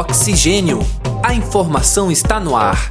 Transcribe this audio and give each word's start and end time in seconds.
Oxigênio. 0.00 0.78
A 1.22 1.34
informação 1.34 2.10
está 2.10 2.40
no 2.40 2.56
ar. 2.56 2.90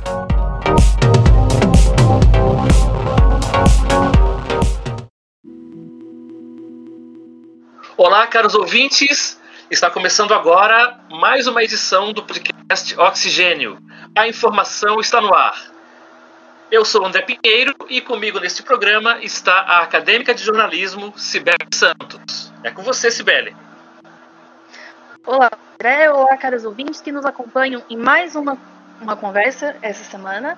Olá, 7.97 8.27
caros 8.27 8.53
ouvintes. 8.53 9.41
Está 9.71 9.89
começando 9.89 10.35
agora 10.35 10.99
mais 11.09 11.47
uma 11.47 11.63
edição 11.63 12.13
do 12.13 12.21
podcast 12.21 12.95
Oxigênio. 12.99 13.79
A 14.15 14.27
informação 14.27 14.99
está 14.99 15.19
no 15.19 15.33
ar. 15.33 15.59
Eu 16.69 16.85
sou 16.85 17.03
André 17.03 17.23
Pinheiro 17.23 17.73
e 17.89 18.01
comigo 18.01 18.39
neste 18.39 18.61
programa 18.61 19.17
está 19.23 19.61
a 19.61 19.79
acadêmica 19.79 20.31
de 20.35 20.43
jornalismo 20.43 21.11
Cibele 21.17 21.57
Santos. 21.73 22.53
É 22.63 22.69
com 22.69 22.83
você, 22.83 23.09
Cibele. 23.09 23.55
Olá, 25.25 25.49
André. 25.81 26.11
Olá, 26.11 26.35
caros 26.35 26.65
ouvintes 26.65 26.99
que 26.99 27.09
nos 27.09 27.25
acompanham 27.25 27.81
em 27.89 27.95
mais 27.95 28.35
uma, 28.35 28.57
uma 28.99 29.15
conversa 29.15 29.77
essa 29.81 30.03
semana. 30.03 30.57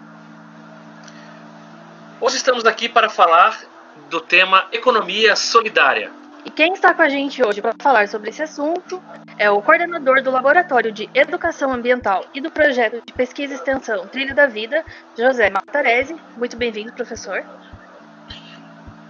Hoje 2.20 2.38
estamos 2.38 2.66
aqui 2.66 2.90
para 2.90 3.08
falar 3.08 3.62
do 4.10 4.20
tema 4.20 4.68
economia 4.72 5.36
solidária. 5.36 6.12
E 6.44 6.50
quem 6.50 6.74
está 6.74 6.92
com 6.96 7.04
a 7.04 7.08
gente 7.08 7.44
hoje 7.44 7.62
para 7.62 7.76
falar 7.80 8.08
sobre 8.08 8.32
esse 8.32 8.42
assunto 8.42 9.00
é 9.38 9.48
o 9.48 9.62
coordenador 9.62 10.24
do 10.24 10.32
Laboratório 10.32 10.92
de 10.92 11.08
Educação 11.14 11.72
Ambiental 11.72 12.26
e 12.34 12.42
do 12.42 12.50
projeto 12.50 13.00
de 13.06 13.14
Pesquisa 13.14 13.54
e 13.54 13.58
Extensão 13.58 14.08
Trilho 14.08 14.34
da 14.34 14.48
Vida, 14.48 14.84
José 15.16 15.52
Matarese. 15.52 16.16
Muito 16.36 16.58
bem-vindo, 16.58 16.94
professor. 16.94 17.46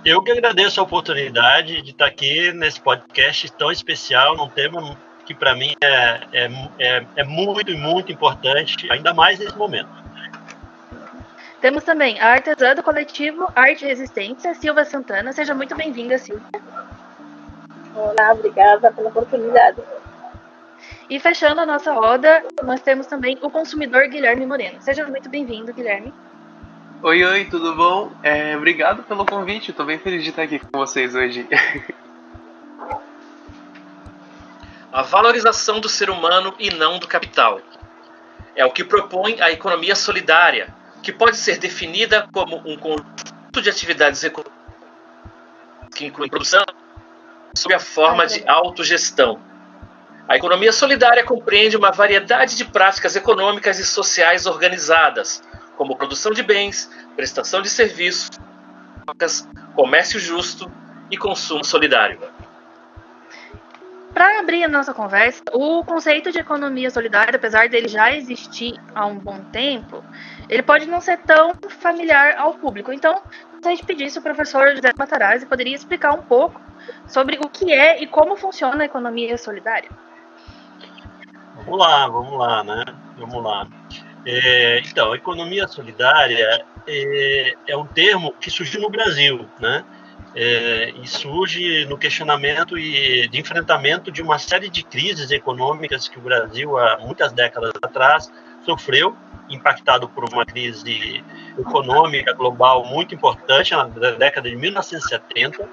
Eu 0.04 0.22
que 0.22 0.32
agradeço 0.34 0.82
a 0.82 0.84
oportunidade 0.84 1.82
de 1.82 1.92
estar 1.92 2.08
aqui 2.08 2.52
nesse 2.52 2.82
podcast 2.82 3.50
tão 3.54 3.72
especial, 3.72 4.36
num 4.36 4.50
tema 4.50 4.98
que 5.26 5.34
para 5.34 5.56
mim 5.56 5.76
é, 5.82 6.22
é, 6.34 6.50
é, 6.80 7.06
é 7.18 7.24
muito, 7.24 7.72
muito 7.78 8.12
importante, 8.12 8.92
ainda 8.92 9.14
mais 9.14 9.40
nesse 9.40 9.58
momento. 9.58 9.90
Temos 11.62 11.84
também 11.84 12.20
a 12.20 12.30
artesã 12.30 12.74
do 12.74 12.82
coletivo 12.82 13.48
Arte 13.56 13.86
Resistência, 13.86 14.54
Silvia 14.56 14.84
Santana. 14.84 15.32
Seja 15.32 15.54
muito 15.54 15.76
bem-vinda, 15.76 16.18
Silvia. 16.18 16.44
Olá, 17.96 18.34
obrigada 18.34 18.92
pela 18.92 19.10
oportunidade. 19.10 19.78
E 21.08 21.20
fechando 21.20 21.62
a 21.62 21.66
nossa 21.66 21.94
roda, 21.94 22.44
nós 22.64 22.82
temos 22.82 23.06
também 23.06 23.38
o 23.42 23.50
consumidor 23.50 24.08
Guilherme 24.08 24.46
Moreno. 24.46 24.82
Seja 24.82 25.06
muito 25.06 25.30
bem-vindo, 25.30 25.72
Guilherme. 25.72 26.12
Oi, 27.04 27.24
oi, 27.24 27.46
tudo 27.46 27.76
bom? 27.76 28.12
É, 28.24 28.56
obrigado 28.56 29.04
pelo 29.04 29.26
convite, 29.26 29.72
estou 29.72 29.86
bem 29.86 30.00
feliz 30.00 30.24
de 30.24 30.30
estar 30.30 30.44
aqui 30.44 30.58
com 30.58 30.80
vocês 30.80 31.14
hoje. 31.14 31.48
a 34.92 35.02
valorização 35.02 35.80
do 35.80 35.88
ser 35.88 36.10
humano 36.10 36.54
e 36.60 36.70
não 36.70 37.00
do 37.00 37.08
capital. 37.08 37.62
É 38.56 38.66
o 38.66 38.72
que 38.72 38.84
propõe 38.84 39.42
a 39.42 39.52
economia 39.52 39.96
solidária, 39.96 40.74
que 41.02 41.12
pode 41.12 41.38
ser 41.38 41.58
definida 41.58 42.28
como 42.34 42.58
um 42.66 42.78
conjunto 42.78 43.62
de 43.62 43.70
atividades 43.70 44.24
econômicas 44.24 44.62
que 45.96 46.06
inclui 46.06 46.30
produção 46.30 46.64
sob 47.56 47.74
a 47.74 47.80
forma 47.80 48.26
de 48.26 48.48
autogestão. 48.48 49.40
A 50.28 50.38
economia 50.38 50.72
solidária 50.72 51.24
compreende 51.24 51.76
uma 51.76 51.92
variedade 51.92 52.56
de 52.56 52.64
práticas 52.64 53.16
econômicas 53.16 53.80
e 53.80 53.86
sociais 53.86 54.46
organizadas, 54.46 55.44
como 55.76 55.98
produção 55.98 56.32
de 56.32 56.44
bens, 56.44 56.90
prestação 57.16 57.62
de 57.62 57.70
serviços, 57.70 58.30
comércio 59.76 60.20
justo 60.20 60.72
e 61.10 61.18
consumo 61.18 61.64
solidário. 61.64 62.20
Para 64.14 64.40
abrir 64.40 64.64
a 64.64 64.68
nossa 64.68 64.94
conversa, 64.94 65.42
o 65.54 65.84
conceito 65.86 66.32
de 66.32 66.40
economia 66.40 66.90
solidária, 66.90 67.36
apesar 67.36 67.70
dele 67.70 67.88
já 67.88 68.14
existir 68.14 68.76
há 68.94 69.06
um 69.06 69.18
bom 69.18 69.40
tempo, 69.52 70.04
ele 70.50 70.62
pode 70.62 70.86
não 70.86 71.00
ser 71.00 71.18
tão 71.20 71.54
familiar 71.80 72.36
ao 72.38 72.56
público. 72.56 72.92
Então, 72.92 73.22
se 73.62 73.68
a 73.68 73.72
gente 73.72 73.86
pedisse 73.86 74.20
o 74.20 74.22
professor 74.22 74.76
José 74.76 74.92
Matarazzi 74.98 75.46
poderia 75.46 75.76
explicar 75.76 76.14
um 76.14 76.24
pouco 76.24 76.60
sobre 77.08 77.38
o 77.38 77.50
que 77.50 77.72
é 77.72 78.02
e 78.04 78.08
como 78.08 78.36
funciona 78.36 78.84
a 78.84 78.86
economia 78.86 79.38
solidária. 79.38 79.90
Vamos 81.56 81.80
lá, 81.80 82.08
vamos 82.08 82.38
lá, 82.38 82.64
né? 82.64 82.84
Vamos 83.18 83.44
lá. 83.44 83.68
É, 84.26 84.80
então, 84.80 85.16
economia 85.16 85.68
solidária 85.68 86.66
é, 86.88 87.56
é 87.68 87.78
um 87.78 87.86
termo 87.86 88.34
que 88.40 88.52
surgiu 88.52 88.82
no 88.82 88.90
Brasil, 88.90 89.48
né? 89.60 89.86
É, 90.36 90.94
e 91.02 91.08
surge 91.08 91.86
no 91.86 91.98
questionamento 91.98 92.78
e 92.78 93.28
de 93.28 93.40
enfrentamento 93.40 94.12
de 94.12 94.22
uma 94.22 94.40
série 94.40 94.70
de 94.70 94.84
crises 94.84 95.32
econômicas 95.32 96.08
que 96.08 96.18
o 96.18 96.22
Brasil, 96.22 96.78
há 96.78 96.98
muitas 97.00 97.32
décadas 97.34 97.72
atrás, 97.82 98.32
sofreu, 98.66 99.16
impactado 99.50 100.08
por 100.08 100.24
uma 100.32 100.46
crise 100.46 101.24
econômica 101.60 102.34
global 102.34 102.86
muito 102.86 103.14
importante 103.14 103.72
na 103.72 103.84
década 103.84 104.50
de 104.50 104.56
1970 104.56 105.68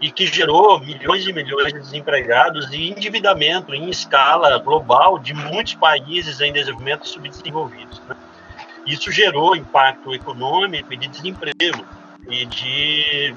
e 0.00 0.10
que 0.10 0.26
gerou 0.26 0.78
milhões 0.80 1.26
e 1.26 1.32
milhões 1.32 1.72
de 1.72 1.78
desempregados 1.78 2.70
e 2.72 2.90
endividamento 2.90 3.74
em 3.74 3.88
escala 3.88 4.58
global 4.58 5.18
de 5.18 5.32
muitos 5.32 5.74
países 5.74 6.40
em 6.40 6.52
desenvolvimento 6.52 7.08
subdesenvolvidos. 7.08 8.02
Né? 8.06 8.16
Isso 8.86 9.10
gerou 9.10 9.56
impacto 9.56 10.14
econômico 10.14 10.92
e 10.92 10.96
de 10.96 11.08
desemprego 11.08 11.86
e 12.28 12.46
de 12.46 13.34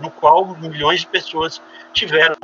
no 0.00 0.10
qual 0.10 0.56
milhões 0.58 1.00
de 1.00 1.06
pessoas 1.06 1.60
tiveram 1.92 2.36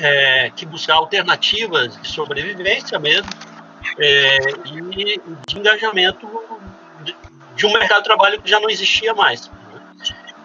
é, 0.00 0.50
que 0.50 0.66
buscar 0.66 0.94
alternativas 0.94 2.00
de 2.00 2.08
sobrevivência 2.08 2.98
mesmo 2.98 3.30
é, 3.98 4.38
e 4.66 5.20
de 5.46 5.58
engajamento 5.58 6.26
de, 7.54 7.66
um 7.66 7.72
mercado 7.72 7.98
de 7.98 8.04
trabalho 8.04 8.40
que 8.40 8.48
já 8.48 8.60
não 8.60 8.70
existia 8.70 9.14
mais. 9.14 9.50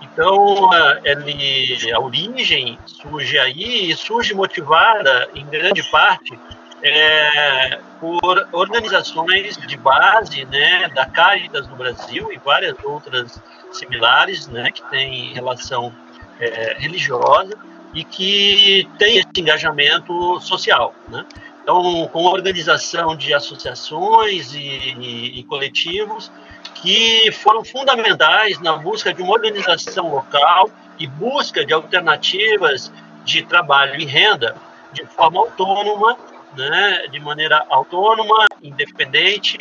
Então, 0.01 0.69
ele, 1.03 1.91
a 1.91 1.99
origem 1.99 2.77
surge 2.85 3.37
aí 3.39 3.91
e 3.91 3.95
surge 3.95 4.33
motivada, 4.33 5.29
em 5.33 5.45
grande 5.45 5.81
parte, 5.89 6.37
é, 6.83 7.79
por 7.99 8.47
organizações 8.51 9.55
de 9.55 9.77
base 9.77 10.43
né, 10.45 10.89
da 10.89 11.05
Caritas 11.05 11.67
no 11.67 11.77
Brasil 11.77 12.31
e 12.31 12.37
várias 12.37 12.75
outras 12.83 13.41
similares, 13.71 14.47
né, 14.47 14.69
que 14.69 14.83
têm 14.89 15.33
relação 15.33 15.95
é, 16.39 16.75
religiosa 16.77 17.57
e 17.93 18.03
que 18.03 18.89
tem 18.97 19.17
esse 19.17 19.29
engajamento 19.37 20.39
social, 20.41 20.93
né? 21.07 21.25
Então, 21.61 22.09
com 22.11 22.27
a 22.27 22.31
organização 22.31 23.15
de 23.15 23.33
associações 23.33 24.53
e, 24.53 24.59
e, 24.59 25.39
e, 25.39 25.43
coletivos 25.45 26.29
que 26.75 27.31
foram 27.31 27.63
fundamentais 27.63 28.59
na 28.59 28.75
busca 28.75 29.13
de 29.13 29.21
uma 29.21 29.31
organização 29.31 30.11
local 30.11 30.69
e 30.99 31.07
busca 31.07 31.63
de 31.65 31.73
alternativas 31.73 32.91
de 33.23 33.43
trabalho 33.43 33.97
e 33.97 34.03
renda 34.03 34.57
de 34.91 35.05
forma 35.05 35.39
autônoma, 35.39 36.17
né, 36.55 37.07
de 37.07 37.19
maneira 37.19 37.65
autônoma, 37.69 38.45
independente, 38.61 39.57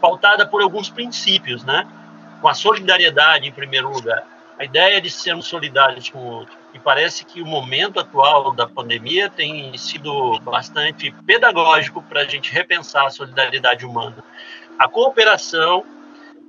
pautada 0.00 0.46
por 0.46 0.62
alguns 0.62 0.88
princípios, 0.88 1.64
né? 1.64 1.86
com 2.40 2.48
a 2.48 2.54
solidariedade 2.54 3.48
em 3.48 3.52
primeiro 3.52 3.90
lugar. 3.90 4.24
A 4.58 4.64
ideia 4.64 5.00
de 5.00 5.10
sermos 5.10 5.46
solidários 5.46 6.08
com 6.08 6.18
o 6.18 6.30
outro. 6.30 6.56
E 6.74 6.78
parece 6.78 7.24
que 7.24 7.40
o 7.40 7.46
momento 7.46 8.00
atual 8.00 8.52
da 8.52 8.66
pandemia 8.66 9.30
tem 9.30 9.76
sido 9.78 10.38
bastante 10.40 11.12
pedagógico 11.24 12.02
para 12.02 12.22
a 12.22 12.24
gente 12.24 12.52
repensar 12.52 13.06
a 13.06 13.10
solidariedade 13.10 13.86
humana. 13.86 14.16
A 14.78 14.88
cooperação 14.88 15.84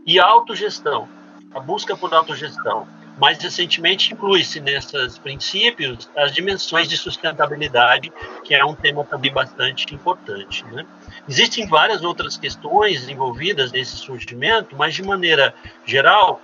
e 0.05 0.19
a 0.19 0.25
autogestão, 0.25 1.07
a 1.53 1.59
busca 1.59 1.95
por 1.95 2.13
autogestão. 2.13 2.87
Mais 3.19 3.37
recentemente, 3.37 4.13
inclui-se 4.13 4.59
nesses 4.61 5.17
princípios 5.17 6.09
as 6.15 6.33
dimensões 6.33 6.87
de 6.87 6.97
sustentabilidade, 6.97 8.11
que 8.45 8.55
é 8.55 8.63
um 8.63 8.73
tema 8.73 9.03
também 9.03 9.31
bastante 9.31 9.93
importante. 9.93 10.63
Né? 10.71 10.85
Existem 11.27 11.67
várias 11.67 12.01
outras 12.03 12.37
questões 12.37 13.09
envolvidas 13.09 13.71
nesse 13.71 13.97
surgimento, 13.97 14.75
mas 14.77 14.95
de 14.95 15.03
maneira 15.03 15.53
geral, 15.85 16.41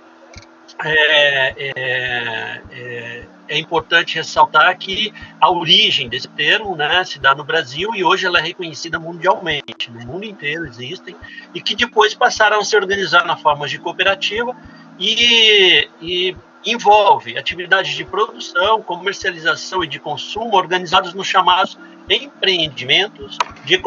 é, 0.84 1.54
é, 1.56 2.62
é, 2.70 3.26
é, 3.48 3.58
importante 3.58 4.16
ressaltar 4.16 4.76
que 4.76 5.14
a 5.40 5.50
origem 5.50 6.08
desse 6.08 6.28
termo 6.28 6.76
né, 6.76 7.02
se 7.04 7.18
dá 7.18 7.34
no 7.34 7.44
Brasil 7.44 7.94
e 7.94 8.04
hoje 8.04 8.26
ela 8.26 8.38
é 8.38 8.42
reconhecida 8.42 8.98
mundialmente. 8.98 9.90
No 9.90 10.04
mundo 10.04 10.24
inteiro 10.24 10.66
existem, 10.66 11.16
e 11.54 11.60
que 11.60 11.74
depois 11.74 12.14
passaram 12.14 12.58
a 12.58 12.64
se 12.64 12.76
organizar 12.76 13.24
na 13.24 13.36
forma 13.36 13.66
de 13.66 13.78
cooperativa 13.78 14.54
e, 14.98 15.88
e 16.02 16.36
envolve 16.66 17.38
atividades 17.38 17.94
de 17.94 18.04
produção, 18.04 18.82
comercialização 18.82 19.84
e 19.84 19.86
de 19.86 20.00
consumo 20.00 20.56
organizados 20.56 21.14
nos 21.14 21.28
chamados 21.28 21.78
empreendimentos 22.10 23.38
de, 23.64 23.80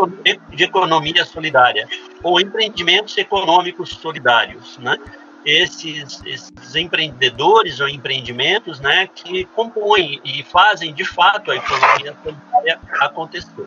de 0.56 0.64
economia 0.64 1.26
solidária 1.26 1.88
ou 2.24 2.40
empreendimentos 2.40 3.18
econômicos 3.18 3.90
solidários, 3.90 4.78
né? 4.78 4.98
Esses, 5.46 6.22
esses 6.26 6.76
empreendedores 6.76 7.80
ou 7.80 7.88
empreendimentos, 7.88 8.82
né, 8.82 9.08
que 9.08 9.46
compõem 9.46 10.20
e 10.24 10.44
fazem 10.44 10.94
de 10.94 11.06
fato 11.06 11.50
a 11.50 11.56
economia 11.56 12.16
solidária 12.22 12.80
acontecer. 13.00 13.66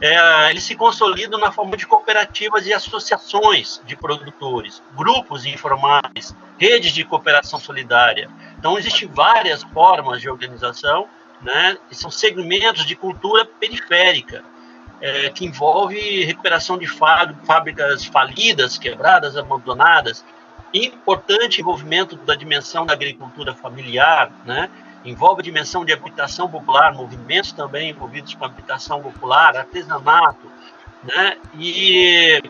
É, 0.00 0.50
eles 0.50 0.64
se 0.64 0.74
consolidam 0.74 1.40
na 1.40 1.50
forma 1.50 1.76
de 1.76 1.86
cooperativas 1.86 2.66
e 2.66 2.72
associações 2.72 3.80
de 3.86 3.96
produtores, 3.96 4.82
grupos 4.94 5.46
informais, 5.46 6.34
redes 6.58 6.92
de 6.92 7.04
cooperação 7.04 7.58
solidária. 7.58 8.28
Então, 8.58 8.78
existem 8.78 9.08
várias 9.08 9.62
formas 9.62 10.20
de 10.20 10.28
organização, 10.28 11.08
né, 11.40 11.78
são 11.90 12.10
segmentos 12.10 12.84
de 12.84 12.94
cultura 12.94 13.44
periférica, 13.44 14.44
é, 15.00 15.28
que 15.30 15.44
envolve 15.44 16.24
recuperação 16.24 16.78
de 16.78 16.86
fábricas 16.86 18.04
falidas, 18.04 18.78
quebradas, 18.78 19.36
abandonadas, 19.36 20.24
importante 20.72 21.60
envolvimento 21.60 22.16
da 22.16 22.34
dimensão 22.34 22.84
da 22.84 22.92
agricultura 22.92 23.54
familiar, 23.54 24.30
né, 24.44 24.70
envolve 25.06 25.40
a 25.40 25.44
dimensão 25.44 25.84
de 25.84 25.92
habitação 25.92 26.48
popular, 26.48 26.92
movimentos 26.92 27.52
também 27.52 27.90
envolvidos 27.90 28.34
com 28.34 28.44
habitação 28.44 29.00
popular, 29.00 29.56
artesanato, 29.56 30.50
né? 31.02 31.36
E, 31.54 32.42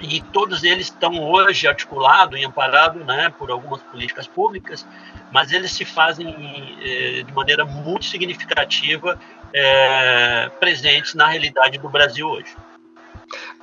e 0.00 0.20
todos 0.32 0.64
eles 0.64 0.86
estão 0.86 1.22
hoje 1.22 1.68
articulados 1.68 2.38
e 2.38 2.44
amparados 2.44 3.04
né, 3.06 3.32
por 3.38 3.50
algumas 3.50 3.80
políticas 3.82 4.26
públicas, 4.26 4.86
mas 5.30 5.52
eles 5.52 5.70
se 5.72 5.84
fazem 5.84 6.76
eh, 6.82 7.22
de 7.22 7.32
maneira 7.32 7.64
muito 7.64 8.04
significativa 8.04 9.18
eh, 9.52 10.50
presentes 10.58 11.14
na 11.14 11.28
realidade 11.28 11.78
do 11.78 11.88
Brasil 11.88 12.28
hoje. 12.28 12.54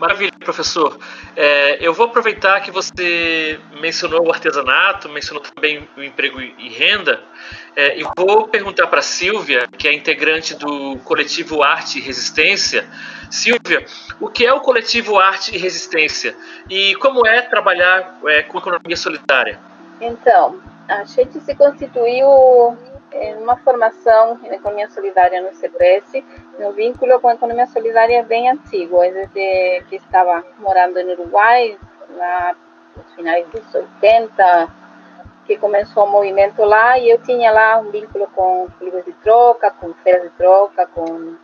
Maravilha, 0.01 0.31
professor. 0.39 0.97
É, 1.35 1.77
eu 1.79 1.93
vou 1.93 2.07
aproveitar 2.07 2.59
que 2.61 2.71
você 2.71 3.59
mencionou 3.79 4.25
o 4.25 4.31
artesanato, 4.31 5.07
mencionou 5.07 5.43
também 5.43 5.87
o 5.95 6.01
emprego 6.01 6.41
e 6.41 6.69
renda, 6.69 7.21
é, 7.75 7.99
e 7.99 8.03
vou 8.17 8.47
perguntar 8.47 8.87
para 8.87 9.03
Silvia, 9.03 9.67
que 9.77 9.87
é 9.87 9.93
integrante 9.93 10.55
do 10.55 10.97
coletivo 11.03 11.61
Arte 11.61 11.99
e 11.99 12.01
Resistência. 12.01 12.83
Silvia, 13.29 13.85
o 14.19 14.27
que 14.27 14.43
é 14.43 14.51
o 14.51 14.61
coletivo 14.61 15.19
Arte 15.19 15.55
e 15.55 15.59
Resistência 15.59 16.35
e 16.67 16.95
como 16.95 17.27
é 17.27 17.43
trabalhar 17.43 18.17
é, 18.25 18.41
com 18.41 18.57
economia 18.57 18.97
solidária? 18.97 19.59
Então, 20.01 20.59
a 20.89 21.03
gente 21.03 21.39
se 21.41 21.53
constituiu 21.53 22.75
uma 23.39 23.57
formação 23.57 24.39
em 24.43 24.53
economia 24.53 24.89
solidária 24.89 25.41
no 25.41 25.53
CPS, 25.53 26.23
no 26.59 26.71
vínculo 26.71 27.19
com 27.19 27.27
a 27.27 27.33
economia 27.33 27.67
solidária 27.67 28.23
bem 28.23 28.49
antigo, 28.49 29.03
é 29.03 29.11
desde 29.11 29.85
que 29.89 29.95
estava 29.97 30.45
morando 30.59 31.03
no 31.03 31.11
Uruguai, 31.11 31.77
lá 32.15 32.55
nos 32.95 33.13
finais 33.13 33.47
dos 33.49 33.73
80, 33.73 34.69
que 35.45 35.57
começou 35.57 36.05
o 36.05 36.09
movimento 36.09 36.63
lá, 36.63 36.97
e 36.97 37.09
eu 37.09 37.21
tinha 37.21 37.51
lá 37.51 37.79
um 37.79 37.91
vínculo 37.91 38.27
com 38.33 38.67
clubes 38.79 39.03
de 39.05 39.13
troca, 39.13 39.71
com 39.71 39.93
feiras 39.95 40.23
de 40.23 40.29
troca, 40.29 40.87
com 40.87 41.35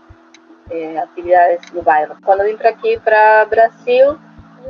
eh, 0.69 0.97
atividades 0.99 1.71
no 1.71 1.81
bairro. 1.81 2.15
Quando 2.23 2.43
vim 2.43 2.55
para 2.55 2.69
aqui, 2.69 2.99
para 2.99 3.45
Brasil, 3.45 4.17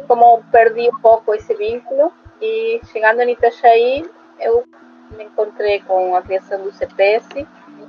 como 0.07 0.43
perdi 0.51 0.89
um 0.89 0.99
pouco 0.99 1.33
esse 1.33 1.53
vínculo, 1.53 2.11
e 2.41 2.79
chegando 2.91 3.21
em 3.21 3.31
Itajaí, 3.31 4.09
eu 4.39 4.63
me 5.11 5.23
encontrei 5.23 5.81
com 5.81 6.15
a 6.15 6.21
criação 6.21 6.63
do 6.63 6.71
CPS 6.71 7.27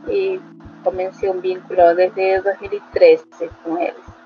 e 0.09 0.41
comecei 0.85 1.29
um 1.29 1.41
vínculo 1.41 1.95
desde 1.95 2.41
2013 2.41 3.25
com 3.65 3.79
eles. 3.79 4.19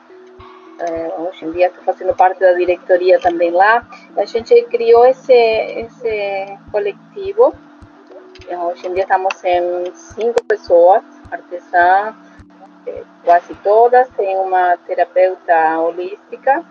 É, 0.79 1.15
hoje 1.19 1.45
em 1.45 1.53
dia 1.53 1.69
estou 1.69 1.85
fazendo 1.85 2.15
parte 2.15 2.41
da 2.41 2.53
diretoria 2.53 3.21
também 3.21 3.51
lá. 3.51 3.87
A 4.17 4.25
gente 4.25 4.61
criou 4.65 5.07
esse, 5.07 5.33
esse 5.33 6.59
coletivo. 6.71 7.55
Hoje 8.49 8.87
em 8.87 8.95
dia 8.95 9.05
estamos 9.05 9.45
em 9.45 9.95
cinco 9.95 10.43
pessoas, 10.45 11.03
artesãs, 11.31 12.17
quase 13.25 13.55
todas. 13.63 14.09
Tem 14.11 14.37
uma 14.37 14.77
terapeuta 14.79 15.79
holística 15.79 16.65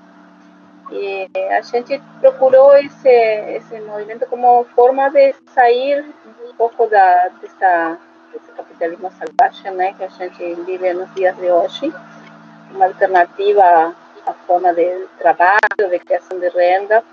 e 0.92 1.30
a 1.50 1.62
gente 1.62 2.02
procurou 2.20 2.76
esse, 2.76 3.10
esse 3.10 3.80
movimento 3.82 4.26
como 4.28 4.66
forma 4.76 5.10
de 5.10 5.34
sair 5.54 6.04
um 6.46 6.54
pouco 6.56 6.86
da, 6.88 7.30
dessa, 7.42 7.98
desse 8.34 8.52
capitalismo 8.52 9.10
selvagem 9.12 9.72
né, 9.72 9.94
que 9.94 10.04
a 10.04 10.10
gente 10.10 10.54
vive 10.66 10.94
nos 10.94 11.14
dias 11.16 11.36
de 11.38 11.50
hoje, 11.50 11.94
uma 12.72 12.86
alternativa 12.86 13.96
à 14.26 14.34
forma 14.46 14.74
de 14.74 15.08
trabalho, 15.18 15.90
de 15.90 16.00
criação 16.00 16.38
de 16.40 16.50
renda 16.50 17.04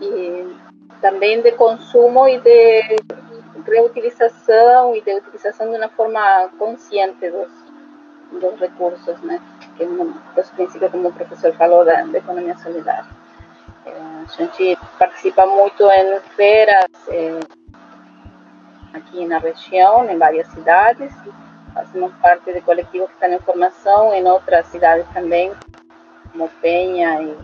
e 0.00 0.56
também 1.00 1.40
de 1.42 1.52
consumo 1.52 2.28
e 2.28 2.40
de 2.40 2.96
reutilização 3.64 4.96
e 4.96 5.00
de 5.00 5.14
utilização 5.14 5.70
de 5.70 5.76
uma 5.76 5.88
forma 5.88 6.48
consciente 6.58 7.30
dos, 7.30 7.50
dos 8.32 8.58
recursos, 8.58 9.20
né? 9.22 9.40
Que 9.76 9.84
é 9.84 9.86
um 9.86 10.12
dos 10.34 10.50
princípios, 10.50 10.90
como 10.90 11.08
o 11.08 11.12
professor 11.12 11.52
falou, 11.54 11.84
da, 11.84 12.02
da 12.02 12.18
economia 12.18 12.56
solidária. 12.58 13.06
É, 13.84 13.90
a 13.90 14.24
gente 14.36 14.78
participa 14.98 15.44
muito 15.46 15.84
em 15.84 16.20
feiras 16.36 16.90
é, 17.08 17.40
aqui 18.94 19.26
na 19.26 19.38
região, 19.38 20.08
em 20.08 20.18
várias 20.18 20.46
cidades. 20.48 21.12
Fazemos 21.74 22.12
parte 22.20 22.52
de 22.52 22.60
coletivos 22.60 23.08
que 23.08 23.14
estão 23.14 23.32
em 23.32 23.40
formação 23.40 24.14
em 24.14 24.26
outras 24.26 24.66
cidades 24.66 25.06
também, 25.14 25.52
como 26.30 26.48
Penha 26.60 27.22
e 27.22 27.36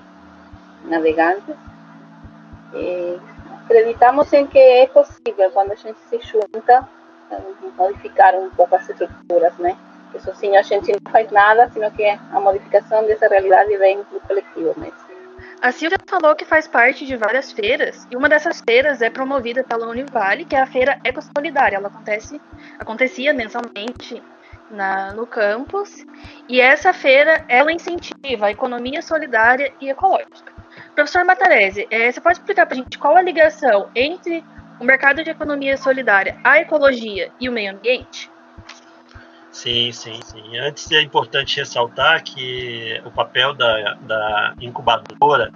Navegantes. 0.85 1.57
E 2.75 3.19
acreditamos 3.65 4.33
em 4.33 4.47
que 4.47 4.59
é 4.59 4.87
possível, 4.87 5.51
quando 5.53 5.73
a 5.73 5.75
gente 5.75 5.99
se 6.11 6.21
junta, 6.21 6.87
modificar 7.77 8.35
um 8.35 8.51
pouco 8.51 8.77
as 8.77 8.89
estruturas, 8.89 9.57
né? 9.59 9.77
Que 10.11 10.21
sozinho 10.21 10.59
a 10.59 10.63
gente 10.63 10.91
não 10.93 11.13
faz 11.13 11.31
nada, 11.31 11.69
sino 11.71 11.91
que 11.91 12.05
a 12.05 12.41
modificação 12.41 13.07
dessa 13.07 13.29
realidade 13.29 13.77
vem 13.77 13.99
do 13.99 14.21
coletivo 14.21 14.75
mesmo. 14.77 15.09
A 15.61 15.73
Silvia 15.73 15.99
falou 16.07 16.37
que 16.37 16.45
faz 16.45 16.69
parte 16.69 17.05
de 17.05 17.17
várias 17.17 17.51
feiras, 17.51 18.07
e 18.11 18.17
uma 18.17 18.29
dessas 18.29 18.61
feiras 18.61 19.03
é 19.03 19.11
promovida 19.11 19.65
pela 19.65 19.89
Univale, 19.89 20.45
que 20.45 20.55
é 20.55 20.61
a 20.61 20.67
Feira 20.67 21.01
Ecosolidária. 21.05 21.77
Ela 21.77 21.89
acontece, 21.89 22.41
acontecia 22.79 23.33
mensalmente 23.33 24.23
na, 24.71 25.13
no 25.15 25.27
campus, 25.27 26.05
e 26.49 26.61
essa 26.61 26.93
feira 26.93 27.45
ela 27.49 27.73
incentiva 27.73 28.47
a 28.47 28.51
economia 28.51 29.03
solidária 29.03 29.73
e 29.81 29.89
ecológica. 29.89 30.53
Professor 30.95 31.25
Matarese, 31.25 31.89
é, 31.91 32.11
você 32.11 32.21
pode 32.21 32.39
explicar 32.39 32.67
para 32.67 32.75
a 32.75 32.79
gente 32.79 32.99
qual 32.99 33.17
a 33.17 33.23
ligação 33.23 33.91
entre 33.95 34.45
o 34.81 34.85
mercado 34.85 35.25
de 35.25 35.31
economia 35.31 35.77
solidária, 35.77 36.39
a 36.45 36.61
ecologia 36.61 37.33
e 37.41 37.49
o 37.49 37.53
meio 37.53 37.73
ambiente? 37.73 38.31
Sim, 39.59 39.91
sim, 39.91 40.21
sim. 40.23 40.57
Antes 40.57 40.89
é 40.93 41.03
importante 41.03 41.57
ressaltar 41.57 42.23
que 42.23 43.03
o 43.05 43.11
papel 43.11 43.53
da, 43.55 43.95
da 43.95 44.55
incubadora 44.61 45.53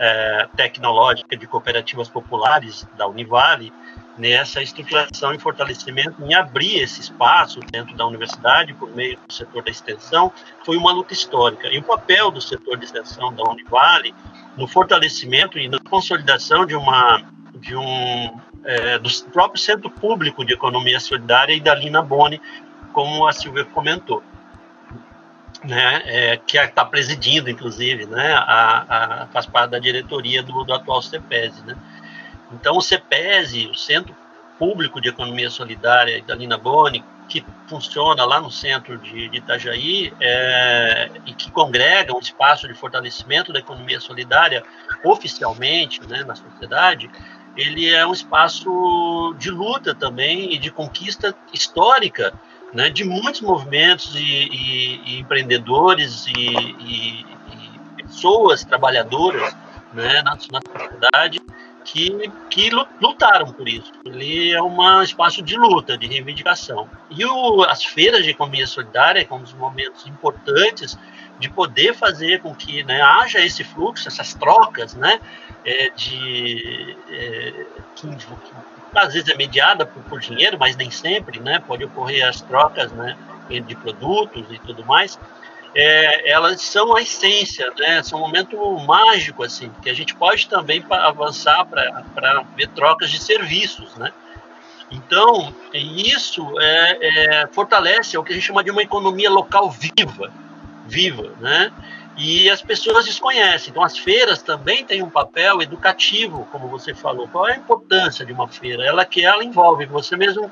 é, 0.00 0.48
tecnológica 0.56 1.36
de 1.36 1.46
cooperativas 1.46 2.08
populares 2.08 2.84
da 2.98 3.06
Univale 3.06 3.72
nessa 4.18 4.60
estruturação 4.60 5.32
e 5.32 5.38
fortalecimento, 5.38 6.20
em 6.24 6.34
abrir 6.34 6.80
esse 6.80 7.00
espaço 7.00 7.60
dentro 7.70 7.96
da 7.96 8.04
universidade 8.04 8.74
por 8.74 8.90
meio 8.90 9.16
do 9.24 9.32
setor 9.32 9.62
da 9.62 9.70
extensão, 9.70 10.32
foi 10.64 10.76
uma 10.76 10.90
luta 10.90 11.12
histórica. 11.12 11.68
E 11.68 11.78
o 11.78 11.82
papel 11.84 12.32
do 12.32 12.40
setor 12.40 12.76
de 12.76 12.86
extensão 12.86 13.32
da 13.32 13.44
Univale 13.44 14.12
no 14.56 14.66
fortalecimento 14.66 15.60
e 15.60 15.68
na 15.68 15.78
consolidação 15.78 16.66
de 16.66 16.74
uma 16.74 17.22
de 17.54 17.76
um 17.76 18.36
é, 18.64 18.98
do 18.98 19.08
próprio 19.30 19.60
Centro 19.60 19.88
Público 19.88 20.44
de 20.44 20.54
Economia 20.54 20.98
Solidária 20.98 21.54
e 21.54 21.60
da 21.60 21.74
Lina 21.74 22.02
Boni, 22.02 22.40
como 22.94 23.26
a 23.26 23.32
Silvia 23.32 23.64
comentou, 23.66 24.22
né, 25.62 26.02
é, 26.06 26.36
que 26.36 26.56
está 26.56 26.84
presidindo, 26.84 27.50
inclusive, 27.50 28.06
né, 28.06 28.32
a, 28.34 29.22
a, 29.22 29.26
faz 29.26 29.44
parte 29.44 29.72
da 29.72 29.78
diretoria 29.78 30.42
do, 30.42 30.64
do 30.64 30.72
atual 30.72 31.02
CEPES. 31.02 31.62
Né. 31.64 31.76
Então, 32.52 32.76
o 32.76 32.80
CEPES, 32.80 33.66
o 33.70 33.74
Centro 33.74 34.14
Público 34.58 35.00
de 35.00 35.08
Economia 35.08 35.50
Solidária 35.50 36.22
da 36.22 36.34
Lina 36.34 36.56
Boni, 36.56 37.04
que 37.28 37.44
funciona 37.66 38.24
lá 38.24 38.38
no 38.38 38.50
centro 38.50 38.98
de, 38.98 39.30
de 39.30 39.38
Itajaí 39.38 40.12
é, 40.20 41.10
e 41.26 41.32
que 41.32 41.50
congrega 41.50 42.14
um 42.14 42.20
espaço 42.20 42.68
de 42.68 42.74
fortalecimento 42.74 43.52
da 43.52 43.58
economia 43.58 43.98
solidária 43.98 44.62
oficialmente 45.02 46.06
né, 46.06 46.22
na 46.22 46.34
sociedade, 46.34 47.10
ele 47.56 47.88
é 47.88 48.06
um 48.06 48.12
espaço 48.12 49.34
de 49.38 49.50
luta 49.50 49.94
também 49.94 50.52
e 50.52 50.58
de 50.58 50.70
conquista 50.70 51.34
histórica 51.52 52.34
né, 52.74 52.90
de 52.90 53.04
muitos 53.04 53.40
movimentos 53.40 54.14
e, 54.16 54.18
e, 54.20 55.00
e 55.06 55.20
empreendedores 55.20 56.26
e, 56.26 56.32
e, 56.36 57.26
pessoas 57.96 58.64
trabalhadoras 58.64 59.56
né, 59.92 60.22
na, 60.22 60.36
na 60.50 60.60
sociedade 60.60 61.40
que, 61.84 62.30
que 62.50 62.70
lutaram 63.00 63.52
por 63.52 63.68
isso. 63.68 63.92
Ele 64.04 64.50
é 64.52 64.62
um 64.62 65.02
espaço 65.02 65.42
de 65.42 65.56
luta, 65.56 65.96
de 65.96 66.06
reivindicação. 66.06 66.88
E 67.10 67.24
o, 67.24 67.62
as 67.62 67.84
feiras 67.84 68.24
de 68.24 68.30
economia 68.30 68.66
solidária, 68.66 69.24
são 69.26 69.36
um 69.36 69.42
dos 69.42 69.52
momentos 69.54 70.06
importantes 70.06 70.98
de 71.38 71.48
poder 71.48 71.94
fazer 71.94 72.40
com 72.40 72.54
que 72.54 72.82
né, 72.84 73.00
haja 73.02 73.40
esse 73.40 73.62
fluxo, 73.62 74.08
essas 74.08 74.34
trocas, 74.34 74.94
né, 74.94 75.20
é, 75.64 75.90
de, 75.90 76.96
é, 77.10 77.66
que 77.96 78.06
às 78.94 79.12
vezes 79.12 79.28
é 79.28 79.34
mediada 79.34 79.86
por, 79.86 80.02
por, 80.04 80.20
dinheiro, 80.20 80.56
mas 80.58 80.76
nem 80.76 80.90
sempre, 80.90 81.40
né? 81.40 81.62
Pode 81.66 81.84
ocorrer 81.84 82.26
as 82.26 82.40
trocas, 82.40 82.92
né? 82.92 83.16
De 83.48 83.74
produtos 83.74 84.46
e 84.50 84.58
tudo 84.58 84.84
mais. 84.84 85.18
é, 85.74 86.30
elas 86.30 86.62
são 86.62 86.94
a 86.94 87.02
essência, 87.02 87.72
né? 87.78 88.02
São 88.02 88.20
um 88.20 88.22
momento 88.22 88.56
mágico, 88.80 89.42
assim, 89.42 89.70
que 89.82 89.90
a 89.90 89.94
gente 89.94 90.14
pode 90.14 90.48
também 90.48 90.84
avançar 90.88 91.64
para 91.66 92.44
ver 92.56 92.68
trocas 92.68 93.10
de 93.10 93.18
serviços, 93.18 93.94
né? 93.96 94.12
Então, 94.90 95.52
isso 95.72 96.60
é, 96.60 96.98
é, 97.00 97.46
fortalece 97.48 98.16
o 98.16 98.22
que 98.22 98.32
a 98.32 98.34
gente 98.36 98.46
chama 98.46 98.62
de 98.62 98.70
uma 98.70 98.82
economia 98.82 99.30
local 99.30 99.70
viva, 99.70 100.32
viva, 100.86 101.32
né? 101.40 101.72
E 102.16 102.48
as 102.48 102.62
pessoas 102.62 103.04
desconhecem. 103.04 103.70
Então, 103.70 103.82
as 103.82 103.98
feiras 103.98 104.40
também 104.40 104.84
têm 104.84 105.02
um 105.02 105.10
papel 105.10 105.60
educativo, 105.60 106.46
como 106.52 106.68
você 106.68 106.94
falou. 106.94 107.26
Qual 107.28 107.48
é 107.48 107.54
a 107.54 107.56
importância 107.56 108.24
de 108.24 108.32
uma 108.32 108.46
feira? 108.46 108.84
Ela 108.84 109.04
que 109.04 109.24
ela 109.24 109.42
envolve. 109.42 109.84
Você 109.86 110.16
mesmo 110.16 110.50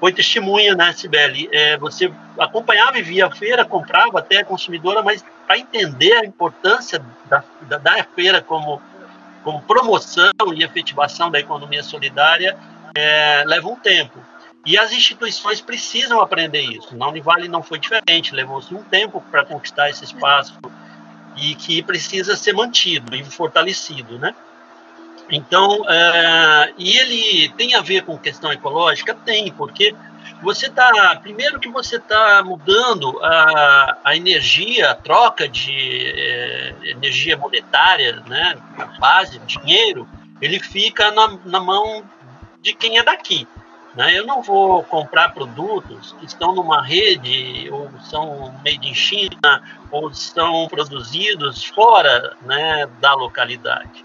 foi 0.00 0.12
testemunha, 0.12 0.74
né, 0.74 0.92
Sibeli? 0.94 1.48
É, 1.52 1.76
você 1.76 2.10
acompanhava 2.38 2.98
e 2.98 3.02
via 3.02 3.26
a 3.26 3.30
feira, 3.30 3.64
comprava 3.64 4.18
até 4.18 4.38
a 4.38 4.44
consumidora, 4.44 5.02
mas 5.02 5.22
para 5.46 5.58
entender 5.58 6.14
a 6.14 6.24
importância 6.24 7.04
da, 7.26 7.44
da, 7.62 7.76
da, 7.76 8.04
feira 8.14 8.40
como, 8.40 8.80
como 9.42 9.60
promoção 9.62 10.32
e 10.54 10.64
efetivação 10.64 11.30
da 11.30 11.38
economia 11.38 11.82
solidária, 11.82 12.56
é, 12.96 13.44
leva 13.46 13.68
um 13.68 13.76
tempo. 13.76 14.18
E 14.64 14.78
as 14.78 14.90
instituições 14.92 15.60
precisam 15.60 16.22
aprender 16.22 16.62
isso. 16.62 16.96
Na 16.96 17.08
Univale 17.08 17.46
não 17.46 17.62
foi 17.62 17.78
diferente, 17.78 18.34
levou-se 18.34 18.74
um 18.74 18.82
tempo 18.82 19.22
para 19.30 19.44
conquistar 19.44 19.90
esse 19.90 20.04
espaço 20.04 20.58
e 21.36 21.54
que 21.54 21.82
precisa 21.82 22.36
ser 22.36 22.52
mantido 22.52 23.14
e 23.14 23.24
fortalecido, 23.24 24.18
né? 24.18 24.34
Então, 25.30 25.88
é, 25.88 26.74
e 26.76 26.98
ele 26.98 27.48
tem 27.56 27.74
a 27.74 27.80
ver 27.80 28.02
com 28.02 28.18
questão 28.18 28.52
ecológica? 28.52 29.14
Tem, 29.14 29.50
porque 29.52 29.94
você 30.42 30.66
está, 30.66 31.18
primeiro 31.22 31.58
que 31.58 31.68
você 31.68 31.96
está 31.96 32.42
mudando 32.44 33.18
a, 33.22 33.98
a 34.04 34.16
energia, 34.16 34.90
a 34.90 34.94
troca 34.94 35.48
de 35.48 36.12
é, 36.14 36.74
energia 36.84 37.36
monetária, 37.36 38.22
né, 38.26 38.56
a 38.78 38.84
base, 38.98 39.38
dinheiro, 39.40 40.06
ele 40.40 40.60
fica 40.60 41.10
na, 41.10 41.38
na 41.44 41.60
mão 41.60 42.04
de 42.60 42.74
quem 42.74 42.98
é 42.98 43.02
daqui. 43.02 43.48
Né? 43.94 44.18
Eu 44.18 44.26
não 44.26 44.42
vou 44.42 44.82
comprar 44.84 45.32
produtos 45.32 46.14
que 46.18 46.26
estão 46.26 46.54
numa 46.54 46.82
rede, 46.82 47.68
ou 47.70 47.90
são 48.00 48.52
made 48.64 48.88
in 48.88 48.94
China, 48.94 49.62
ou 49.90 50.12
são 50.12 50.66
produzidos 50.68 51.64
fora 51.64 52.36
né, 52.42 52.86
da 53.00 53.14
localidade. 53.14 54.04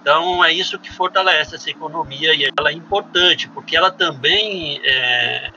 Então, 0.00 0.42
é 0.42 0.52
isso 0.52 0.78
que 0.78 0.90
fortalece 0.90 1.56
essa 1.56 1.68
economia 1.68 2.32
e 2.34 2.50
ela 2.58 2.70
é 2.70 2.72
importante, 2.72 3.48
porque 3.48 3.76
ela 3.76 3.90
também 3.90 4.80
é, 4.84 5.50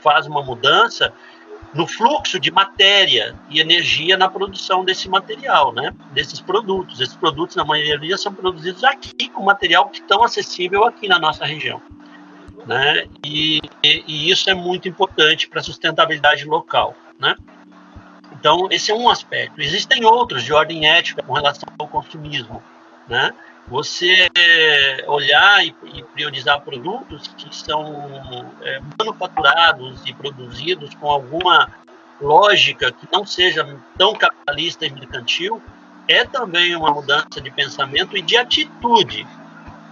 faz 0.00 0.26
uma 0.26 0.42
mudança 0.42 1.12
no 1.72 1.86
fluxo 1.86 2.38
de 2.38 2.50
matéria 2.50 3.34
e 3.50 3.60
energia 3.60 4.16
na 4.16 4.28
produção 4.28 4.84
desse 4.84 5.08
material, 5.08 5.72
né? 5.72 5.92
desses 6.12 6.40
produtos. 6.40 7.00
Esses 7.00 7.16
produtos, 7.16 7.56
na 7.56 7.64
maioria, 7.64 8.16
são 8.16 8.32
produzidos 8.32 8.82
aqui, 8.84 9.28
com 9.28 9.42
material 9.42 9.88
que 9.88 10.00
estão 10.00 10.22
acessível 10.22 10.84
aqui 10.84 11.08
na 11.08 11.18
nossa 11.18 11.44
região. 11.44 11.82
Né? 12.66 13.06
E, 13.24 13.60
e, 13.82 14.04
e 14.06 14.30
isso 14.30 14.48
é 14.48 14.54
muito 14.54 14.88
importante 14.88 15.48
para 15.48 15.60
a 15.60 15.62
sustentabilidade 15.62 16.44
local. 16.44 16.94
Né? 17.18 17.36
Então, 18.32 18.68
esse 18.70 18.90
é 18.90 18.94
um 18.94 19.08
aspecto. 19.08 19.60
Existem 19.60 20.04
outros 20.04 20.42
de 20.42 20.52
ordem 20.52 20.86
ética 20.88 21.22
com 21.22 21.32
relação 21.32 21.68
ao 21.78 21.88
consumismo. 21.88 22.62
Né? 23.08 23.32
Você 23.68 24.28
olhar 25.06 25.64
e, 25.64 25.74
e 25.94 26.02
priorizar 26.02 26.60
produtos 26.60 27.28
que 27.28 27.54
são 27.54 28.52
é, 28.62 28.80
manufaturados 28.98 30.02
e 30.06 30.12
produzidos 30.12 30.94
com 30.94 31.10
alguma 31.10 31.70
lógica 32.20 32.92
que 32.92 33.08
não 33.12 33.26
seja 33.26 33.66
tão 33.96 34.14
capitalista 34.14 34.86
e 34.86 34.90
mercantil 34.90 35.62
é 36.06 36.24
também 36.24 36.76
uma 36.76 36.90
mudança 36.90 37.40
de 37.40 37.50
pensamento 37.50 38.16
e 38.16 38.22
de 38.22 38.36
atitude 38.36 39.26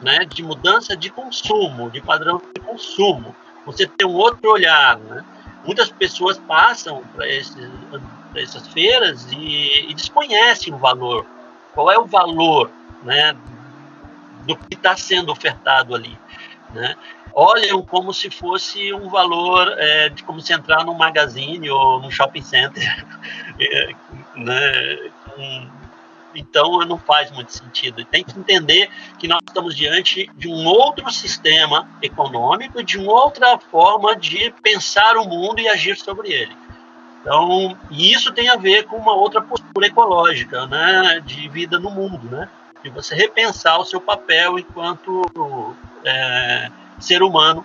né, 0.03 0.25
de 0.25 0.43
mudança 0.43 0.97
de 0.97 1.09
consumo, 1.09 1.91
de 1.91 2.01
padrão 2.01 2.43
de 2.55 2.61
consumo. 2.61 3.35
Você 3.65 3.87
tem 3.87 4.07
um 4.07 4.15
outro 4.15 4.51
olhar. 4.51 4.99
Né? 4.99 5.25
Muitas 5.65 5.91
pessoas 5.91 6.39
passam 6.39 7.03
para 7.15 7.27
essas 7.29 8.67
feiras 8.69 9.31
e, 9.31 9.91
e, 9.91 9.95
desconhecem 9.95 10.75
o 10.75 10.79
valor. 10.79 11.25
Qual 11.73 11.91
é 11.91 11.99
o 11.99 12.05
valor 12.05 12.71
né, 13.03 13.37
do 14.45 14.57
que 14.57 14.75
está 14.75 14.97
sendo 14.97 15.31
ofertado 15.31 15.95
ali? 15.95 16.19
Né? 16.75 16.97
Olham 17.33 17.81
como 17.83 18.13
se 18.13 18.29
fosse 18.29 18.93
um 18.93 19.09
valor 19.09 19.73
é, 19.79 20.09
de 20.09 20.23
como 20.25 20.41
se 20.41 20.53
entrar 20.53 20.85
num 20.85 20.95
magazine 20.95 21.71
ou 21.71 22.01
num 22.01 22.11
shopping 22.11 22.43
center, 22.43 23.07
é, 23.59 23.95
né, 24.35 25.11
então 26.35 26.81
não 26.81 26.99
faz 26.99 27.31
muito 27.31 27.53
sentido. 27.53 28.05
Tem 28.05 28.25
que 28.25 28.39
entender 28.39 28.91
que 29.19 29.29
nós 29.29 29.41
estamos 29.47 29.75
diante 29.77 30.31
de 30.37 30.49
um 30.49 30.67
outro 30.67 31.11
sistema 31.11 31.89
econômico, 32.01 32.83
de 32.83 32.99
uma 32.99 33.13
outra 33.13 33.59
forma 33.59 34.17
de 34.17 34.53
pensar 34.63 35.17
o 35.17 35.25
mundo 35.25 35.61
e 35.61 35.69
agir 35.69 35.97
sobre 35.97 36.33
ele. 36.33 36.57
Então, 37.23 37.79
e 37.89 38.13
isso 38.13 38.33
tem 38.33 38.49
a 38.49 38.57
ver 38.57 38.85
com 38.85 38.97
uma 38.97 39.15
outra 39.15 39.41
postura 39.41 39.87
ecológica, 39.87 40.67
né, 40.67 41.23
de 41.25 41.49
vida 41.49 41.79
no 41.79 41.89
mundo, 41.89 42.29
né, 42.29 42.49
de 42.83 42.91
você 42.91 43.15
repensar 43.15 43.79
o 43.79 43.85
seu 43.85 44.01
papel 44.01 44.59
enquanto 44.59 45.77
é, 46.05 46.69
ser 46.99 47.23
humano 47.23 47.65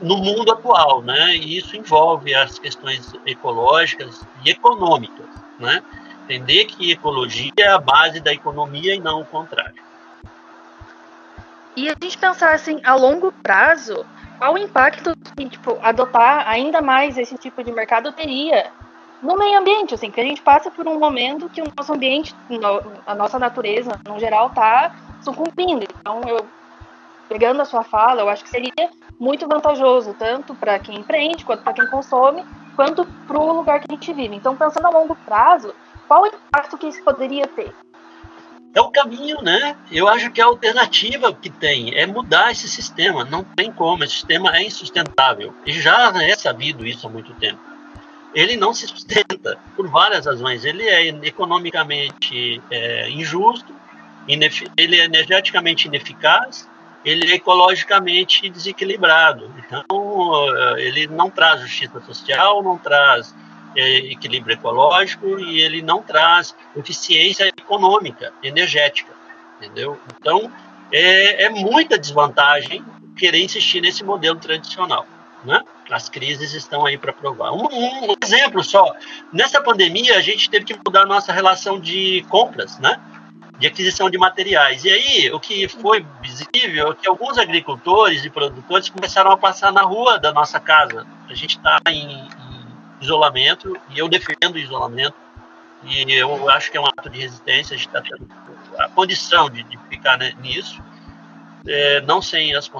no 0.00 0.16
mundo 0.16 0.50
atual, 0.50 1.02
né, 1.02 1.36
e 1.36 1.58
isso 1.58 1.76
envolve 1.76 2.34
as 2.34 2.58
questões 2.58 3.12
ecológicas 3.26 4.24
e 4.42 4.48
econômicas, 4.48 5.28
né, 5.58 5.82
Entender 6.30 6.66
que 6.66 6.92
ecologia 6.92 7.50
é 7.58 7.66
a 7.66 7.78
base 7.78 8.20
da 8.20 8.32
economia 8.32 8.94
e 8.94 9.00
não 9.00 9.22
o 9.22 9.26
contrário. 9.26 9.82
E 11.76 11.88
a 11.88 11.96
gente 12.00 12.16
pensar 12.16 12.54
assim, 12.54 12.80
a 12.84 12.94
longo 12.94 13.32
prazo, 13.32 14.06
qual 14.38 14.54
o 14.54 14.58
impacto 14.58 15.12
que 15.36 15.48
tipo, 15.48 15.76
adotar 15.82 16.48
ainda 16.48 16.80
mais 16.80 17.18
esse 17.18 17.36
tipo 17.36 17.64
de 17.64 17.72
mercado 17.72 18.12
teria 18.12 18.70
no 19.20 19.36
meio 19.36 19.58
ambiente, 19.58 19.92
assim, 19.92 20.08
que 20.08 20.20
a 20.20 20.24
gente 20.24 20.40
passa 20.40 20.70
por 20.70 20.86
um 20.86 21.00
momento 21.00 21.48
que 21.48 21.62
o 21.62 21.72
nosso 21.76 21.92
ambiente, 21.92 22.32
a 23.04 23.14
nossa 23.16 23.36
natureza, 23.36 23.90
no 24.06 24.16
geral, 24.20 24.50
está 24.50 24.94
sucumbindo. 25.22 25.84
Então, 25.98 26.20
eu, 26.28 26.46
pegando 27.28 27.60
a 27.60 27.64
sua 27.64 27.82
fala, 27.82 28.20
eu 28.20 28.28
acho 28.28 28.44
que 28.44 28.50
seria 28.50 28.88
muito 29.18 29.48
vantajoso, 29.48 30.14
tanto 30.16 30.54
para 30.54 30.78
quem 30.78 31.00
empreende, 31.00 31.44
quanto 31.44 31.64
para 31.64 31.72
quem 31.72 31.88
consome, 31.88 32.44
quanto 32.76 33.04
para 33.26 33.36
o 33.36 33.52
lugar 33.52 33.80
que 33.80 33.86
a 33.90 33.94
gente 33.94 34.12
vive. 34.12 34.36
Então, 34.36 34.56
pensando 34.56 34.86
a 34.86 34.90
longo 34.90 35.16
prazo, 35.16 35.74
qual 36.10 36.24
o 36.24 36.26
impacto 36.26 36.76
que 36.76 36.88
isso 36.88 37.00
poderia 37.04 37.46
ter? 37.46 37.72
É 38.74 38.80
o 38.80 38.90
caminho, 38.90 39.40
né? 39.42 39.76
Eu 39.92 40.08
acho 40.08 40.28
que 40.32 40.40
a 40.40 40.46
alternativa 40.46 41.32
que 41.32 41.48
tem 41.48 41.94
é 41.94 42.04
mudar 42.04 42.50
esse 42.50 42.68
sistema. 42.68 43.24
Não 43.24 43.44
tem 43.44 43.70
como, 43.70 44.02
esse 44.02 44.14
sistema 44.14 44.56
é 44.56 44.64
insustentável. 44.64 45.54
E 45.64 45.72
já 45.80 46.12
é 46.20 46.34
sabido 46.34 46.84
isso 46.84 47.06
há 47.06 47.10
muito 47.10 47.32
tempo. 47.34 47.60
Ele 48.34 48.56
não 48.56 48.74
se 48.74 48.88
sustenta 48.88 49.56
por 49.76 49.86
várias 49.86 50.26
razões. 50.26 50.64
Ele 50.64 50.82
é 50.82 51.06
economicamente 51.06 52.60
é, 52.72 53.08
injusto, 53.10 53.72
ele 54.26 55.00
é 55.00 55.04
energeticamente 55.04 55.86
ineficaz, 55.86 56.68
ele 57.04 57.30
é 57.30 57.36
ecologicamente 57.36 58.50
desequilibrado. 58.50 59.48
Então, 59.58 59.86
ele 60.76 61.06
não 61.06 61.30
traz 61.30 61.60
justiça 61.60 62.00
social, 62.00 62.64
não 62.64 62.76
traz 62.76 63.32
é, 63.32 63.49
equilíbrio 63.76 64.54
ecológico 64.54 65.38
e 65.38 65.60
ele 65.60 65.82
não 65.82 66.02
traz 66.02 66.54
eficiência 66.76 67.46
econômica, 67.46 68.32
energética, 68.42 69.12
entendeu? 69.56 69.98
Então, 70.16 70.50
é, 70.92 71.44
é 71.44 71.48
muita 71.50 71.98
desvantagem 71.98 72.84
querer 73.16 73.42
insistir 73.42 73.80
nesse 73.80 74.02
modelo 74.02 74.38
tradicional, 74.38 75.06
né? 75.44 75.62
As 75.90 76.08
crises 76.08 76.54
estão 76.54 76.86
aí 76.86 76.96
para 76.96 77.12
provar. 77.12 77.52
Um, 77.52 77.66
um, 77.66 78.14
exemplo 78.22 78.62
só: 78.62 78.94
nessa 79.32 79.60
pandemia 79.60 80.16
a 80.16 80.20
gente 80.20 80.48
teve 80.48 80.64
que 80.64 80.76
mudar 80.76 81.02
a 81.02 81.06
nossa 81.06 81.32
relação 81.32 81.78
de 81.80 82.24
compras, 82.28 82.78
né? 82.78 83.00
De 83.58 83.66
aquisição 83.66 84.08
de 84.08 84.16
materiais. 84.16 84.84
E 84.84 84.90
aí, 84.90 85.30
o 85.32 85.38
que 85.38 85.68
foi 85.68 86.06
visível 86.22 86.92
é 86.92 86.94
que 86.94 87.08
alguns 87.08 87.36
agricultores 87.36 88.24
e 88.24 88.30
produtores 88.30 88.88
começaram 88.88 89.30
a 89.30 89.36
passar 89.36 89.70
na 89.72 89.82
rua 89.82 90.18
da 90.18 90.32
nossa 90.32 90.58
casa. 90.58 91.06
A 91.28 91.34
gente 91.34 91.58
está 91.58 91.78
em, 91.88 92.26
isolamento, 93.00 93.76
e 93.90 93.98
eu 93.98 94.08
defendo 94.08 94.54
o 94.54 94.58
isolamento, 94.58 95.14
e 95.84 96.12
eu 96.12 96.50
acho 96.50 96.70
que 96.70 96.76
é 96.76 96.80
um 96.80 96.86
ato 96.86 97.08
de 97.08 97.20
resistência, 97.20 97.74
a 97.74 97.78
gente 97.78 97.88
está 97.88 98.02
tendo 98.02 98.28
a 98.78 98.88
condição 98.88 99.48
de, 99.48 99.62
de 99.62 99.78
ficar 99.88 100.18
né, 100.18 100.34
nisso, 100.40 100.82
é, 101.66 102.00
não 102.02 102.20
sem 102.20 102.54
as, 102.54 102.70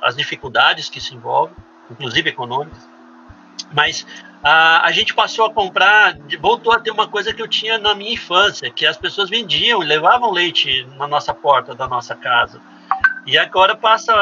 as 0.00 0.16
dificuldades 0.16 0.88
que 0.88 1.00
se 1.00 1.14
envolvem, 1.14 1.56
inclusive 1.90 2.30
econômicas, 2.30 2.88
mas 3.72 4.06
a, 4.42 4.86
a 4.86 4.92
gente 4.92 5.14
passou 5.14 5.44
a 5.44 5.52
comprar, 5.52 6.16
voltou 6.40 6.72
a 6.72 6.80
ter 6.80 6.90
uma 6.90 7.06
coisa 7.08 7.32
que 7.32 7.42
eu 7.42 7.48
tinha 7.48 7.78
na 7.78 7.94
minha 7.94 8.12
infância, 8.12 8.70
que 8.70 8.86
as 8.86 8.96
pessoas 8.96 9.28
vendiam 9.28 9.80
levavam 9.80 10.30
leite 10.30 10.86
na 10.96 11.06
nossa 11.06 11.34
porta 11.34 11.74
da 11.74 11.86
nossa 11.86 12.14
casa. 12.14 12.60
E 13.26 13.36
agora 13.36 13.76
passa 13.76 14.12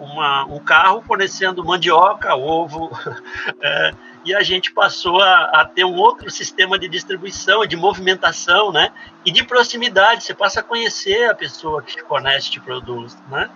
uma, 0.00 0.44
um 0.46 0.58
carro 0.58 1.02
fornecendo 1.02 1.64
mandioca, 1.64 2.34
ovo, 2.34 2.90
é, 3.60 3.94
e 4.24 4.34
a 4.34 4.42
gente 4.42 4.72
passou 4.72 5.20
a, 5.20 5.44
a, 5.44 5.64
ter 5.64 5.84
um 5.84 5.96
outro 5.96 6.30
sistema 6.30 6.78
de 6.78 6.88
distribuição, 6.88 7.66
de 7.66 7.76
movimentação, 7.76 8.70
né? 8.70 8.92
E 9.24 9.32
de 9.32 9.42
proximidade, 9.42 10.24
você 10.24 10.34
passa 10.34 10.60
a 10.60 10.62
conhecer 10.62 11.30
a 11.30 11.34
pessoa 11.34 11.82
que 11.82 11.96
te 11.96 12.02
fornece, 12.02 12.50
te 12.50 12.60
produz, 12.60 13.16
né? 13.28 13.48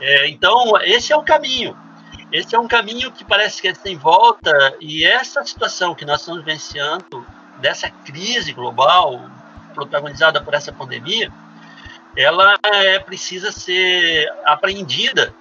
É, 0.00 0.28
então, 0.28 0.74
esse 0.82 1.12
é 1.12 1.16
o 1.16 1.22
caminho. 1.22 1.76
Esse 2.32 2.54
é 2.54 2.58
um 2.58 2.68
caminho 2.68 3.10
que 3.12 3.24
parece 3.24 3.60
que 3.60 3.68
é 3.68 3.74
sem 3.74 3.96
volta, 3.96 4.76
e 4.80 5.04
essa 5.04 5.44
situação 5.44 5.94
que 5.94 6.04
nós 6.04 6.20
estamos 6.20 6.44
vivenciando, 6.44 7.26
dessa 7.58 7.90
crise 7.90 8.52
global, 8.52 9.20
protagonizada 9.74 10.40
por 10.40 10.54
essa 10.54 10.72
pandemia, 10.72 11.32
ela 12.16 12.56
é, 12.64 12.98
precisa 12.98 13.52
ser 13.52 14.28
apreendida 14.44 15.34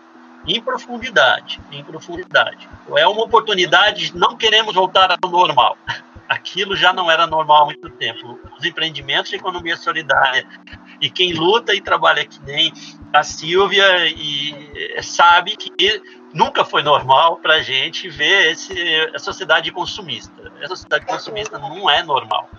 em 0.47 0.61
profundidade, 0.61 1.59
em 1.71 1.83
profundidade. 1.83 2.69
É 2.95 3.05
uma 3.07 3.23
oportunidade, 3.23 4.15
não 4.15 4.37
queremos 4.37 4.73
voltar 4.73 5.11
ao 5.11 5.29
normal. 5.29 5.77
Aquilo 6.29 6.75
já 6.75 6.91
não 6.91 7.09
era 7.11 7.27
normal 7.27 7.63
há 7.63 7.65
muito 7.65 7.89
tempo. 7.91 8.39
Os 8.57 8.63
empreendimentos 8.63 9.29
de 9.29 9.37
economia 9.37 9.77
solidária 9.77 10.45
e 10.99 11.09
quem 11.09 11.33
luta 11.33 11.73
e 11.73 11.81
trabalha 11.81 12.25
que 12.25 12.41
nem 12.43 12.73
a 13.13 13.23
Silvia 13.23 14.07
e 14.07 15.01
sabe 15.01 15.55
que 15.55 16.01
nunca 16.33 16.65
foi 16.65 16.83
normal 16.83 17.37
para 17.37 17.55
a 17.55 17.61
gente 17.61 18.09
ver 18.09 18.51
esse, 18.51 18.73
a 19.13 19.19
sociedade 19.19 19.71
consumista. 19.71 20.51
A 20.61 20.67
sociedade 20.67 21.05
consumista 21.05 21.57
não 21.57 21.89
é 21.89 22.03
normal. 22.03 22.49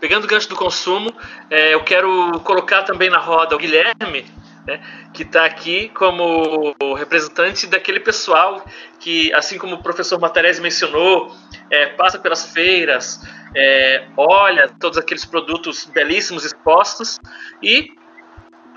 Pegando 0.00 0.24
o 0.24 0.28
gancho 0.28 0.48
do 0.48 0.56
consumo, 0.56 1.12
é, 1.50 1.74
eu 1.74 1.82
quero 1.82 2.40
colocar 2.40 2.82
também 2.82 3.10
na 3.10 3.18
roda 3.18 3.54
o 3.54 3.58
Guilherme, 3.58 4.26
né, 4.66 4.80
que 5.12 5.22
está 5.22 5.44
aqui 5.44 5.88
como 5.90 6.74
representante 6.94 7.66
daquele 7.66 8.00
pessoal 8.00 8.64
que, 8.98 9.32
assim 9.34 9.58
como 9.58 9.76
o 9.76 9.82
professor 9.82 10.18
Matarese 10.18 10.60
mencionou, 10.60 11.34
é, 11.70 11.86
passa 11.86 12.18
pelas 12.18 12.52
feiras, 12.52 13.20
é, 13.54 14.06
olha 14.16 14.68
todos 14.80 14.98
aqueles 14.98 15.24
produtos 15.24 15.84
belíssimos 15.86 16.44
expostos 16.44 17.18
e 17.62 17.94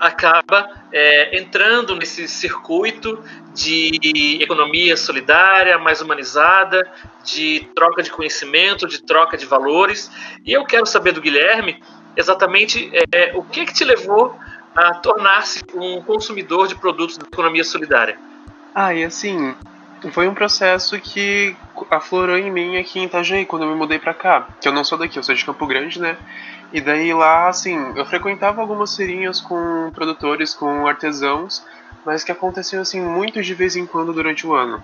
acaba 0.00 0.70
é, 0.90 1.38
entrando 1.38 1.94
nesse 1.94 2.26
circuito 2.26 3.22
de 3.54 4.38
economia 4.40 4.96
solidária, 4.96 5.78
mais 5.78 6.00
humanizada, 6.00 6.90
de 7.22 7.68
troca 7.74 8.02
de 8.02 8.10
conhecimento, 8.10 8.88
de 8.88 9.02
troca 9.02 9.36
de 9.36 9.44
valores. 9.44 10.10
E 10.46 10.52
eu 10.52 10.64
quero 10.64 10.86
saber 10.86 11.12
do 11.12 11.20
Guilherme 11.20 11.82
exatamente 12.16 12.90
é, 13.12 13.32
o 13.34 13.42
que, 13.42 13.66
que 13.66 13.74
te 13.74 13.84
levou 13.84 14.34
a 14.74 14.94
tornar-se 14.94 15.62
um 15.74 16.00
consumidor 16.02 16.68
de 16.68 16.74
produtos 16.74 17.16
da 17.16 17.26
economia 17.26 17.64
solidária. 17.64 18.18
Ah, 18.74 18.94
e 18.94 19.04
assim, 19.04 19.54
foi 20.12 20.28
um 20.28 20.34
processo 20.34 20.98
que 20.98 21.54
aflorou 21.90 22.38
em 22.38 22.50
mim 22.50 22.76
aqui 22.76 23.00
em 23.00 23.04
Itajaí, 23.04 23.44
quando 23.44 23.64
eu 23.64 23.68
me 23.68 23.74
mudei 23.74 23.98
para 23.98 24.14
cá. 24.14 24.48
Que 24.60 24.68
eu 24.68 24.72
não 24.72 24.84
sou 24.84 24.96
daqui, 24.96 25.18
eu 25.18 25.22
sou 25.22 25.34
de 25.34 25.44
Campo 25.44 25.66
Grande, 25.66 26.00
né? 26.00 26.16
E 26.72 26.80
daí 26.80 27.12
lá, 27.12 27.48
assim, 27.48 27.76
eu 27.96 28.06
frequentava 28.06 28.60
algumas 28.60 28.96
feirinhas 28.96 29.40
com 29.40 29.90
produtores, 29.92 30.54
com 30.54 30.86
artesãos, 30.86 31.64
mas 32.06 32.22
que 32.22 32.30
aconteciam, 32.30 32.82
assim, 32.82 33.00
muito 33.00 33.42
de 33.42 33.54
vez 33.54 33.76
em 33.76 33.84
quando 33.84 34.12
durante 34.12 34.46
o 34.46 34.54
ano. 34.54 34.82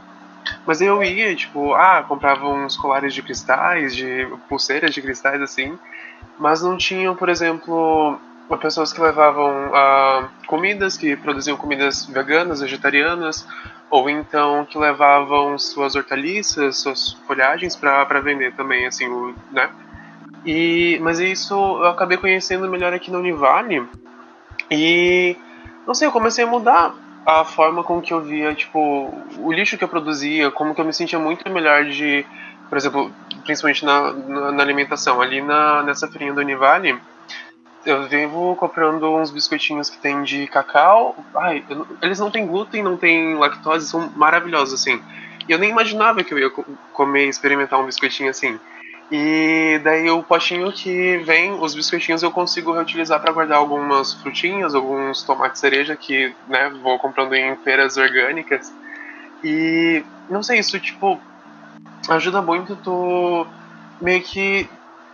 Mas 0.67 0.81
eu 0.81 1.03
ia, 1.03 1.35
tipo, 1.35 1.75
ah, 1.75 2.05
comprava 2.07 2.49
uns 2.49 2.77
colares 2.77 3.15
de 3.15 3.23
cristais, 3.23 3.95
de 3.95 4.29
pulseiras 4.49 4.93
de 4.93 5.01
cristais, 5.01 5.41
assim, 5.41 5.79
mas 6.39 6.63
não 6.63 6.77
tinham, 6.77 7.15
por 7.15 7.29
exemplo, 7.29 8.19
pessoas 8.59 8.93
que 8.93 9.01
levavam 9.01 9.71
ah, 9.75 10.29
comidas, 10.47 10.97
que 10.97 11.17
produziam 11.17 11.57
comidas 11.57 12.07
veganas, 12.07 12.61
vegetarianas, 12.61 13.47
ou 13.91 14.09
então 14.09 14.65
que 14.65 14.79
levavam 14.79 15.59
suas 15.59 15.95
hortaliças, 15.95 16.79
suas 16.79 17.13
folhagens 17.27 17.75
para 17.75 18.21
vender 18.21 18.55
também, 18.55 18.87
assim, 18.87 19.09
né? 19.51 19.69
E, 20.45 20.99
mas 21.03 21.19
isso 21.19 21.55
eu 21.55 21.89
acabei 21.89 22.17
conhecendo 22.17 22.69
melhor 22.69 22.93
aqui 22.93 23.11
na 23.11 23.19
Univale. 23.19 23.85
E 24.71 25.37
não 25.87 25.95
sei, 25.95 26.07
eu 26.07 26.13
comecei 26.13 26.45
a 26.45 26.47
mudar 26.47 26.95
a 27.27 27.45
forma 27.45 27.83
com 27.83 28.01
que 28.01 28.13
eu 28.13 28.21
via, 28.21 28.55
tipo, 28.55 29.13
o 29.39 29.53
lixo 29.53 29.77
que 29.77 29.83
eu 29.83 29.89
produzia, 29.89 30.51
como 30.53 30.73
que 30.73 30.81
eu 30.81 30.85
me 30.85 30.93
sentia 30.93 31.19
muito 31.19 31.49
melhor 31.51 31.85
de, 31.85 32.25
por 32.69 32.79
exemplo, 32.79 33.11
principalmente 33.45 33.85
na, 33.85 34.13
na, 34.13 34.53
na 34.53 34.63
alimentação. 34.63 35.21
Ali 35.21 35.43
na, 35.43 35.83
nessa 35.83 36.07
feirinha 36.07 36.33
da 36.33 36.43
Univale, 36.43 36.97
eu 37.87 38.09
vivo 38.09 38.57
comprando 38.57 39.15
uns 39.15 39.31
biscoitinhos 39.31 39.89
que 39.89 39.97
tem 39.99 40.23
de 40.23 40.47
cacau. 40.49 41.17
Ai, 41.35 41.65
eu, 41.71 41.87
eles 42.03 42.19
não 42.19 42.31
têm 42.31 42.47
glúten, 42.47 42.83
não 42.83 42.97
têm 42.97 43.37
lactose, 43.37 43.89
são 43.89 44.11
maravilhosos, 44.17 44.81
assim. 44.81 45.01
E 45.49 45.53
eu 45.53 45.59
nem 45.59 45.71
imaginava 45.71 46.25
que 46.25 46.35
eu 46.35 46.39
ia 46.39 46.51
comer, 46.93 47.29
experimentar 47.29 47.81
um 47.81 47.87
biscoitinho 47.87 48.29
assim. 48.29 48.59
E 49.11 49.81
daí 49.85 50.11
o 50.11 50.23
potinho 50.23 50.73
que 50.73 51.19
vem, 51.19 51.53
os 51.53 51.75
biscoitinhos 51.77 52.25
eu 52.25 52.33
consigo 52.33 52.73
reutilizar 52.73 53.21
para 53.21 53.31
guardar 53.33 53.59
algumas 53.59 54.15
frutinhas, 54.15 54.75
alguns 54.75 55.23
tomates 55.23 55.61
cereja 55.61 55.95
que, 55.95 56.35
né, 56.49 56.71
vou 56.83 56.99
comprando 56.99 57.33
em 57.35 57.55
feiras 57.59 57.97
orgânicas. 57.97 58.75
E 59.45 60.05
não 60.29 60.43
sei, 60.43 60.59
isso 60.59 60.81
tipo 60.81 61.21
ajuda 62.09 62.43
muito 62.43 62.75
tu 62.77 63.47
meio 64.01 64.23
que 64.23 64.69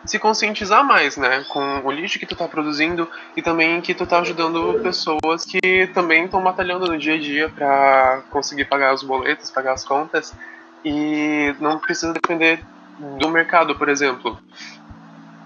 se 0.05 0.19
conscientizar 0.19 0.85
mais, 0.85 1.17
né, 1.17 1.45
com 1.49 1.81
o 1.85 1.91
lixo 1.91 2.19
que 2.19 2.27
tu 2.27 2.35
tá 2.35 2.49
produzindo 2.49 3.09
e 3.37 3.43
também 3.43 3.81
que 3.81 3.95
tu 3.95 4.07
tá 4.07 4.21
ajudando 4.21 4.81
pessoas 4.83 5.45
que 5.45 5.87
também 5.95 6.25
estão 6.25 6.43
batalhando 6.43 6.87
no 6.87 6.99
dia 6.99 7.15
a 7.15 7.19
dia 7.19 7.49
para 7.49 8.23
conseguir 8.31 8.65
pagar 8.65 8.95
os 8.95 9.03
boletos, 9.03 9.51
pagar 9.51 9.73
as 9.73 9.85
contas 9.85 10.35
e 10.85 11.55
não 11.61 11.79
precisa 11.79 12.13
depender 12.13 12.65
do 13.19 13.29
mercado, 13.29 13.77
por 13.77 13.89
exemplo. 13.89 14.39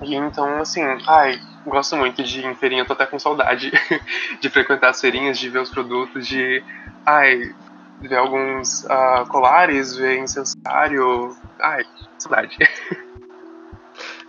E 0.02 0.14
então, 0.14 0.60
assim, 0.60 0.82
ai, 1.06 1.40
gosto 1.66 1.96
muito 1.96 2.22
de 2.22 2.40
ir 2.40 2.46
em 2.46 2.54
feirinha, 2.54 2.84
tô 2.84 2.92
até 2.92 3.06
com 3.06 3.18
saudade 3.18 3.70
de 4.40 4.50
frequentar 4.50 4.90
as 4.90 5.00
feirinhas, 5.00 5.38
de 5.38 5.48
ver 5.48 5.60
os 5.60 5.70
produtos, 5.70 6.26
de, 6.26 6.62
ai, 7.04 7.54
ver 8.00 8.16
alguns 8.16 8.84
uh, 8.84 9.26
colares, 9.28 9.96
ver 9.96 10.18
incensário, 10.18 11.36
ai, 11.60 11.84
saudade. 12.18 12.56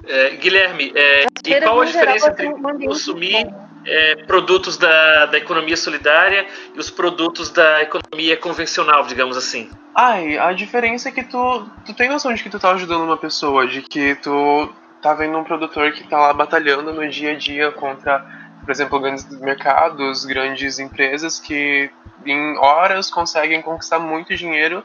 É, 0.08 0.30
Guilherme, 0.32 0.94
é, 0.96 1.26
e 1.46 1.62
qual 1.62 1.82
a 1.82 1.86
diferença 1.86 2.30
entre 2.30 2.50
consumir 2.86 3.48
é, 3.86 4.16
produtos 4.26 4.78
da, 4.78 5.26
da 5.28 5.38
economia 5.38 5.78
solidária 5.78 6.46
e 6.74 6.80
os 6.80 6.90
produtos 6.90 7.50
da 7.50 7.82
economia 7.82 8.38
convencional, 8.38 9.06
digamos 9.06 9.38
assim? 9.38 9.70
Ai, 9.96 10.38
a 10.38 10.54
diferença 10.54 11.10
é 11.10 11.12
que 11.12 11.24
tu, 11.24 11.66
tu 11.86 11.94
tem 11.94 12.10
noção 12.10 12.34
de 12.34 12.44
que 12.44 12.50
tu 12.50 12.60
tá 12.60 12.72
ajudando 12.72 13.04
uma 13.04 13.18
pessoa, 13.18 13.66
de 13.66 13.82
que 13.82 14.16
tu 14.16 14.70
tá 15.02 15.14
vendo 15.14 15.38
um 15.38 15.44
produtor 15.44 15.92
que 15.92 16.04
tá 16.08 16.20
lá 16.20 16.34
batalhando 16.34 16.94
no 16.94 17.08
dia 17.08 17.32
a 17.32 17.36
dia 17.36 17.72
contra, 17.72 18.26
por 18.64 18.72
exemplo, 18.72 19.00
grandes 19.00 19.28
mercados, 19.40 20.26
grandes 20.26 20.80
empresas 20.80 21.40
que 21.40 21.90
em 22.26 22.58
horas 22.58 23.10
conseguem 23.10 23.62
conquistar 23.62 24.00
muito 24.00 24.36
dinheiro 24.36 24.84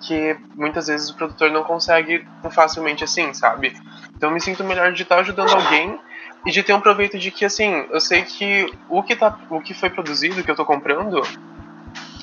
que 0.00 0.36
muitas 0.54 0.86
vezes 0.86 1.10
o 1.10 1.16
produtor 1.16 1.50
não 1.50 1.64
consegue 1.64 2.26
facilmente 2.50 3.04
assim, 3.04 3.32
sabe? 3.32 3.74
Então 4.16 4.30
eu 4.30 4.34
me 4.34 4.40
sinto 4.40 4.64
melhor 4.64 4.92
de 4.92 5.02
estar 5.02 5.16
tá 5.16 5.20
ajudando 5.20 5.50
alguém 5.50 5.98
e 6.46 6.50
de 6.50 6.62
ter 6.62 6.72
um 6.72 6.80
proveito 6.80 7.18
de 7.18 7.30
que 7.30 7.44
assim, 7.44 7.86
eu 7.90 8.00
sei 8.00 8.22
que 8.22 8.70
o 8.88 9.02
que 9.02 9.16
tá, 9.16 9.38
o 9.50 9.60
que 9.60 9.74
foi 9.74 9.90
produzido, 9.90 10.42
que 10.42 10.50
eu 10.50 10.56
tô 10.56 10.64
comprando, 10.64 11.22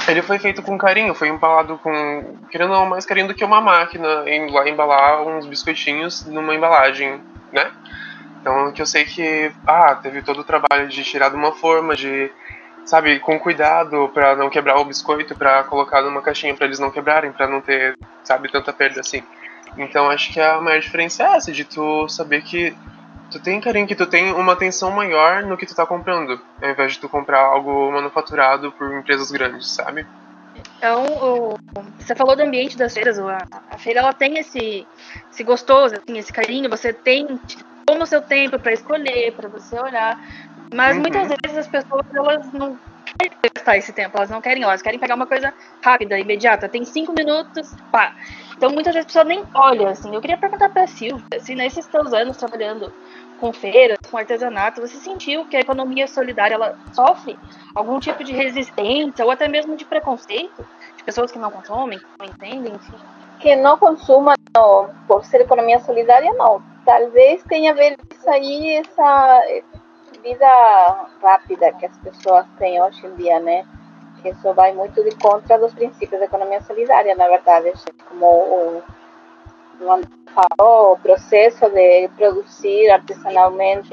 ele 0.07 0.21
foi 0.21 0.39
feito 0.39 0.61
com 0.61 0.77
carinho, 0.77 1.13
foi 1.13 1.27
embalado 1.27 1.77
com. 1.77 2.37
querendo 2.49 2.71
não, 2.71 2.85
mais 2.85 3.05
carinho 3.05 3.27
do 3.27 3.33
que 3.33 3.43
uma 3.43 3.61
máquina 3.61 4.23
em, 4.27 4.51
lá 4.51 4.67
embalar 4.67 5.21
uns 5.21 5.45
biscoitinhos 5.45 6.25
numa 6.25 6.55
embalagem, 6.55 7.21
né? 7.51 7.71
Então, 8.41 8.71
que 8.71 8.81
eu 8.81 8.85
sei 8.85 9.05
que, 9.05 9.51
ah, 9.67 9.95
teve 9.95 10.23
todo 10.23 10.39
o 10.39 10.43
trabalho 10.43 10.87
de 10.87 11.03
tirar 11.03 11.29
de 11.29 11.35
uma 11.35 11.51
forma, 11.51 11.95
de, 11.95 12.31
sabe, 12.83 13.19
com 13.19 13.37
cuidado 13.39 14.09
para 14.11 14.35
não 14.35 14.49
quebrar 14.49 14.79
o 14.79 14.85
biscoito, 14.85 15.35
para 15.35 15.63
colocar 15.65 16.01
numa 16.01 16.23
caixinha 16.23 16.55
para 16.55 16.65
eles 16.65 16.79
não 16.79 16.89
quebrarem, 16.89 17.31
para 17.31 17.47
não 17.47 17.61
ter, 17.61 17.95
sabe, 18.23 18.51
tanta 18.51 18.73
perda 18.73 19.01
assim. 19.01 19.21
Então, 19.77 20.09
acho 20.09 20.33
que 20.33 20.39
a 20.39 20.59
maior 20.59 20.79
diferença 20.79 21.23
é 21.23 21.35
essa, 21.37 21.51
de 21.51 21.63
tu 21.63 22.07
saber 22.07 22.41
que 22.41 22.75
tu 23.31 23.39
tem 23.39 23.61
carinho, 23.61 23.87
que 23.87 23.95
tu 23.95 24.05
tem 24.05 24.33
uma 24.33 24.53
atenção 24.53 24.91
maior 24.91 25.43
no 25.43 25.57
que 25.57 25.65
tu 25.65 25.73
tá 25.73 25.85
comprando, 25.85 26.39
ao 26.61 26.69
invés 26.69 26.93
de 26.93 26.99
tu 26.99 27.07
comprar 27.07 27.39
algo 27.39 27.91
manufaturado 27.91 28.71
por 28.73 28.97
empresas 28.97 29.31
grandes, 29.31 29.71
sabe? 29.71 30.05
Então, 30.77 31.05
o, 31.05 31.57
você 31.97 32.13
falou 32.13 32.35
do 32.35 32.43
ambiente 32.43 32.77
das 32.77 32.93
feiras, 32.93 33.17
a, 33.17 33.37
a 33.71 33.77
feira 33.77 34.01
ela 34.01 34.13
tem 34.13 34.37
esse, 34.37 34.85
esse 35.31 35.43
gostoso, 35.43 35.95
assim, 35.95 36.17
esse 36.17 36.33
carinho, 36.33 36.69
você 36.69 36.91
tem 36.91 37.39
toma 37.85 38.03
o 38.03 38.07
seu 38.07 38.21
tempo 38.21 38.59
para 38.59 38.73
escolher, 38.73 39.33
para 39.33 39.49
você 39.49 39.79
olhar, 39.79 40.19
mas 40.73 40.95
uhum. 40.95 41.01
muitas 41.01 41.27
vezes 41.27 41.57
as 41.57 41.67
pessoas 41.67 42.05
elas 42.13 42.51
não 42.53 42.77
querem 43.17 43.37
gastar 43.53 43.77
esse 43.77 43.91
tempo, 43.91 44.17
elas 44.17 44.29
não 44.29 44.41
querem, 44.41 44.63
elas 44.63 44.81
querem 44.81 44.99
pegar 44.99 45.15
uma 45.15 45.25
coisa 45.25 45.53
rápida, 45.83 46.17
imediata, 46.17 46.69
tem 46.69 46.85
cinco 46.85 47.13
minutos, 47.13 47.73
pá. 47.91 48.15
Então 48.61 48.69
muitas 48.69 48.93
vezes 48.93 49.05
a 49.05 49.07
pessoa 49.07 49.25
nem 49.25 49.43
olha, 49.55 49.89
assim. 49.89 50.13
Eu 50.13 50.21
queria 50.21 50.37
perguntar 50.37 50.69
para 50.69 50.83
a 50.83 50.87
Silvia, 50.87 51.39
se 51.39 51.55
nesses 51.55 51.83
seus 51.83 52.13
anos 52.13 52.37
trabalhando 52.37 52.93
com 53.39 53.51
feiras, 53.51 53.97
com 54.07 54.15
artesanato, 54.15 54.81
você 54.81 54.97
sentiu 54.97 55.45
que 55.45 55.57
a 55.57 55.61
economia 55.61 56.07
solidária 56.07 56.53
ela 56.53 56.77
sofre 56.93 57.39
algum 57.73 57.99
tipo 57.99 58.23
de 58.23 58.31
resistência 58.33 59.25
ou 59.25 59.31
até 59.31 59.47
mesmo 59.47 59.75
de 59.75 59.83
preconceito 59.83 60.63
de 60.95 61.03
pessoas 61.03 61.31
que 61.31 61.39
não 61.39 61.49
consomem, 61.49 61.97
que 61.97 62.05
não 62.19 62.27
entendem, 62.27 62.75
enfim? 62.75 62.93
Que 63.39 63.55
não 63.55 63.79
consumam 63.79 64.35
por 65.07 65.25
ser 65.25 65.41
economia 65.41 65.79
solidária, 65.79 66.31
não. 66.33 66.61
Talvez 66.85 67.43
tenha 67.45 67.71
a 67.71 67.73
ver 67.73 67.97
isso 68.13 68.29
aí, 68.29 68.75
essa 68.75 69.41
vida 70.21 71.07
rápida 71.19 71.73
que 71.73 71.87
as 71.87 71.97
pessoas 71.97 72.45
têm 72.59 72.79
hoje 72.79 73.07
em 73.07 73.15
dia, 73.15 73.39
né? 73.39 73.65
Isso 74.23 74.53
vai 74.53 74.73
muito 74.73 75.03
de 75.03 75.15
contra 75.15 75.57
dos 75.57 75.73
princípios 75.73 76.19
da 76.19 76.25
economia 76.25 76.61
solidária, 76.61 77.15
na 77.15 77.27
verdade. 77.27 77.73
Como 78.07 78.25
o, 78.25 78.83
falou, 80.33 80.93
o 80.93 80.99
processo 80.99 81.69
de 81.69 82.07
produzir 82.15 82.89
artesanalmente 82.89 83.89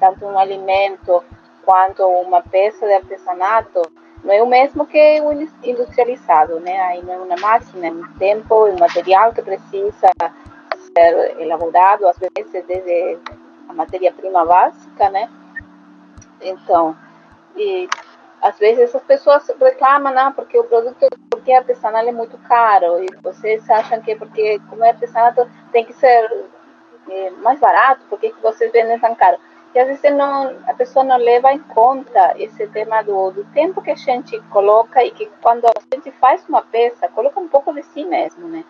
tanto 0.00 0.26
um 0.26 0.38
alimento 0.38 1.22
quanto 1.64 2.02
uma 2.02 2.42
peça 2.42 2.86
de 2.86 2.94
artesanato 2.94 3.82
não 4.24 4.34
é 4.34 4.42
o 4.42 4.46
mesmo 4.46 4.86
que 4.86 5.20
o 5.20 5.32
industrializado, 5.62 6.58
né? 6.60 6.80
Aí 6.80 7.02
não 7.04 7.14
é 7.14 7.16
uma 7.18 7.36
máquina, 7.36 7.86
é 7.86 7.90
um 7.90 8.02
tempo, 8.18 8.66
é 8.66 8.72
um 8.72 8.78
material 8.78 9.32
que 9.32 9.42
precisa 9.42 10.10
ser 10.96 11.40
elaborado, 11.40 12.06
às 12.08 12.18
vezes 12.18 12.64
desde 12.66 13.18
a 13.68 13.72
matéria-prima 13.72 14.44
básica, 14.44 15.08
né? 15.10 15.28
Então, 16.40 16.96
e 17.56 17.88
às 18.40 18.58
vezes 18.58 18.94
as 18.94 19.02
pessoas 19.02 19.48
reclamam, 19.60 20.16
ah, 20.16 20.32
porque 20.34 20.58
o 20.58 20.64
produto 20.64 21.06
porque 21.30 21.52
é 21.52 21.58
artesanal 21.58 22.06
é 22.06 22.12
muito 22.12 22.36
caro, 22.38 23.02
e 23.02 23.06
vocês 23.22 23.68
acham 23.70 24.00
que 24.00 24.14
porque 24.16 24.60
como 24.68 24.84
é 24.84 24.90
artesanato 24.90 25.48
tem 25.72 25.84
que 25.84 25.92
ser 25.92 26.46
é, 27.08 27.30
mais 27.30 27.58
barato, 27.58 28.04
por 28.08 28.18
que 28.18 28.32
vocês 28.42 28.70
vendem 28.72 28.98
tão 28.98 29.14
caro? 29.14 29.38
E 29.74 29.78
às 29.78 29.86
vezes 29.86 30.02
não, 30.14 30.56
a 30.66 30.74
pessoa 30.74 31.04
não 31.04 31.16
leva 31.16 31.52
em 31.52 31.58
conta 31.58 32.34
esse 32.38 32.66
tema 32.68 33.02
do, 33.02 33.30
do 33.30 33.44
tempo 33.52 33.82
que 33.82 33.90
a 33.90 33.94
gente 33.94 34.40
coloca 34.50 35.04
e 35.04 35.10
que 35.10 35.26
quando 35.42 35.66
a 35.66 35.72
gente 35.94 36.10
faz 36.12 36.42
uma 36.48 36.62
peça, 36.62 37.08
coloca 37.08 37.38
um 37.38 37.48
pouco 37.48 37.72
de 37.74 37.82
si 37.82 38.04
mesmo, 38.04 38.48
né? 38.48 38.64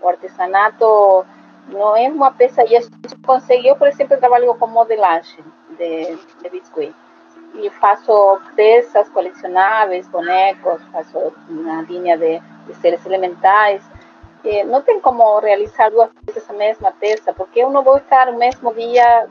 O 0.00 0.08
artesanato 0.08 1.24
não 1.68 1.96
é 1.96 2.08
uma 2.08 2.32
peça, 2.32 2.64
e 2.64 2.76
a 2.76 2.80
gente 2.80 3.16
conseguiu, 3.24 3.76
por 3.76 3.88
exemplo, 3.88 4.18
trabalho 4.18 4.54
com 4.54 4.66
modelagem 4.66 5.44
de, 5.70 6.16
de 6.42 6.50
e 7.54 7.70
faço 7.70 8.40
peças 8.56 9.08
colecionáveis, 9.10 10.08
bonecos, 10.08 10.82
faço 10.92 11.32
uma 11.48 11.82
linha 11.82 12.16
de, 12.16 12.40
de 12.66 12.74
seres 12.76 13.04
elementais. 13.04 13.82
E 14.44 14.64
não 14.64 14.82
tem 14.82 15.00
como 15.00 15.38
realizar 15.38 15.90
duas 15.90 16.10
vezes 16.24 16.48
a 16.50 16.52
mesma 16.52 16.90
peça, 16.92 17.32
porque 17.32 17.60
eu 17.60 17.70
não 17.70 17.82
vou 17.84 17.98
estar 17.98 18.28
o 18.28 18.36
mesmo 18.36 18.74
dia, 18.74 19.28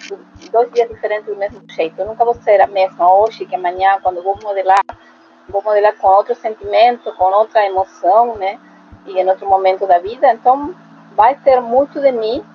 dois 0.51 0.71
dias 0.71 0.87
diferentes 0.87 1.25
do 1.25 1.35
mesmo 1.35 1.61
jeito. 1.69 1.99
Eu 1.99 2.05
nunca 2.05 2.23
vou 2.23 2.33
ser 2.35 2.61
a 2.61 2.67
mesma 2.67 3.13
hoje 3.13 3.45
que 3.45 3.55
amanhã, 3.55 3.99
quando 4.01 4.23
vou 4.23 4.37
modelar, 4.41 4.83
vou 5.49 5.61
modelar 5.61 5.97
com 5.97 6.07
outro 6.07 6.33
sentimento, 6.35 7.13
com 7.15 7.25
outra 7.25 7.65
emoção, 7.65 8.37
né? 8.37 8.57
E 9.05 9.19
em 9.19 9.27
outro 9.27 9.49
momento 9.49 9.85
da 9.85 9.99
vida. 9.99 10.31
Então, 10.31 10.73
vai 11.13 11.35
ter 11.35 11.59
muito 11.59 11.99
de 11.99 12.11
mim, 12.13 12.45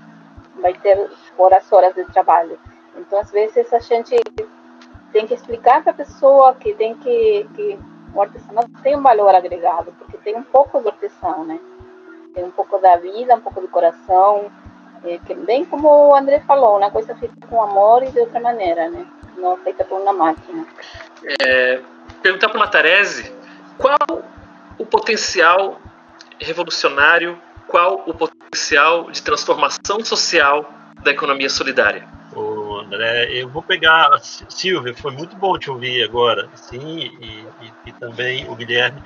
vai 0.63 0.73
ter 0.73 1.11
horas, 1.37 1.71
horas 1.71 1.95
de 1.95 2.05
trabalho. 2.07 2.59
Então, 2.97 3.19
às 3.19 3.31
vezes, 3.31 3.71
a 3.71 3.79
gente 3.81 4.17
tem 5.13 5.27
que 5.27 5.35
explicar 5.35 5.83
para 5.83 5.93
a 5.93 5.95
pessoa 5.95 6.55
que 6.55 6.75
tem 6.75 6.95
que, 6.97 7.47
que 7.55 7.79
o 8.15 8.23
artesanato 8.23 8.71
tem 8.83 8.97
um 8.97 9.03
valor 9.03 9.35
agregado, 9.35 9.93
porque 9.99 10.17
tem 10.19 10.37
um 10.37 10.43
pouco 10.43 10.81
do 10.81 10.89
artesão, 10.89 11.45
né? 11.45 11.59
Tem 12.35 12.45
um 12.45 12.51
pouco 12.51 12.79
da 12.79 12.97
vida, 12.97 13.35
um 13.35 13.41
pouco 13.41 13.61
do 13.61 13.69
coração, 13.69 14.51
é, 15.05 15.19
que 15.19 15.35
bem 15.35 15.65
como 15.65 15.89
o 15.89 16.15
André 16.15 16.41
falou, 16.41 16.79
uma 16.79 16.91
coisa 16.91 17.15
feita 17.15 17.35
com 17.49 17.63
amor 17.63 18.03
e 18.03 18.11
de 18.11 18.21
outra 18.21 18.41
maneira, 18.41 18.89
né? 18.91 19.07
Não 19.37 19.57
feita 19.59 19.85
por 19.85 20.01
uma 20.01 20.13
máquina. 20.13 20.67
É, 21.41 21.81
perguntar 22.23 22.49
para 22.49 22.59
a 22.59 22.65
Matarese 22.65 23.33
qual 23.79 23.97
o 24.79 24.87
potencial 24.87 25.79
revolucionário, 26.41 27.39
qual 27.69 28.03
o 28.07 28.15
potencial 28.15 29.11
de 29.11 29.23
transformação 29.23 30.05
social 30.05 30.71
da 31.03 31.11
economia 31.11 31.49
solidária? 31.49 32.07
André. 32.87 33.33
Eu 33.33 33.49
vou 33.49 33.63
pegar. 33.63 34.11
Silvia, 34.21 34.95
foi 34.95 35.13
muito 35.13 35.37
bom 35.37 35.59
te 35.59 35.71
ouvir 35.71 36.05
agora, 36.05 36.49
sim, 36.55 37.11
e, 37.21 37.47
e, 37.65 37.73
e 37.87 37.93
também 37.93 38.49
o 38.49 38.55
Guilherme, 38.55 39.03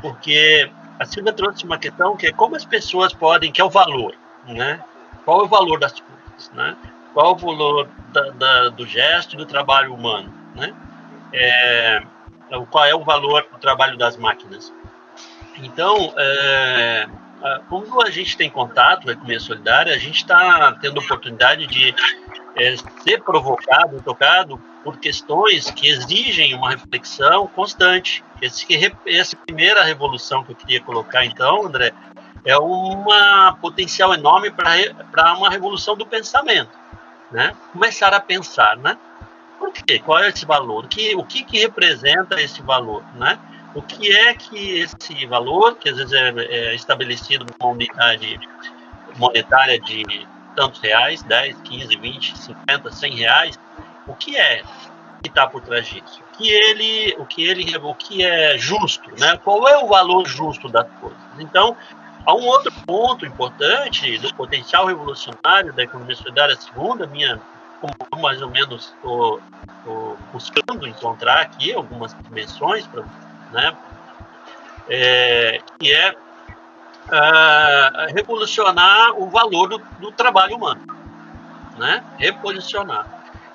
porque 0.00 0.70
a 0.98 1.04
Silvia 1.04 1.32
trouxe 1.32 1.64
uma 1.64 1.78
questão 1.78 2.16
que 2.16 2.26
é 2.26 2.32
como 2.32 2.56
as 2.56 2.64
pessoas 2.64 3.12
podem, 3.12 3.52
que 3.52 3.60
é 3.60 3.64
o 3.64 3.70
valor, 3.70 4.14
né? 4.46 4.82
Qual 5.24 5.40
é 5.40 5.44
o 5.44 5.48
valor 5.48 5.78
das 5.78 5.92
coisas, 5.92 6.50
né? 6.52 6.76
Qual 7.12 7.26
é 7.26 7.30
o 7.30 7.36
valor 7.36 7.88
da, 8.12 8.30
da, 8.30 8.68
do 8.70 8.86
gesto 8.86 9.34
e 9.34 9.36
do 9.36 9.46
trabalho 9.46 9.94
humano, 9.94 10.32
né? 10.54 10.74
É, 11.32 12.02
qual 12.70 12.84
é 12.84 12.94
o 12.94 13.04
valor 13.04 13.46
do 13.52 13.58
trabalho 13.58 13.96
das 13.96 14.16
máquinas? 14.16 14.72
Então, 15.58 16.12
é, 16.16 17.06
quando 17.68 18.02
a 18.02 18.10
gente 18.10 18.36
tem 18.36 18.50
contato 18.50 19.04
com 19.04 19.10
a 19.10 19.12
economia 19.12 19.40
solidária, 19.40 19.94
a 19.94 19.98
gente 19.98 20.16
está 20.16 20.72
tendo 20.80 21.00
oportunidade 21.00 21.66
de 21.66 21.94
é, 22.56 22.74
ser 23.02 23.22
provocado, 23.22 24.02
tocado 24.02 24.60
por 24.82 24.98
questões 24.98 25.70
que 25.70 25.88
exigem 25.88 26.54
uma 26.54 26.70
reflexão 26.70 27.46
constante. 27.46 28.24
Esse, 28.42 28.66
essa 29.06 29.36
primeira 29.36 29.84
revolução 29.84 30.42
que 30.42 30.52
eu 30.52 30.56
queria 30.56 30.80
colocar, 30.80 31.24
então, 31.24 31.66
André, 31.66 31.92
é 32.44 32.56
uma 32.58 33.56
potencial 33.60 34.14
enorme 34.14 34.50
para 34.50 35.34
uma 35.34 35.50
revolução 35.50 35.96
do 35.96 36.06
pensamento, 36.06 36.70
né? 37.30 37.54
Começar 37.72 38.14
a 38.14 38.20
pensar, 38.20 38.76
né? 38.76 38.96
Por 39.58 39.72
quê? 39.72 39.98
Qual 39.98 40.18
é 40.18 40.28
esse 40.28 40.46
valor? 40.46 40.86
Que, 40.86 41.14
o 41.16 41.24
que, 41.24 41.42
que 41.44 41.58
representa 41.58 42.40
esse 42.40 42.62
valor, 42.62 43.02
né? 43.16 43.38
O 43.78 43.82
que 43.82 44.10
é 44.10 44.34
que 44.34 44.80
esse 44.80 45.24
valor, 45.26 45.76
que 45.76 45.88
às 45.88 45.96
vezes 45.96 46.12
é, 46.12 46.30
é 46.30 46.74
estabelecido 46.74 47.46
numa 47.46 47.72
unidade 47.72 48.40
monetária 49.16 49.78
de 49.78 50.26
tantos 50.56 50.80
reais, 50.80 51.22
10, 51.22 51.60
15, 51.62 51.96
20, 51.96 52.38
50, 52.38 52.90
100 52.90 53.14
reais, 53.14 53.58
o 54.08 54.14
que 54.16 54.36
é 54.36 54.64
que 55.22 55.28
está 55.28 55.46
por 55.46 55.62
trás 55.62 55.86
disso? 55.86 56.20
O 56.22 56.36
que 56.36 56.50
ele, 56.50 57.14
o 57.18 57.24
que 57.24 57.46
ele, 57.46 57.76
o 57.76 57.94
que 57.94 58.24
é 58.24 58.58
justo, 58.58 59.12
né? 59.16 59.36
Qual 59.44 59.68
é 59.68 59.78
o 59.78 59.86
valor 59.86 60.26
justo 60.26 60.68
das 60.68 60.88
coisas? 61.00 61.18
Então, 61.38 61.76
há 62.26 62.34
um 62.34 62.46
outro 62.46 62.72
ponto 62.84 63.24
importante 63.24 64.18
do 64.18 64.34
potencial 64.34 64.86
revolucionário 64.86 65.72
da 65.72 65.84
economia 65.84 66.16
solidária, 66.16 66.56
segundo 66.56 67.04
a 67.04 67.06
minha, 67.06 67.40
como 67.80 67.94
mais 68.20 68.42
ou 68.42 68.50
menos 68.50 68.92
estou 68.96 69.40
buscando 70.32 70.84
encontrar 70.84 71.42
aqui 71.42 71.72
algumas 71.72 72.12
dimensões, 72.24 72.84
pra, 72.88 73.04
né? 73.52 73.76
É, 74.88 75.60
que 75.78 75.92
é 75.92 76.10
uh, 76.10 78.14
revolucionar 78.14 79.18
o 79.18 79.28
valor 79.28 79.68
do, 79.68 79.78
do, 79.98 80.12
trabalho 80.12 80.56
humano, 80.56 80.80
né? 81.76 82.02
Reposicionar. 82.18 83.06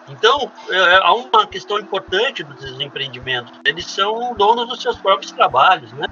Então, 0.09 0.51
é, 0.69 0.95
há 0.97 1.13
uma 1.13 1.47
questão 1.47 1.79
importante 1.79 2.43
dos 2.43 2.81
empreendimentos. 2.81 3.57
Eles 3.63 3.85
são 3.85 4.35
donos 4.35 4.67
dos 4.67 4.81
seus 4.81 4.97
próprios 4.97 5.31
trabalhos, 5.31 5.93
né? 5.93 6.07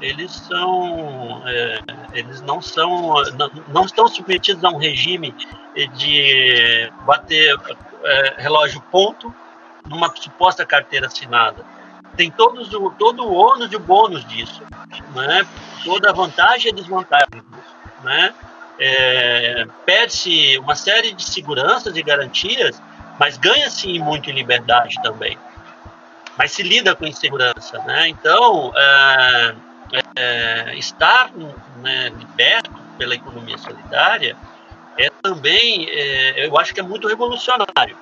Eles 0.00 0.30
são, 0.30 1.42
é, 1.44 1.80
eles 2.12 2.40
não 2.40 2.62
são, 2.62 3.14
não, 3.34 3.50
não, 3.66 3.84
estão 3.84 4.06
submetidos 4.06 4.64
a 4.64 4.68
um 4.68 4.78
regime 4.78 5.34
de 5.94 6.92
bater 7.04 7.56
é, 8.04 8.34
relógio 8.38 8.80
ponto 8.92 9.34
numa 9.88 10.14
suposta 10.14 10.64
carteira 10.64 11.08
assinada. 11.08 11.64
Tem 12.16 12.30
todos 12.30 12.72
o, 12.72 12.90
todo 12.90 13.24
o 13.24 13.32
ônus 13.32 13.70
e 13.72 13.76
o 13.76 13.80
bônus 13.80 14.26
disso, 14.26 14.62
né? 15.14 15.46
toda 15.84 16.10
a 16.10 16.12
vantagem 16.12 16.68
e 16.68 16.72
a 16.72 16.76
desvantagem 16.76 17.42
né? 18.02 18.34
É, 18.78 19.66
Perde-se 19.84 20.58
uma 20.58 20.76
série 20.76 21.12
de 21.12 21.24
seguranças 21.24 21.96
e 21.96 22.02
garantias, 22.02 22.80
mas 23.18 23.36
ganha-se 23.36 23.98
muito 23.98 24.30
em 24.30 24.34
liberdade 24.34 25.00
também. 25.02 25.36
Mas 26.36 26.52
se 26.52 26.62
lida 26.62 26.94
com 26.94 27.04
insegurança, 27.04 27.78
né? 27.80 28.08
Então, 28.08 28.72
é, 28.76 29.54
é, 30.16 30.74
estar 30.76 31.30
né, 31.78 32.10
liberto 32.10 32.70
pela 32.96 33.14
economia 33.14 33.58
solidária 33.58 34.36
é 34.96 35.10
também, 35.22 35.88
é, 35.88 36.46
eu 36.46 36.58
acho 36.58 36.74
que 36.74 36.80
é 36.80 36.82
muito 36.82 37.08
revolucionário 37.08 37.96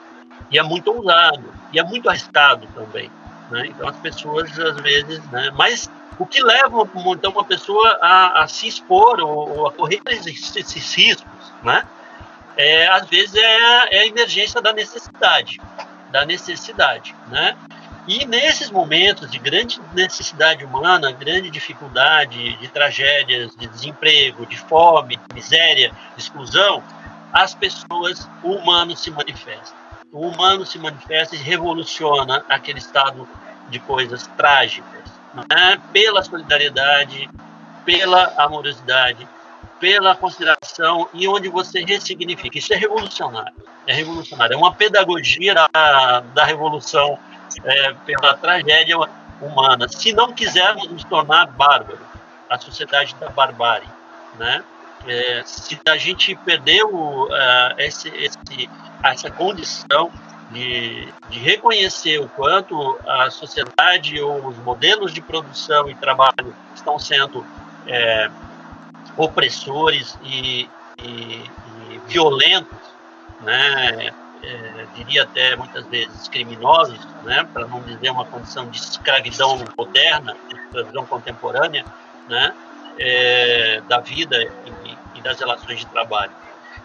e 0.51 0.59
é 0.59 0.62
muito 0.62 0.92
ousado 0.92 1.53
e 1.73 1.79
é 1.79 1.85
muito 1.85 2.09
arriscado 2.09 2.66
também. 2.75 3.11
Né? 3.51 3.67
Então 3.69 3.89
as 3.89 3.97
pessoas 3.97 4.59
às 4.59 4.81
vezes, 4.81 5.25
né? 5.31 5.51
mas 5.55 5.91
o 6.19 6.27
que 6.27 6.43
leva 6.43 6.89
então 7.13 7.31
uma 7.31 7.45
pessoa 7.45 7.99
a, 8.01 8.43
a 8.43 8.49
se 8.49 8.67
expor 8.67 9.21
ou, 9.21 9.59
ou, 9.59 9.67
a 9.69 9.73
correr 9.73 10.01
esses, 10.09 10.57
esses 10.57 10.95
riscos, 10.95 11.53
né? 11.63 11.87
É, 12.57 12.89
às 12.89 13.07
vezes 13.07 13.35
é, 13.35 13.97
é, 13.97 13.99
a 14.01 14.07
emergência 14.07 14.63
da 14.63 14.73
necessidade, 14.73 15.61
da 16.11 16.25
necessidade, 16.25 17.15
né? 17.29 17.55
E 18.09 18.25
nesses 18.25 18.71
momentos 18.71 19.31
de 19.31 19.39
grande 19.39 19.81
necessidade 19.93 20.65
humana, 20.65 21.13
grande 21.13 21.51
dificuldade, 21.51 22.57
de 22.57 22.69
tragédias, 22.69 23.55
de 23.57 23.67
desemprego, 23.67 24.47
de 24.47 24.57
fome, 24.57 25.17
de 25.17 25.35
miséria, 25.35 25.91
de 26.15 26.23
exclusão, 26.23 26.83
as 27.33 27.55
pessoas, 27.55 28.29
o 28.43 28.53
humano 28.53 28.97
se 28.97 29.11
manifesta. 29.11 29.75
O 30.12 30.29
humano 30.29 30.64
se 30.64 30.79
manifesta 30.79 31.35
e 31.35 31.38
revoluciona 31.38 32.45
aquele 32.49 32.79
estado 32.79 33.29
de 33.69 33.79
coisas 33.81 34.27
trágicas, 34.37 35.05
né? 35.35 35.81
pela 35.92 36.23
solidariedade, 36.23 37.29
pela 37.85 38.33
amorosidade, 38.38 39.29
pela 39.81 40.14
consideração 40.14 41.09
e 41.12 41.29
onde 41.29 41.49
você 41.49 41.85
ressignifica. 41.85 42.59
Isso 42.59 42.73
é 42.73 42.77
revolucionário. 42.77 43.53
É 43.87 43.92
revolucionário. 43.92 44.55
É 44.55 44.57
uma 44.57 44.75
pedagogia 44.75 45.55
da, 45.55 46.21
da 46.21 46.45
revolução 46.45 47.19
é, 47.64 47.92
pela 47.92 48.35
tragédia 48.35 48.97
humana. 49.40 49.88
Se 49.88 50.12
não 50.12 50.33
quisermos 50.33 50.88
nos 50.88 51.05
tornar 51.05 51.47
bárbaros, 51.49 52.07
a 52.49 52.59
sociedade 52.59 53.14
da 53.16 53.29
barbárie, 53.29 53.88
né? 54.38 54.62
É, 55.07 55.42
se 55.45 55.79
a 55.87 55.97
gente 55.97 56.35
perdeu 56.37 56.88
uh, 56.88 57.29
esse, 57.79 58.09
esse, 58.09 58.69
essa 59.03 59.31
condição 59.31 60.11
de, 60.51 61.09
de, 61.29 61.38
reconhecer 61.38 62.19
o 62.19 62.29
quanto 62.29 62.99
a 63.07 63.31
sociedade 63.31 64.21
ou 64.21 64.47
os 64.47 64.57
modelos 64.59 65.12
de 65.12 65.21
produção 65.21 65.88
e 65.88 65.95
trabalho 65.95 66.55
estão 66.75 66.99
sendo 66.99 67.45
é, 67.87 68.31
opressores 69.16 70.19
e, 70.23 70.69
e, 71.03 71.51
e 71.88 72.01
violentos, 72.07 72.79
né? 73.40 74.12
É, 74.42 74.87
diria 74.95 75.25
até 75.25 75.57
muitas 75.57 75.85
vezes 75.87 76.29
criminosos, 76.29 77.01
né? 77.25 77.49
para 77.53 77.66
não 77.66 77.81
dizer 77.81 78.11
uma 78.11 78.25
condição 78.27 78.69
de 78.69 78.77
escravidão 78.77 79.59
moderna, 79.77 80.37
de 80.49 80.55
escravidão 80.55 81.07
contemporânea, 81.07 81.85
né? 82.29 82.55
É, 82.99 83.83
da 83.88 83.99
vida 83.99 84.37
e, 85.17 85.23
das 85.23 85.39
relações 85.39 85.81
de 85.81 85.87
trabalho. 85.87 86.33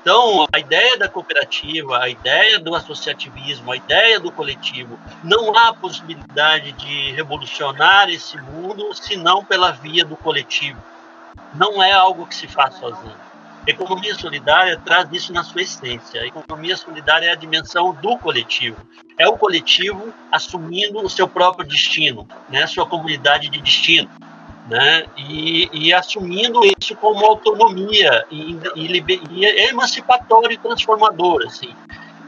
Então, 0.02 0.48
a 0.52 0.60
ideia 0.60 0.98
da 0.98 1.08
cooperativa, 1.08 2.00
a 2.00 2.10
ideia 2.10 2.60
do 2.60 2.74
associativismo, 2.74 3.72
a 3.72 3.76
ideia 3.76 4.20
do 4.20 4.32
coletivo, 4.32 5.00
não 5.24 5.56
há 5.56 5.74
possibilidade 5.74 6.72
de 6.72 7.12
revolucionar 7.12 8.10
esse 8.10 8.36
mundo 8.42 8.94
senão 8.96 9.46
pela 9.46 9.72
via 9.72 10.04
do 10.04 10.16
coletivo. 10.16 10.82
Não 11.54 11.84
é 11.84 11.92
algo 11.92 12.26
que 12.26 12.36
se 12.36 12.48
faz 12.48 12.76
sozinho. 12.76 13.16
Economia 13.68 14.16
solidária 14.16 14.82
traz 14.84 15.08
isso 15.12 15.32
na 15.32 15.44
sua 15.44 15.62
essência. 15.62 16.22
A 16.22 16.26
economia 16.26 16.76
solidária 16.76 17.28
é 17.28 17.32
a 17.32 17.36
dimensão 17.36 17.94
do 17.94 18.18
coletivo. 18.18 18.78
É 19.20 19.28
o 19.28 19.38
coletivo 19.38 20.12
assumindo 20.32 21.00
o 21.00 21.10
seu 21.10 21.28
próprio 21.28 21.68
destino, 21.68 22.28
né? 22.50 22.66
sua 22.66 22.88
comunidade 22.88 23.50
de 23.50 23.62
destino 23.62 24.10
né? 24.68 25.06
E, 25.18 25.70
e, 25.74 25.94
assumindo 25.94 26.62
isso 26.80 26.96
como 26.96 27.26
autonomia 27.26 28.24
e, 28.30 28.58
e, 28.76 29.06
e 29.32 29.46
é 29.46 29.70
emancipatório 29.70 30.52
e 30.52 30.58
transformador, 30.58 31.44
assim, 31.46 31.74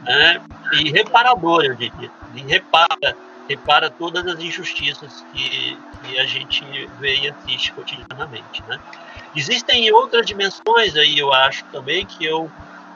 né? 0.02 0.40
E 0.72 0.90
reparador, 0.90 1.64
eu 1.64 1.74
diria, 1.74 2.10
e 2.34 2.40
repara, 2.40 3.16
repara 3.48 3.90
todas 3.90 4.26
as 4.26 4.40
injustiças 4.40 5.24
que, 5.32 5.78
que 6.02 6.18
a 6.18 6.26
gente 6.26 6.64
vê 6.98 7.16
e 7.16 7.28
assiste 7.28 7.72
cotidianamente, 7.72 8.62
né? 8.66 8.78
Existem 9.36 9.90
outras 9.92 10.26
dimensões 10.26 10.96
aí, 10.96 11.18
eu 11.18 11.32
acho 11.32 11.64
também 11.66 12.04
que 12.04 12.24
eu 12.24 12.50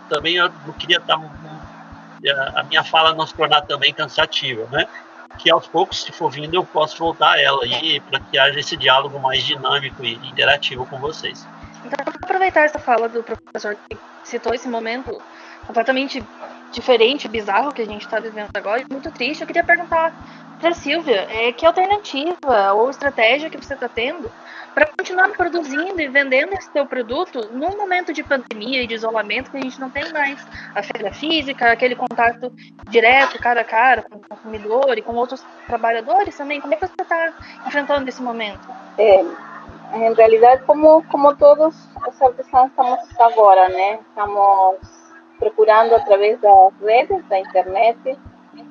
também 0.09 0.37
eu 0.37 0.51
não 0.67 0.73
queria 0.73 0.97
estar 0.99 1.19
a 2.55 2.63
minha 2.65 2.83
fala 2.83 3.15
não 3.15 3.27
se 3.27 3.35
tornar 3.35 3.63
também 3.63 3.93
cansativa, 3.93 4.67
né? 4.71 4.87
Que 5.39 5.51
aos 5.51 5.67
poucos, 5.67 6.03
se 6.03 6.13
for 6.13 6.31
vindo, 6.31 6.55
eu 6.55 6.65
posso 6.65 6.99
voltar 6.99 7.33
a 7.33 7.41
ela 7.41 7.65
aí 7.65 8.01
para 8.01 8.21
que 8.21 8.39
haja 8.39 8.59
esse 8.59 8.77
diálogo 8.77 9.19
mais 9.19 9.43
dinâmico 9.45 10.05
e 10.05 10.15
interativo 10.29 10.85
com 10.87 10.99
vocês. 10.99 11.47
Então, 11.85 12.05
vou 12.05 12.15
aproveitar 12.23 12.63
essa 12.63 12.79
fala 12.79 13.09
do 13.09 13.23
professor 13.23 13.77
que 13.89 13.97
citou 14.25 14.53
esse 14.53 14.69
momento 14.69 15.17
completamente 15.67 16.23
diferente, 16.73 17.29
bizarro 17.29 17.73
que 17.73 17.83
a 17.83 17.87
gente 17.87 18.03
está 18.03 18.19
vivendo 18.19 18.51
agora, 18.55 18.85
muito 18.91 19.11
triste. 19.11 19.41
Eu 19.41 19.47
queria 19.47 19.65
perguntar 19.65 20.13
para 20.61 20.75
Silvia, 20.75 21.27
é, 21.31 21.53
que 21.53 21.65
alternativa 21.65 22.73
ou 22.75 22.91
estratégia 22.91 23.49
que 23.49 23.57
você 23.57 23.75
está 23.75 23.89
tendo 23.89 24.31
para 24.75 24.87
continuar 24.87 25.31
produzindo 25.31 26.01
e 26.01 26.09
vendendo 26.09 26.53
esse 26.53 26.71
seu 26.71 26.87
produto 26.87 27.49
num 27.53 27.77
momento 27.77 28.13
de 28.13 28.23
pandemia 28.23 28.83
e 28.83 28.87
de 28.87 28.95
isolamento 28.95 29.51
que 29.51 29.57
a 29.57 29.61
gente 29.61 29.81
não 29.81 29.91
tem 29.91 30.13
mais 30.13 30.45
a 30.75 30.83
feira 30.83 31.13
física, 31.13 31.73
aquele 31.73 31.97
contato 31.97 32.53
direto, 32.89 33.39
cara 33.41 33.63
a 33.63 33.65
cara, 33.65 34.03
com 34.03 34.17
o 34.17 34.21
consumidor 34.21 34.97
e 34.97 35.03
com 35.03 35.15
outros 35.15 35.45
trabalhadores 35.67 36.37
também. 36.37 36.61
Como 36.61 36.75
é 36.75 36.77
que 36.77 36.87
você 36.87 37.03
está 37.03 37.33
enfrentando 37.67 38.09
esse 38.09 38.23
momento? 38.23 38.69
É, 38.99 39.25
em 39.95 40.15
realidade, 40.15 40.63
como, 40.65 41.03
como 41.05 41.35
todos 41.37 41.75
os 42.07 42.23
artesãos 42.23 42.71
estamos 42.71 43.21
agora, 43.21 43.69
né? 43.71 43.99
Estamos 44.11 44.77
procurando 45.39 45.95
através 45.95 46.41
das 46.41 46.73
redes, 46.81 47.25
da 47.29 47.39
internet, 47.39 48.19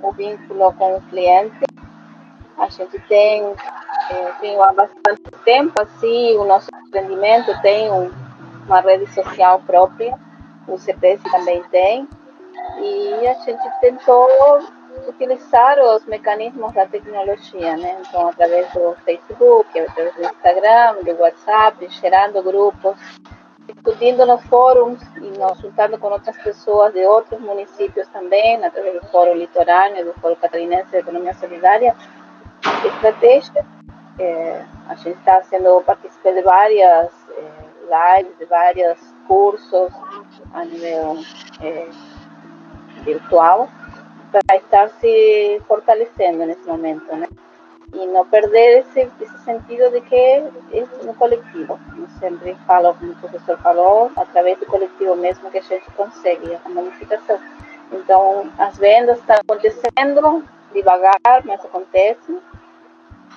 o 0.01 0.11
vínculo 0.11 0.73
com 0.73 0.97
o 0.97 1.01
cliente. 1.03 1.65
A 2.57 2.67
gente 2.69 2.99
tem 3.07 3.43
é, 4.09 4.31
tenho 4.39 4.61
há 4.63 4.71
bastante 4.71 5.21
tempo, 5.43 5.73
assim, 5.81 6.37
o 6.37 6.45
nosso 6.45 6.69
empreendimento 6.85 7.59
tem 7.61 7.91
um, 7.91 8.11
uma 8.65 8.79
rede 8.79 9.05
social 9.13 9.61
própria, 9.65 10.17
o 10.67 10.77
CPS 10.77 11.21
também 11.23 11.61
tem, 11.63 12.07
e 12.79 13.27
a 13.27 13.33
gente 13.33 13.69
tentou 13.81 14.27
utilizar 15.07 15.77
os 15.79 16.05
mecanismos 16.05 16.73
da 16.73 16.85
tecnologia, 16.85 17.77
né? 17.77 17.97
Então, 17.99 18.29
através 18.29 18.71
do 18.73 18.95
Facebook, 19.05 19.79
através 19.79 20.15
do 20.15 20.23
Instagram, 20.23 20.95
do 21.03 21.21
WhatsApp, 21.21 21.87
gerando 21.89 22.41
grupos, 22.41 22.97
discutindo 23.87 24.25
nos 24.25 24.43
fóruns 24.47 25.01
e 25.15 25.39
nos 25.39 25.59
juntando 25.59 25.97
com 25.97 26.07
outras 26.07 26.35
pessoas 26.37 26.93
de 26.93 27.05
outros 27.05 27.39
municípios 27.39 28.05
também, 28.09 28.63
através 28.63 28.99
do 28.99 29.07
Fórum 29.07 29.33
Litorâneo, 29.33 30.05
do 30.05 30.13
Fórum 30.19 30.35
Catarinense 30.35 30.91
de 30.91 30.97
Economia 30.97 31.33
Solidária, 31.35 31.95
estratégias 32.85 33.65
é, 34.19 34.65
a 34.89 34.95
gente 34.95 35.17
está 35.19 35.41
sendo 35.43 35.81
participante 35.83 36.35
de 36.35 36.41
várias 36.41 37.11
é, 37.29 38.17
lives, 38.17 38.37
de 38.37 38.45
vários 38.45 38.99
cursos 39.25 39.93
a 40.53 40.65
nível 40.65 41.17
é, 41.61 41.87
virtual 43.03 43.69
para 44.31 44.57
estar 44.57 44.89
se 44.99 45.61
fortalecendo 45.65 46.45
nesse 46.45 46.67
momento, 46.67 47.15
né? 47.15 47.27
E 47.93 48.05
não 48.07 48.25
perder 48.25 48.79
esse, 48.79 49.09
esse 49.21 49.37
sentido 49.45 49.89
de 49.91 50.01
que 50.01 50.15
é 50.15 50.51
no 51.03 51.13
coletivo. 51.13 51.79
Eu 51.97 52.07
sempre 52.19 52.55
falo, 52.67 52.93
como 52.95 53.13
o 53.13 53.15
professor 53.15 53.57
falou, 53.59 54.11
através 54.15 54.59
do 54.59 54.65
coletivo 54.65 55.15
mesmo 55.15 55.49
que 55.49 55.57
a 55.57 55.61
gente 55.61 55.89
consegue 55.91 56.57
a 56.65 56.69
modificação. 56.69 57.39
Então, 57.91 58.51
as 58.57 58.77
vendas 58.77 59.17
estão 59.19 59.37
acontecendo 59.37 60.43
devagar, 60.73 61.43
mas 61.45 61.63
acontecem 61.63 62.39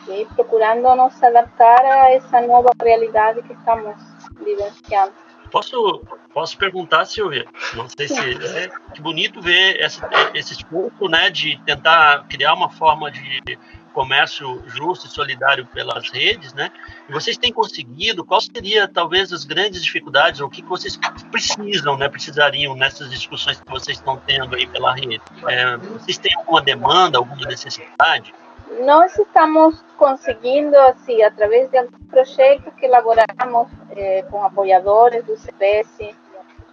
e 0.09 0.25
procurando 0.35 0.95
nos 0.97 1.23
adaptar 1.23 1.85
a 1.85 2.11
essa 2.11 2.41
nova 2.41 2.71
realidade 2.83 3.43
que 3.43 3.53
estamos 3.53 3.95
vivenciando. 4.39 5.13
Posso, 5.51 6.03
posso 6.33 6.57
perguntar, 6.57 7.05
Silvia? 7.05 7.45
Não 7.75 7.89
sei 7.89 8.09
se 8.09 8.57
é 8.57 8.69
que 8.95 9.01
bonito 9.01 9.41
ver 9.41 9.81
esse, 9.81 10.01
esse 10.33 10.53
esforço, 10.53 11.09
né, 11.09 11.29
de 11.29 11.61
tentar 11.65 12.25
criar 12.29 12.55
uma 12.55 12.71
forma 12.71 13.11
de 13.11 13.59
comércio 13.93 14.63
justo 14.67 15.07
e 15.07 15.11
solidário 15.11 15.67
pelas 15.67 16.11
redes, 16.11 16.53
né? 16.55 16.71
E 17.09 17.13
vocês 17.13 17.37
têm 17.37 17.53
conseguido? 17.53 18.25
Qual 18.25 18.41
seria 18.41 18.89
talvez 18.89 19.33
as 19.33 19.45
grandes 19.45 19.83
dificuldades 19.83 20.41
ou 20.41 20.49
o 20.49 20.51
que 20.51 20.63
vocês 20.63 20.99
precisam, 21.31 21.97
né? 21.97 22.09
Precisariam 22.09 22.75
nessas 22.75 23.11
discussões 23.11 23.61
que 23.61 23.71
vocês 23.71 23.99
estão 23.99 24.17
tendo 24.17 24.57
aí 24.57 24.67
pela 24.67 24.95
rede? 24.95 25.21
É, 25.49 25.77
vocês 25.77 26.19
têm 26.19 26.35
alguma 26.37 26.61
demanda, 26.61 27.19
alguma 27.19 27.47
necessidade? 27.47 28.33
nós 28.79 29.19
estamos 29.19 29.83
conseguindo, 29.97 30.77
assim, 30.79 31.23
através 31.23 31.71
de 31.71 31.79
alguns 31.79 32.07
projetos 32.09 32.73
que 32.75 32.87
elaboramos 32.87 33.69
eh, 33.91 34.25
com 34.31 34.45
apoiadores 34.45 35.25
do 35.25 35.37
CPS, 35.37 36.15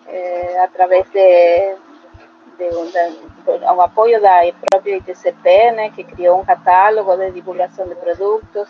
eh, 0.08 0.60
através 0.64 1.10
de, 1.12 1.76
de, 2.58 3.66
apoio 3.82 4.22
da 4.22 4.40
própria 4.70 4.98
ITCP, 4.98 5.72
né, 5.72 5.90
que 5.92 6.04
criou 6.04 6.40
um 6.40 6.46
catálogo 6.46 7.16
de 7.18 7.32
divulgação 7.32 7.88
de 7.88 7.96
produtos, 7.96 8.68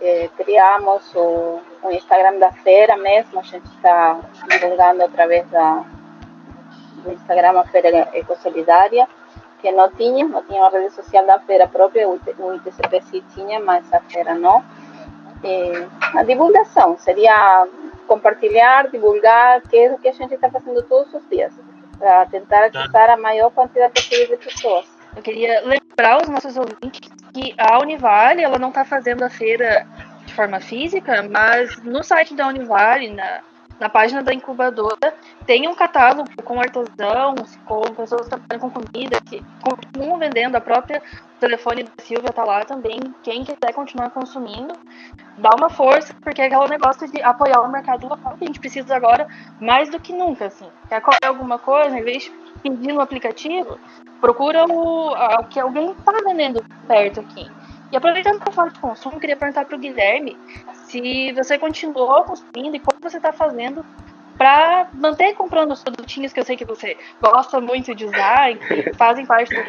eh, 0.00 0.28
criamos 0.36 1.14
o, 1.14 1.60
Instagram 1.90 2.38
da 2.38 2.50
feira 2.50 2.96
mesmo, 2.96 3.38
a 3.38 3.42
gente 3.42 3.66
está 3.76 4.18
divulgando 4.48 5.04
através 5.04 5.48
da, 5.50 5.84
do 7.04 7.12
Instagram 7.12 7.60
a 7.60 7.64
Feira 7.64 8.08
Ecosolidária, 8.12 9.08
que 9.60 9.70
não 9.70 9.88
tinha, 9.92 10.26
não 10.26 10.42
tinha 10.42 10.60
uma 10.60 10.70
rede 10.70 10.92
social 10.92 11.24
da 11.24 11.38
feira 11.38 11.68
própria, 11.68 12.08
o 12.08 12.16
ITCP 12.56 13.00
sim 13.02 13.22
tinha, 13.32 13.60
mas 13.60 13.92
a 13.94 14.00
feira 14.00 14.34
não. 14.34 14.64
E 15.44 15.72
a 16.16 16.22
divulgação 16.24 16.98
seria 16.98 17.66
compartilhar, 18.08 18.88
divulgar, 18.90 19.60
que 19.62 19.76
é 19.76 19.92
o 19.92 19.98
que 19.98 20.08
a 20.08 20.12
gente 20.12 20.34
está 20.34 20.50
fazendo 20.50 20.82
todos 20.82 21.14
os 21.14 21.28
dias, 21.28 21.52
para 22.02 22.26
tentar 22.26 22.64
alcançar 22.64 23.10
a 23.10 23.16
maior 23.16 23.48
quantidade 23.50 23.92
possível 23.92 24.36
de 24.36 24.44
pessoas. 24.44 24.84
Eu 25.14 25.22
queria 25.22 25.60
lembrar 25.60 26.20
os 26.20 26.28
nossos 26.28 26.56
ouvintes 26.56 27.00
que 27.32 27.54
a 27.56 27.78
Univale 27.78 28.42
ela 28.42 28.58
não 28.58 28.70
está 28.70 28.84
fazendo 28.84 29.22
a 29.22 29.30
feira 29.30 29.86
de 30.26 30.34
forma 30.34 30.58
física, 30.58 31.22
mas 31.30 31.80
no 31.84 32.02
site 32.02 32.34
da 32.34 32.48
Univale, 32.48 33.10
na, 33.10 33.40
na 33.78 33.88
página 33.88 34.20
da 34.20 34.34
incubadora, 34.34 35.14
tem 35.46 35.68
um 35.68 35.76
catálogo 35.76 36.28
com 36.42 36.60
artesãos, 36.60 37.56
com 37.66 37.82
pessoas 37.94 38.22
que 38.22 38.30
trabalham 38.30 38.58
com 38.58 38.70
comida, 38.70 39.20
que 39.20 39.40
continuam 39.62 40.18
vendendo, 40.18 40.56
a 40.56 40.60
própria 40.60 41.00
telefone 41.42 41.82
da 41.82 41.90
Silvia 42.04 42.30
está 42.30 42.44
lá 42.44 42.64
também. 42.64 43.00
Quem 43.22 43.44
quiser 43.44 43.72
continuar 43.74 44.10
consumindo, 44.10 44.74
dá 45.38 45.50
uma 45.58 45.68
força, 45.68 46.14
porque 46.22 46.40
é 46.40 46.46
aquele 46.46 46.68
negócio 46.68 47.10
de 47.10 47.20
apoiar 47.20 47.60
o 47.62 47.70
mercado 47.70 48.06
local 48.06 48.36
que 48.38 48.44
a 48.44 48.46
gente 48.46 48.60
precisa 48.60 48.94
agora 48.94 49.26
mais 49.60 49.90
do 49.90 49.98
que 49.98 50.12
nunca. 50.12 50.46
Assim. 50.46 50.68
Quer 50.88 51.00
comer 51.00 51.18
alguma 51.26 51.58
coisa, 51.58 51.98
em 51.98 52.02
vez 52.02 52.24
de 52.24 52.32
pedir 52.62 52.92
no 52.92 53.00
aplicativo, 53.00 53.78
procura 54.20 54.64
o, 54.66 55.10
o 55.10 55.44
que 55.48 55.58
alguém 55.58 55.90
está 55.90 56.12
vendendo 56.24 56.64
perto 56.86 57.20
aqui. 57.20 57.50
E 57.90 57.96
aproveitando 57.96 58.38
para 58.38 58.52
falar 58.52 58.68
de 58.70 58.78
consumo, 58.78 59.18
queria 59.18 59.36
perguntar 59.36 59.64
para 59.64 59.76
o 59.76 59.80
Guilherme 59.80 60.38
se 60.84 61.32
você 61.32 61.58
continuou 61.58 62.24
consumindo 62.24 62.76
e 62.76 62.80
como 62.80 62.98
você 63.00 63.16
está 63.16 63.32
fazendo 63.32 63.84
para 64.38 64.88
manter 64.94 65.34
comprando 65.34 65.72
os 65.72 65.82
produtinhos 65.82 66.32
que 66.32 66.40
eu 66.40 66.44
sei 66.44 66.56
que 66.56 66.64
você 66.64 66.96
gosta 67.20 67.60
muito 67.60 67.94
de 67.94 68.06
usar 68.06 68.50
e 68.50 68.56
que 68.56 68.94
fazem 68.94 69.26
parte 69.26 69.54
do 69.54 69.62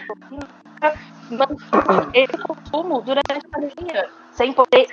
consumo, 0.91 2.12
esse 2.13 2.38
consumo 2.38 3.02
durante 3.02 3.32
a 3.32 3.39
pandemia, 3.52 4.10
sem 4.32 4.54
poder. 4.54 4.88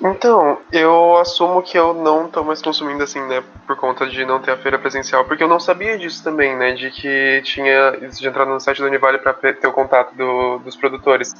Então, 0.00 0.58
eu 0.70 1.16
assumo 1.16 1.62
que 1.62 1.78
eu 1.78 1.94
não 1.94 2.28
tô 2.28 2.44
mais 2.44 2.62
consumindo 2.62 3.02
assim, 3.02 3.20
né, 3.26 3.42
por 3.66 3.76
conta 3.76 4.06
de 4.06 4.24
não 4.24 4.40
ter 4.40 4.52
a 4.52 4.56
feira 4.56 4.78
presencial, 4.78 5.24
porque 5.24 5.42
eu 5.42 5.48
não 5.48 5.58
sabia 5.58 5.98
disso 5.98 6.22
também, 6.22 6.56
né, 6.56 6.72
de 6.72 6.90
que 6.90 7.40
tinha 7.44 7.92
de 7.92 8.28
entrar 8.28 8.44
no 8.44 8.60
site 8.60 8.80
da 8.80 8.86
Univale 8.86 9.18
para 9.18 9.32
ter 9.34 9.66
o 9.66 9.72
contato 9.72 10.14
do, 10.14 10.58
dos 10.58 10.76
produtores. 10.76 11.34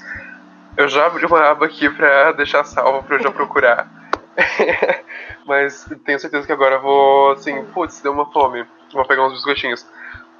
Eu 0.76 0.88
já 0.88 1.06
abri 1.06 1.24
uma 1.24 1.50
aba 1.50 1.66
aqui 1.66 1.88
pra 1.88 2.32
deixar 2.32 2.64
salvo 2.64 3.02
pra 3.02 3.16
eu 3.16 3.22
já 3.22 3.30
procurar. 3.30 3.88
Mas 5.46 5.88
tenho 6.04 6.20
certeza 6.20 6.46
que 6.46 6.52
agora 6.52 6.76
eu 6.76 6.82
vou, 6.82 7.32
assim, 7.32 7.64
putz, 7.66 8.00
deu 8.00 8.12
uma 8.12 8.26
fome. 8.30 8.66
Vou 8.92 9.06
pegar 9.06 9.26
uns 9.26 9.32
biscoitinhos. 9.32 9.86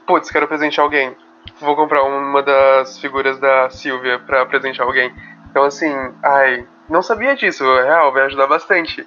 Putz, 0.07 0.31
quero 0.31 0.47
presentear 0.47 0.85
alguém. 0.85 1.17
Vou 1.61 1.75
comprar 1.75 2.03
uma 2.03 2.43
das 2.43 2.99
figuras 2.99 3.39
da 3.39 3.71
Silvia 3.71 4.19
pra 4.19 4.47
presentear 4.47 4.87
alguém. 4.87 5.13
Então, 5.51 5.65
assim, 5.65 5.93
ai, 6.23 6.67
não 6.89 7.03
sabia 7.03 7.35
disso, 7.35 7.65
é 7.79 7.85
real, 7.85 8.13
vai 8.13 8.25
ajudar 8.25 8.47
bastante. 8.47 9.07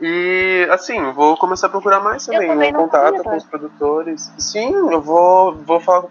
E, 0.00 0.66
assim, 0.70 1.12
vou 1.12 1.36
começar 1.36 1.68
a 1.68 1.70
procurar 1.70 2.00
mais 2.00 2.26
também, 2.26 2.48
também 2.48 2.70
um 2.72 2.76
contato 2.76 3.22
com 3.22 3.36
os 3.36 3.44
produtores. 3.44 4.32
Sim, 4.38 4.72
eu 4.90 5.00
vou, 5.00 5.54
vou 5.54 5.80
falar, 5.80 6.08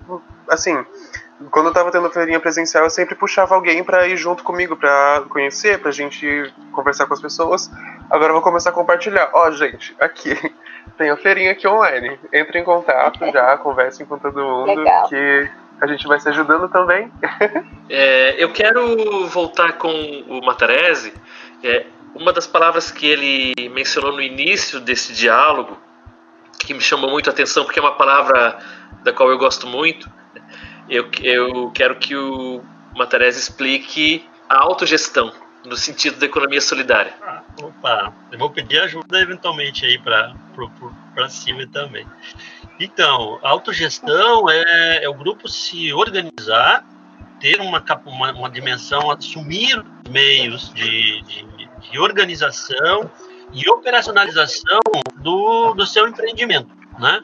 assim, 0.49 0.85
quando 1.51 1.67
eu 1.67 1.73
tava 1.73 1.91
tendo 1.91 2.09
feirinha 2.09 2.39
presencial, 2.39 2.85
eu 2.85 2.89
sempre 2.89 3.15
puxava 3.15 3.55
alguém 3.55 3.83
para 3.83 4.07
ir 4.07 4.15
junto 4.15 4.43
comigo, 4.43 4.75
para 4.75 5.23
conhecer, 5.29 5.79
pra 5.79 5.91
gente 5.91 6.53
conversar 6.71 7.05
com 7.05 7.13
as 7.13 7.21
pessoas. 7.21 7.69
Agora 8.09 8.29
eu 8.29 8.33
vou 8.33 8.41
começar 8.41 8.69
a 8.69 8.73
compartilhar. 8.73 9.29
Ó, 9.33 9.47
oh, 9.47 9.51
gente, 9.51 9.95
aqui 9.99 10.33
tem 10.97 11.09
a 11.09 11.17
feirinha 11.17 11.51
aqui 11.51 11.67
online. 11.67 12.19
Entre 12.31 12.59
em 12.59 12.63
contato 12.63 13.19
já, 13.31 13.57
conversem 13.57 14.05
com 14.05 14.17
todo 14.17 14.43
mundo, 14.43 14.75
Legal. 14.75 15.09
que 15.09 15.49
a 15.83 15.87
gente 15.87 16.07
vai 16.07 16.19
se 16.19 16.29
ajudando 16.29 16.69
também. 16.69 17.11
É, 17.89 18.41
eu 18.41 18.51
quero 18.51 19.27
voltar 19.27 19.73
com 19.73 19.91
o 20.27 20.43
Matarese. 20.43 21.13
É, 21.61 21.85
uma 22.15 22.31
das 22.31 22.47
palavras 22.47 22.89
que 22.89 23.05
ele 23.05 23.69
mencionou 23.69 24.13
no 24.13 24.21
início 24.21 24.79
desse 24.79 25.13
diálogo, 25.13 25.77
que 26.57 26.73
me 26.73 26.79
chamou 26.79 27.09
muito 27.09 27.29
a 27.29 27.33
atenção, 27.33 27.65
porque 27.65 27.79
é 27.79 27.81
uma 27.81 27.95
palavra 27.95 28.57
da 29.03 29.11
qual 29.11 29.29
eu 29.29 29.37
gosto 29.37 29.67
muito, 29.67 30.09
eu, 30.89 31.09
eu 31.21 31.71
quero 31.71 31.95
que 31.95 32.15
o 32.15 32.63
Matarese 32.95 33.39
explique 33.39 34.25
a 34.49 34.63
autogestão 34.63 35.31
no 35.65 35.75
sentido 35.75 36.17
da 36.17 36.25
economia 36.25 36.61
solidária. 36.61 37.13
Ah, 37.21 37.41
opa, 37.61 38.13
eu 38.31 38.39
vou 38.39 38.49
pedir 38.49 38.79
ajuda 38.79 39.19
eventualmente 39.19 39.85
aí 39.85 39.97
para 39.97 40.33
para 41.13 41.29
cima 41.29 41.67
também. 41.67 42.07
Então, 42.79 43.39
autogestão 43.41 44.49
é, 44.49 45.03
é 45.03 45.09
o 45.09 45.13
grupo 45.13 45.47
se 45.47 45.93
organizar, 45.93 46.85
ter 47.39 47.61
uma, 47.61 47.83
uma, 48.05 48.31
uma 48.31 48.49
dimensão, 48.49 49.11
assumir 49.11 49.83
meios 50.09 50.73
de, 50.73 51.21
de, 51.21 51.69
de, 51.91 51.99
organização 51.99 53.09
e 53.51 53.69
operacionalização 53.69 54.79
do, 55.15 55.73
do 55.73 55.85
seu 55.85 56.07
empreendimento, 56.07 56.69
né? 56.97 57.21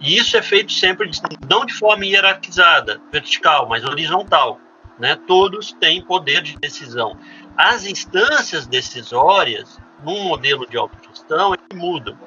E 0.00 0.16
isso 0.18 0.36
é 0.36 0.42
feito 0.42 0.72
sempre 0.72 1.10
não 1.48 1.64
de 1.64 1.72
forma 1.72 2.04
hierarquizada, 2.04 3.00
vertical, 3.10 3.68
mas 3.68 3.84
horizontal. 3.84 4.60
Né? 4.98 5.16
Todos 5.26 5.72
têm 5.72 6.02
poder 6.02 6.42
de 6.42 6.56
decisão. 6.56 7.16
As 7.56 7.86
instâncias 7.86 8.66
decisórias, 8.66 9.80
num 10.04 10.24
modelo 10.24 10.66
de 10.68 10.76
autogestão, 10.76 11.54
mudam. 11.72 12.18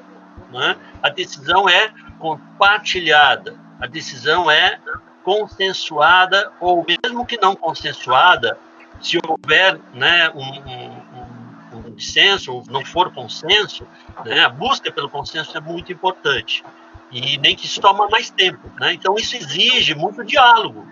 Né? 0.52 0.76
A 1.04 1.10
decisão 1.10 1.70
é 1.70 1.94
compartilhada, 2.20 3.56
a 3.80 3.88
decisão 3.88 4.50
é 4.50 4.80
consensuada, 5.24 6.52
ou 6.60 6.86
mesmo 6.88 7.26
que 7.26 7.38
não 7.38 7.56
consensuada, 7.56 8.58
se 9.02 9.18
houver 9.28 9.80
né, 9.94 10.30
um, 10.30 11.78
um, 11.78 11.88
um 11.88 11.96
dissenso, 11.96 12.54
ou 12.54 12.64
não 12.70 12.84
for 12.86 13.12
consenso, 13.14 13.86
né, 14.26 14.44
a 14.44 14.50
busca 14.50 14.92
pelo 14.92 15.10
consenso 15.10 15.56
é 15.58 15.62
muito 15.62 15.92
importante 15.92 16.64
e 17.12 17.38
nem 17.38 17.56
que 17.56 17.66
isso 17.66 17.80
toma 17.80 18.08
mais 18.10 18.30
tempo. 18.30 18.72
Né? 18.80 18.94
Então, 18.94 19.16
isso 19.16 19.36
exige 19.36 19.96
muito 19.96 20.24
diálogo, 20.24 20.88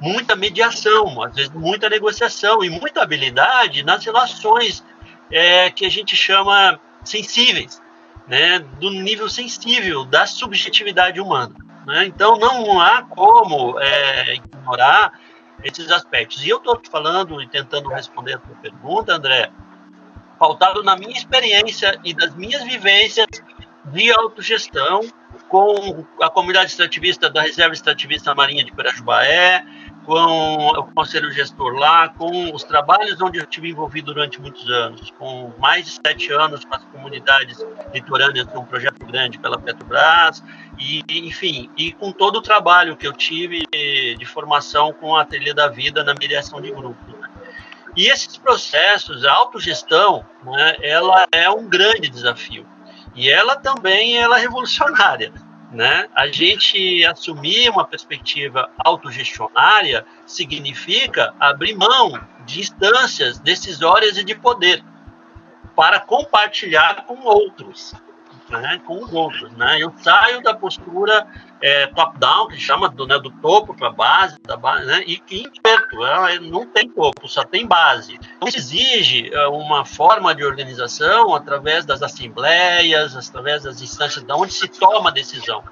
muita 0.00 0.36
mediação, 0.36 1.22
às 1.22 1.34
vezes 1.34 1.50
muita 1.52 1.88
negociação 1.88 2.62
e 2.64 2.70
muita 2.70 3.02
habilidade 3.02 3.82
nas 3.82 4.04
relações 4.04 4.84
é, 5.30 5.70
que 5.70 5.84
a 5.84 5.90
gente 5.90 6.16
chama 6.16 6.78
sensíveis, 7.02 7.80
né? 8.26 8.58
do 8.58 8.90
nível 8.90 9.28
sensível 9.28 10.04
da 10.04 10.26
subjetividade 10.26 11.20
humana. 11.20 11.54
Né? 11.86 12.06
Então, 12.06 12.38
não 12.38 12.80
há 12.80 13.02
como 13.02 13.78
é, 13.78 14.34
ignorar 14.34 15.12
esses 15.62 15.90
aspectos. 15.90 16.44
E 16.44 16.48
eu 16.48 16.58
estou 16.58 16.80
falando 16.90 17.40
e 17.42 17.48
tentando 17.48 17.88
responder 17.88 18.34
a 18.34 18.40
sua 18.40 18.56
pergunta, 18.56 19.14
André, 19.14 19.50
pautado 20.38 20.82
na 20.82 20.96
minha 20.96 21.16
experiência 21.16 21.98
e 22.04 22.12
das 22.12 22.34
minhas 22.34 22.62
vivências 22.64 23.26
de 23.86 24.10
autogestão 24.12 25.00
com 25.48 26.04
a 26.22 26.30
comunidade 26.30 26.70
extrativista 26.70 27.28
da 27.28 27.42
Reserva 27.42 27.74
Extrativista 27.74 28.34
Marinha 28.34 28.64
de 28.64 28.72
Pirajubaé, 28.72 29.64
com 30.04 30.66
o 30.68 30.84
conselho 30.92 31.32
gestor 31.32 31.74
lá, 31.74 32.08
com 32.08 32.54
os 32.54 32.62
trabalhos 32.62 33.20
onde 33.20 33.38
eu 33.38 33.44
estive 33.44 33.70
envolvido 33.70 34.12
durante 34.12 34.40
muitos 34.40 34.68
anos, 34.70 35.10
com 35.18 35.52
mais 35.58 35.86
de 35.86 35.92
sete 35.92 36.32
anos 36.32 36.64
com 36.64 36.74
as 36.74 36.84
comunidades 36.84 37.64
litorâneas, 37.92 38.46
um 38.54 38.64
projeto 38.64 39.04
grande 39.04 39.38
pela 39.38 39.58
Petrobras, 39.58 40.42
e, 40.78 41.02
enfim, 41.08 41.70
e 41.76 41.92
com 41.92 42.12
todo 42.12 42.36
o 42.36 42.42
trabalho 42.42 42.96
que 42.96 43.06
eu 43.06 43.12
tive 43.12 43.64
de 43.70 44.26
formação 44.26 44.92
com 44.92 45.16
a 45.16 45.22
Ateliê 45.22 45.54
da 45.54 45.68
Vida 45.68 46.04
na 46.04 46.14
mediação 46.14 46.60
de 46.60 46.70
grupos. 46.70 47.14
Né? 47.14 47.28
E 47.96 48.08
esses 48.08 48.36
processos, 48.36 49.24
a 49.24 49.32
autogestão, 49.32 50.24
né, 50.44 50.76
ela 50.82 51.26
é 51.32 51.48
um 51.48 51.68
grande 51.68 52.08
desafio. 52.08 52.66
E 53.14 53.30
ela 53.30 53.56
também 53.56 54.18
ela 54.18 54.38
é 54.38 54.42
revolucionária. 54.42 55.32
Né? 55.74 56.08
A 56.14 56.28
gente 56.28 57.04
assumir 57.04 57.68
uma 57.68 57.84
perspectiva 57.84 58.70
autogestionária 58.78 60.06
significa 60.24 61.34
abrir 61.40 61.74
mão 61.74 62.12
de 62.46 62.60
instâncias 62.60 63.40
decisórias 63.40 64.16
e 64.16 64.22
de 64.22 64.36
poder 64.36 64.84
para 65.74 65.98
compartilhar 65.98 67.04
com 67.06 67.24
outros, 67.24 67.92
né? 68.48 68.80
com 68.86 69.02
os 69.02 69.12
outros. 69.12 69.52
Né? 69.52 69.78
Eu 69.80 69.92
saio 69.98 70.42
da 70.42 70.54
postura 70.54 71.26
é, 71.60 71.86
top-down, 71.88 72.48
que 72.48 72.58
chama 72.58 72.88
do, 72.88 73.06
né, 73.06 73.18
do 73.18 73.30
topo 73.30 73.74
para 73.74 73.88
a 73.88 73.92
base, 73.92 74.38
da 74.42 74.56
base 74.56 74.86
né? 74.86 75.02
e 75.06 75.18
que 75.18 75.42
inverto, 75.42 76.04
é, 76.04 76.38
não 76.38 76.66
tem 76.66 76.88
topo, 76.88 77.28
só 77.28 77.44
tem 77.44 77.66
base. 77.66 78.18
Então, 78.36 78.48
exige 78.48 79.32
é, 79.32 79.46
uma 79.46 79.84
forma 79.84 80.34
de 80.34 80.44
organização 80.44 81.34
através 81.34 81.84
das 81.84 82.02
assembleias, 82.02 83.16
através 83.16 83.62
das 83.62 83.80
instâncias 83.80 84.24
de 84.24 84.32
onde 84.32 84.52
se 84.52 84.68
toma 84.68 85.10
a 85.10 85.12
decisão, 85.12 85.62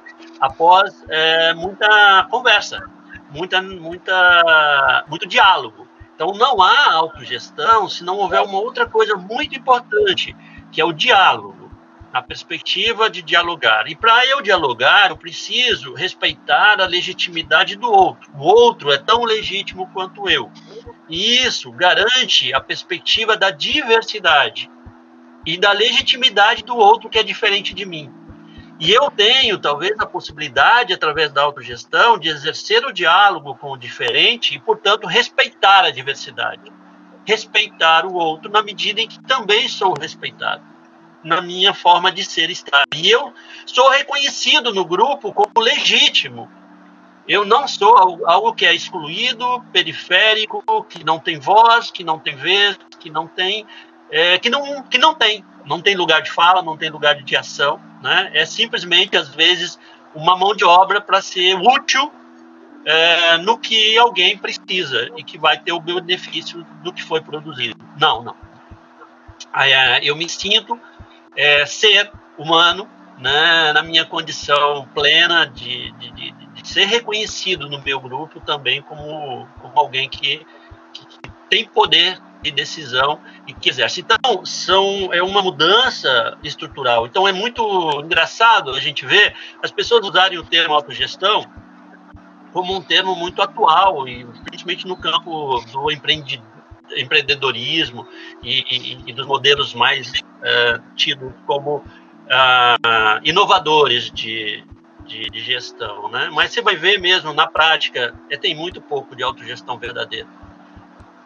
após 0.40 1.04
é, 1.08 1.54
muita 1.54 2.26
conversa, 2.30 2.82
muita, 3.30 3.60
muita, 3.62 5.04
muito 5.08 5.26
diálogo. 5.26 5.88
Então, 6.14 6.32
não 6.32 6.62
há 6.62 6.92
autogestão 6.92 7.88
se 7.88 8.04
não 8.04 8.18
houver 8.18 8.40
uma 8.42 8.58
outra 8.60 8.86
coisa 8.86 9.16
muito 9.16 9.56
importante, 9.56 10.36
que 10.70 10.80
é 10.80 10.84
o 10.84 10.92
diálogo 10.92 11.61
a 12.12 12.20
perspectiva 12.20 13.08
de 13.08 13.22
dialogar. 13.22 13.88
E 13.88 13.96
para 13.96 14.26
eu 14.26 14.42
dialogar, 14.42 15.10
eu 15.10 15.16
preciso 15.16 15.94
respeitar 15.94 16.80
a 16.80 16.86
legitimidade 16.86 17.74
do 17.74 17.90
outro. 17.90 18.30
O 18.36 18.42
outro 18.42 18.92
é 18.92 18.98
tão 18.98 19.24
legítimo 19.24 19.88
quanto 19.92 20.28
eu. 20.28 20.50
E 21.08 21.38
isso 21.38 21.72
garante 21.72 22.52
a 22.52 22.60
perspectiva 22.60 23.36
da 23.36 23.50
diversidade 23.50 24.70
e 25.46 25.56
da 25.56 25.72
legitimidade 25.72 26.62
do 26.62 26.76
outro 26.76 27.08
que 27.08 27.18
é 27.18 27.22
diferente 27.22 27.72
de 27.72 27.86
mim. 27.86 28.12
E 28.78 28.90
eu 28.90 29.10
tenho, 29.10 29.58
talvez, 29.58 29.98
a 29.98 30.06
possibilidade, 30.06 30.92
através 30.92 31.32
da 31.32 31.42
autogestão, 31.42 32.18
de 32.18 32.28
exercer 32.28 32.84
o 32.84 32.92
diálogo 32.92 33.54
com 33.54 33.70
o 33.70 33.76
diferente 33.76 34.54
e, 34.54 34.58
portanto, 34.58 35.06
respeitar 35.06 35.84
a 35.84 35.90
diversidade. 35.90 36.70
Respeitar 37.24 38.04
o 38.04 38.14
outro 38.14 38.50
na 38.50 38.60
medida 38.60 39.00
em 39.00 39.06
que 39.06 39.22
também 39.22 39.68
sou 39.68 39.94
respeitado 39.94 40.71
na 41.22 41.40
minha 41.40 41.72
forma 41.72 42.10
de 42.10 42.24
ser 42.24 42.50
estar. 42.50 42.84
E 42.94 43.10
eu 43.10 43.32
sou 43.66 43.88
reconhecido 43.90 44.72
no 44.72 44.84
grupo 44.84 45.32
como 45.32 45.64
legítimo. 45.64 46.50
Eu 47.26 47.44
não 47.44 47.68
sou 47.68 47.96
algo 48.26 48.52
que 48.52 48.66
é 48.66 48.74
excluído, 48.74 49.62
periférico, 49.72 50.62
que 50.88 51.04
não 51.04 51.18
tem 51.18 51.38
voz, 51.38 51.90
que 51.90 52.02
não 52.02 52.18
tem 52.18 52.34
vez, 52.34 52.76
que 52.98 53.10
não 53.10 53.28
tem, 53.28 53.64
é, 54.10 54.38
que 54.38 54.50
não, 54.50 54.82
que 54.82 54.98
não 54.98 55.14
tem, 55.14 55.44
não 55.64 55.80
tem 55.80 55.94
lugar 55.94 56.20
de 56.22 56.30
fala, 56.30 56.62
não 56.62 56.76
tem 56.76 56.90
lugar 56.90 57.14
de 57.14 57.36
ação, 57.36 57.80
né? 58.02 58.30
É 58.34 58.44
simplesmente 58.44 59.16
às 59.16 59.28
vezes 59.28 59.78
uma 60.14 60.36
mão 60.36 60.54
de 60.54 60.64
obra 60.64 61.00
para 61.00 61.22
ser 61.22 61.54
útil 61.54 62.12
é, 62.84 63.38
no 63.38 63.56
que 63.56 63.96
alguém 63.96 64.36
precisa 64.36 65.08
e 65.16 65.22
que 65.22 65.38
vai 65.38 65.58
ter 65.58 65.72
o 65.72 65.80
benefício 65.80 66.66
do 66.82 66.92
que 66.92 67.02
foi 67.02 67.20
produzido. 67.20 67.76
Não, 67.98 68.22
não. 68.22 68.36
É, 69.54 70.04
eu 70.04 70.16
me 70.16 70.28
sinto 70.28 70.78
é, 71.36 71.64
ser 71.66 72.10
humano, 72.38 72.88
né, 73.18 73.72
na 73.72 73.82
minha 73.82 74.04
condição 74.04 74.88
plena 74.94 75.44
de, 75.46 75.92
de, 75.92 76.10
de, 76.12 76.32
de, 76.32 76.68
ser 76.68 76.86
reconhecido 76.86 77.68
no 77.68 77.80
meu 77.82 78.00
grupo 78.00 78.40
também 78.40 78.82
como, 78.82 79.46
como 79.60 79.78
alguém 79.78 80.08
que, 80.08 80.44
que, 80.92 81.06
que 81.06 81.18
tem 81.48 81.64
poder 81.64 82.20
de 82.42 82.50
decisão 82.50 83.20
e 83.46 83.52
que 83.52 83.68
exerce. 83.68 84.00
Então, 84.00 84.44
são, 84.44 85.12
é 85.12 85.22
uma 85.22 85.40
mudança 85.42 86.36
estrutural. 86.42 87.06
Então, 87.06 87.28
é 87.28 87.32
muito 87.32 87.62
engraçado 88.00 88.72
a 88.72 88.80
gente 88.80 89.06
ver 89.06 89.34
as 89.62 89.70
pessoas 89.70 90.04
usarem 90.04 90.38
o 90.38 90.44
termo 90.44 90.74
autogestão 90.74 91.46
como 92.52 92.76
um 92.76 92.82
termo 92.82 93.14
muito 93.14 93.40
atual, 93.40 94.06
e 94.06 94.26
principalmente 94.44 94.86
no 94.86 94.96
campo 94.96 95.58
do 95.72 95.90
empreendimento 95.90 96.51
empreendedorismo 96.96 98.06
e, 98.42 98.60
e, 98.60 98.98
e 99.06 99.12
dos 99.12 99.26
modelos 99.26 99.74
mais 99.74 100.10
uh, 100.10 100.82
tidos 100.94 101.32
como 101.46 101.76
uh, 101.76 103.20
inovadores 103.24 104.10
de, 104.10 104.64
de, 105.06 105.30
de, 105.30 105.40
gestão, 105.40 106.08
né? 106.10 106.30
Mas 106.32 106.52
você 106.52 106.62
vai 106.62 106.76
ver 106.76 106.98
mesmo 106.98 107.32
na 107.32 107.46
prática, 107.46 108.14
é, 108.30 108.36
tem 108.36 108.54
muito 108.54 108.80
pouco 108.80 109.14
de 109.14 109.22
autogestão 109.22 109.78
verdadeira. 109.78 110.28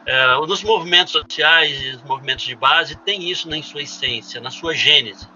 Uh, 0.06 0.46
nos 0.46 0.62
movimentos 0.62 1.12
sociais 1.12 1.82
e 1.82 1.90
os 1.96 2.02
movimentos 2.04 2.44
de 2.44 2.54
base 2.54 2.94
tem 2.96 3.28
isso 3.28 3.48
na 3.48 3.60
sua 3.60 3.82
essência, 3.82 4.40
na 4.40 4.50
sua 4.50 4.72
gênese, 4.72 5.28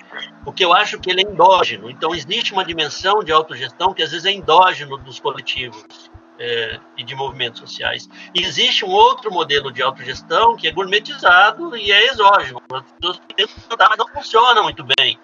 porque 0.45 0.65
eu 0.65 0.73
acho 0.73 1.01
que 1.01 1.11
ele 1.11 1.23
é 1.23 1.29
endógeno. 1.29 1.91
Então 1.91 2.15
existe 2.15 2.53
uma 2.53 2.65
dimensão 2.65 3.25
de 3.25 3.33
autogestão 3.33 3.93
que 3.93 4.03
às 4.03 4.13
vezes 4.13 4.27
é 4.27 4.31
endógeno 4.31 4.97
dos 4.97 5.19
coletivos 5.19 6.10
é, 6.41 6.81
e 6.97 7.05
de 7.05 7.15
movimentos 7.15 7.61
sociais. 7.61 8.09
Existe 8.35 8.83
um 8.85 8.89
outro 8.89 9.31
modelo 9.31 9.71
de 9.71 9.83
autogestão 9.83 10.57
que 10.57 10.67
é 10.67 10.73
gourmetizado 10.73 11.77
e 11.77 11.93
é 11.93 12.07
exógeno. 12.07 12.63
As 12.73 12.83
pessoas 12.93 13.21
tentam 13.37 13.89
mas 13.89 13.99
não 13.99 14.09
funciona 14.09 14.63
muito 14.63 14.83
bem. 14.97 15.19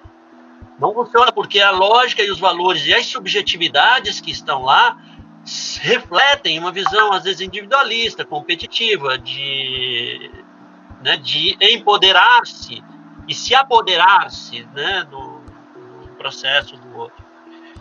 Não 0.79 0.93
funciona 0.93 1.33
porque 1.33 1.59
a 1.59 1.71
lógica 1.71 2.23
e 2.23 2.31
os 2.31 2.39
valores 2.39 2.85
e 2.87 2.93
as 2.93 3.07
subjetividades 3.07 4.21
que 4.21 4.31
estão 4.31 4.63
lá 4.63 4.99
refletem 5.81 6.59
uma 6.59 6.71
visão, 6.71 7.13
às 7.13 7.25
vezes, 7.25 7.41
individualista, 7.41 8.25
competitiva, 8.25 9.17
de, 9.17 10.31
né, 11.03 11.17
de 11.17 11.57
empoderar-se 11.61 12.85
e 13.27 13.35
se 13.35 13.55
apoderar-se 13.55 14.69
né, 14.75 15.07
do, 15.09 15.41
do 16.09 16.09
processo 16.19 16.77
do 16.77 16.99
outro. 16.99 17.25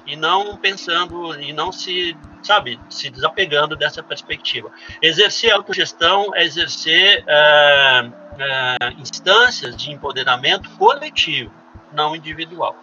E 0.05 0.15
não 0.15 0.55
pensando, 0.55 1.37
e 1.41 1.51
não 1.51 1.71
se 1.71 2.15
sabe, 2.45 2.79
se 2.89 3.09
desapegando 3.09 3.75
dessa 3.75 4.03
perspectiva. 4.03 4.71
Exercer 5.01 5.51
autogestão 5.51 6.33
é 6.35 6.43
exercer 6.43 7.23
é, 7.27 8.11
é, 8.37 8.91
instâncias 8.97 9.75
de 9.75 9.91
empoderamento 9.91 10.69
coletivo, 10.71 11.51
não 11.91 12.15
individual. 12.15 12.75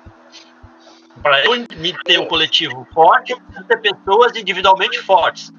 Para 1.22 1.44
eu 1.44 1.66
ter 2.04 2.18
um 2.18 2.26
coletivo 2.26 2.86
forte, 2.92 3.32
eu 3.32 3.64
ter 3.66 3.80
pessoas 3.80 4.34
individualmente 4.34 4.98
fortes. 4.98 5.52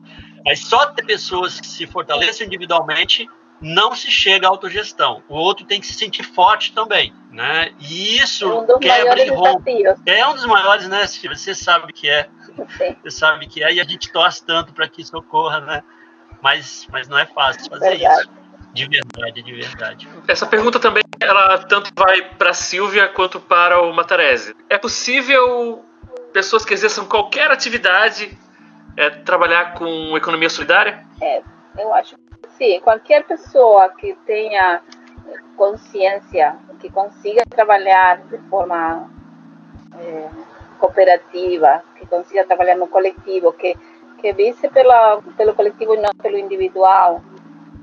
Mas 0.44 0.60
só 0.60 0.88
ter 0.88 1.06
pessoas 1.06 1.60
que 1.60 1.68
se 1.68 1.86
fortalecem 1.86 2.48
individualmente 2.48 3.30
não 3.62 3.96
se 3.96 4.12
chega 4.12 4.46
à 4.46 4.50
autogestão. 4.50 5.24
O 5.30 5.36
outro 5.36 5.66
tem 5.66 5.80
que 5.80 5.88
se 5.88 5.94
sentir 5.94 6.24
forte 6.24 6.74
também, 6.74 7.14
né? 7.32 7.72
E 7.80 8.18
isso 8.18 8.46
é 8.46 8.76
um 8.76 8.80
quebra 8.80 9.26
e 9.26 9.30
rompe. 9.30 9.84
É 10.06 10.28
um 10.28 10.34
dos 10.34 10.46
maiores, 10.46 10.88
né, 10.90 11.08
Silvia? 11.08 11.38
Você 11.38 11.56
sabe 11.56 11.94
que 11.94 12.10
é. 12.10 12.30
Você 12.56 13.12
sabe 13.12 13.48
que 13.48 13.64
é, 13.64 13.74
e 13.74 13.80
a 13.80 13.84
gente 13.84 14.12
torce 14.12 14.46
tanto 14.46 14.74
para 14.74 14.88
que 14.88 15.02
isso 15.02 15.18
ocorra, 15.18 15.60
né? 15.62 15.84
Mas, 16.42 16.88
mas 16.92 17.08
não 17.08 17.18
é 17.18 17.26
fácil 17.26 17.70
fazer 17.70 17.98
verdade. 17.98 18.22
isso. 18.22 18.44
De 18.74 18.88
verdade, 18.88 19.44
de 19.44 19.54
verdade. 19.54 20.10
Essa 20.28 20.48
pergunta 20.48 20.80
também, 20.80 21.04
ela 21.20 21.60
tanto 21.60 21.92
vai 21.96 22.22
para 22.36 22.50
a 22.50 22.54
Silvia 22.54 23.08
quanto 23.08 23.40
para 23.40 23.82
o 23.82 23.94
Matarese. 23.94 24.56
É 24.68 24.78
possível 24.78 25.86
pessoas 26.34 26.66
que 26.66 26.74
exerçam 26.74 27.06
qualquer 27.06 27.52
atividade 27.52 28.36
é, 28.98 29.10
trabalhar 29.10 29.76
com 29.76 30.18
economia 30.18 30.50
solidária? 30.50 31.06
É, 31.22 31.42
eu 31.78 31.94
acho 31.94 32.16
que 32.16 32.50
sim. 32.58 32.80
Qualquer 32.82 33.24
pessoa 33.26 33.90
que 33.90 34.16
tenha 34.26 34.82
consciência, 35.56 36.58
que 36.80 36.90
consiga 36.90 37.44
trabalhar 37.50 38.24
de 38.24 38.38
forma 38.50 39.10
é, 40.00 40.30
cooperativa, 40.84 41.82
que 41.96 42.06
consiga 42.06 42.46
trabalhar 42.46 42.76
no 42.76 42.88
coletivo, 42.88 43.54
que, 43.54 43.74
que 44.18 44.34
vise 44.34 44.68
pela, 44.68 45.22
pelo 45.38 45.54
coletivo 45.54 45.96
e 45.96 46.02
não 46.02 46.14
pelo 46.22 46.38
individual, 46.38 47.22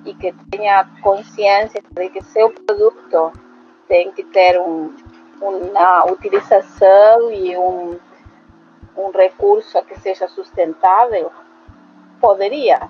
e 0.05 0.13
que 0.15 0.35
tenha 0.51 0.87
consciência 1.03 1.83
de 1.91 2.09
que 2.11 2.23
seu 2.23 2.51
produto 2.51 3.33
tem 3.89 4.13
que 4.13 4.23
ter 4.25 4.61
um, 4.61 4.95
uma 5.41 6.05
utilização 6.13 7.33
e 7.33 7.57
um, 7.57 7.99
um 8.99 9.11
recurso 9.13 9.83
que 9.85 9.99
seja 9.99 10.29
sustentável, 10.29 11.33
poderia. 12.21 12.81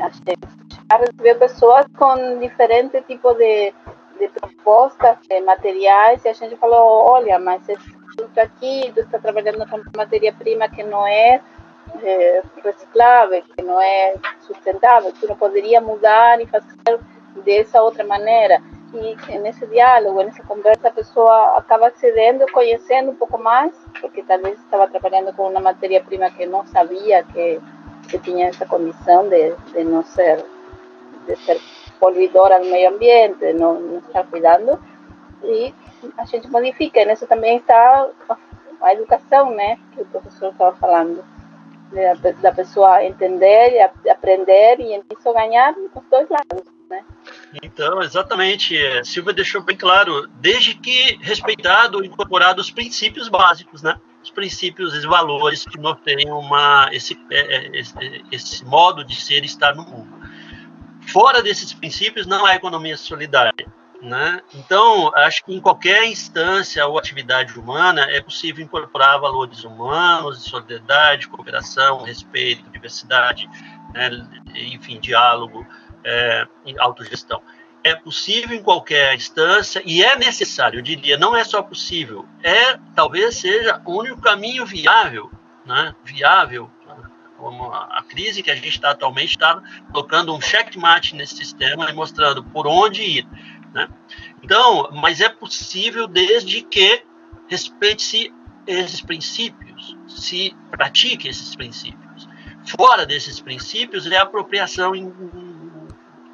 A 0.00 0.08
gente 0.08 0.48
já 0.90 0.96
recebeu 0.96 1.38
pessoas 1.38 1.86
com 1.96 2.40
diferentes 2.40 3.04
tipos 3.06 3.36
de, 3.36 3.72
de 4.18 4.28
propostas, 4.28 5.16
de 5.28 5.40
materiais, 5.42 6.24
e 6.24 6.28
a 6.28 6.32
gente 6.32 6.56
falou, 6.56 7.08
olha, 7.08 7.38
mas 7.38 7.68
esse 7.68 7.99
produto 8.16 8.38
aqui, 8.38 8.90
tu 8.94 9.00
está 9.00 9.18
trabalhando 9.18 9.66
com 9.68 9.82
matéria-prima 9.96 10.68
que 10.68 10.82
não 10.82 11.06
é, 11.06 11.40
é 12.02 12.42
reciclável, 12.62 13.42
que 13.42 13.62
não 13.62 13.80
é 13.80 14.14
sustentável, 14.40 15.12
tu 15.18 15.26
não 15.26 15.36
poderia 15.36 15.80
mudar 15.80 16.40
e 16.40 16.46
fazer 16.46 17.00
dessa 17.44 17.82
outra 17.82 18.04
maneira. 18.04 18.62
E 18.92 19.38
nesse 19.38 19.66
diálogo, 19.68 20.22
nessa 20.22 20.42
conversa, 20.42 20.88
a 20.88 20.92
pessoa 20.92 21.56
acaba 21.56 21.92
cedendo, 21.92 22.44
conhecendo 22.52 23.12
um 23.12 23.14
pouco 23.14 23.38
mais, 23.38 23.72
porque 24.00 24.22
talvez 24.22 24.58
estava 24.58 24.88
trabalhando 24.88 25.32
com 25.32 25.48
uma 25.48 25.60
matéria-prima 25.60 26.30
que 26.30 26.44
não 26.44 26.66
sabia 26.66 27.22
que, 27.22 27.60
que 28.08 28.18
tinha 28.18 28.48
essa 28.48 28.66
condição 28.66 29.28
de, 29.28 29.54
de 29.72 29.84
não 29.84 30.02
ser, 30.02 30.44
de 31.24 31.36
ser 31.36 31.60
poluidora 32.00 32.58
do 32.58 32.66
meio 32.66 32.90
ambiente, 32.90 33.38
de 33.38 33.52
não, 33.52 33.78
não 33.78 33.98
estar 33.98 34.24
cuidando. 34.26 34.76
E 35.44 35.74
a 36.16 36.24
gente 36.24 36.48
modifica. 36.48 37.04
Nisso 37.04 37.26
também 37.26 37.58
está 37.58 38.08
a 38.80 38.92
educação, 38.92 39.54
né? 39.54 39.78
Que 39.92 40.02
o 40.02 40.06
professor 40.06 40.50
estava 40.50 40.76
falando. 40.76 41.24
Da, 41.92 42.30
da 42.30 42.52
pessoa 42.52 43.04
entender, 43.04 43.90
aprender 44.08 44.78
e 44.78 45.02
isso 45.12 45.32
ganhar 45.32 45.74
os 45.76 46.04
dois 46.08 46.28
lados. 46.28 46.64
Né? 46.88 47.04
Então, 47.62 48.00
exatamente. 48.00 48.76
Silvia 49.04 49.32
deixou 49.32 49.60
bem 49.62 49.76
claro, 49.76 50.28
desde 50.34 50.74
que 50.74 51.18
respeitado, 51.20 52.04
incorporado 52.04 52.60
os 52.60 52.70
princípios 52.70 53.28
básicos, 53.28 53.82
né? 53.82 53.96
Os 54.22 54.30
princípios, 54.30 54.92
os 54.92 55.04
valores 55.04 55.64
que 55.64 55.78
norteiam 55.78 56.38
uma, 56.38 56.88
esse, 56.92 57.18
é, 57.30 57.56
é, 57.56 57.78
esse, 57.78 58.24
esse 58.30 58.64
modo 58.64 59.04
de 59.04 59.16
ser 59.20 59.42
e 59.42 59.46
estar 59.46 59.74
no 59.74 59.82
mundo. 59.82 60.20
Fora 61.08 61.42
desses 61.42 61.72
princípios 61.72 62.26
não 62.26 62.44
há 62.44 62.54
economia 62.54 62.96
solidária. 62.96 63.66
Né? 64.02 64.40
Então, 64.54 65.14
acho 65.14 65.44
que 65.44 65.54
em 65.54 65.60
qualquer 65.60 66.04
instância 66.06 66.86
ou 66.86 66.98
atividade 66.98 67.58
humana 67.58 68.06
é 68.10 68.18
possível 68.20 68.64
incorporar 68.64 69.20
valores 69.20 69.62
humanos, 69.62 70.42
solidariedade, 70.44 71.28
cooperação, 71.28 72.02
respeito, 72.02 72.70
diversidade, 72.70 73.46
né? 73.92 74.10
enfim, 74.54 74.98
diálogo, 74.98 75.66
é, 76.02 76.46
autogestão. 76.78 77.42
É 77.84 77.94
possível 77.94 78.56
em 78.56 78.62
qualquer 78.62 79.14
instância 79.14 79.82
e 79.84 80.02
é 80.02 80.16
necessário, 80.16 80.78
eu 80.78 80.82
diria, 80.82 81.18
não 81.18 81.36
é 81.36 81.44
só 81.44 81.62
possível, 81.62 82.26
é 82.42 82.78
talvez 82.94 83.36
seja 83.36 83.82
o 83.84 83.98
único 83.98 84.20
caminho 84.22 84.64
viável, 84.64 85.30
né? 85.66 85.94
viável 86.04 86.70
como 87.40 87.72
a 87.72 88.02
crise 88.06 88.42
que 88.42 88.50
a 88.50 88.54
gente 88.54 88.68
está 88.68 88.90
atualmente 88.90 89.30
está 89.30 89.62
colocando 89.90 90.34
um 90.34 90.40
checkmate 90.40 91.16
nesse 91.16 91.36
sistema 91.36 91.90
e 91.90 91.92
mostrando 91.94 92.44
por 92.44 92.66
onde 92.66 93.02
ir. 93.02 93.26
Né? 93.72 93.88
Então, 94.42 94.90
mas 94.92 95.20
é 95.20 95.28
possível 95.28 96.06
desde 96.06 96.62
que 96.62 97.02
respeite-se 97.48 98.32
esses 98.66 99.00
princípios, 99.00 99.96
se 100.08 100.54
pratique 100.70 101.28
esses 101.28 101.54
princípios. 101.56 102.28
Fora 102.76 103.06
desses 103.06 103.40
princípios 103.40 104.06
é 104.06 104.16
a 104.16 104.22
apropriação 104.22 104.94
em, 104.94 105.12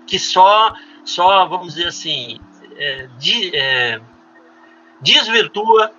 que 0.06 0.18
só, 0.18 0.74
só, 1.04 1.46
vamos 1.46 1.74
dizer 1.74 1.88
assim, 1.88 2.38
é, 2.76 3.08
de, 3.18 3.56
é, 3.56 4.00
desvirtua 5.00 5.92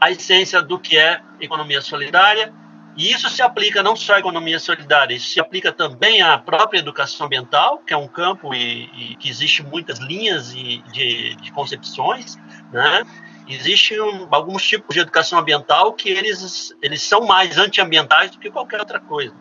a 0.00 0.10
essência 0.10 0.60
do 0.62 0.78
que 0.78 0.96
é 0.96 1.22
economia 1.40 1.80
solidária 1.80 2.52
e 2.96 3.12
isso 3.12 3.28
se 3.28 3.42
aplica 3.42 3.82
não 3.82 3.94
só 3.94 4.14
à 4.14 4.18
economia 4.18 4.58
solidária, 4.58 5.14
isso 5.14 5.28
se 5.28 5.38
aplica 5.38 5.70
também 5.70 6.22
à 6.22 6.38
própria 6.38 6.78
educação 6.78 7.26
ambiental, 7.26 7.78
que 7.78 7.92
é 7.92 7.96
um 7.96 8.08
campo 8.08 8.54
e, 8.54 8.90
e 9.12 9.16
que 9.16 9.28
existe 9.28 9.62
muitas 9.62 9.98
linhas 9.98 10.54
de, 10.54 10.78
de, 10.92 11.36
de 11.36 11.52
concepções, 11.52 12.36
né? 12.72 13.04
Existem 13.48 14.00
um, 14.00 14.26
alguns 14.30 14.66
tipos 14.66 14.94
de 14.94 15.00
educação 15.00 15.38
ambiental 15.38 15.92
que 15.92 16.08
eles, 16.08 16.74
eles 16.82 17.02
são 17.02 17.20
mais 17.26 17.58
antiambientais 17.58 18.32
do 18.32 18.38
que 18.38 18.50
qualquer 18.50 18.80
outra 18.80 18.98
coisa. 18.98 19.34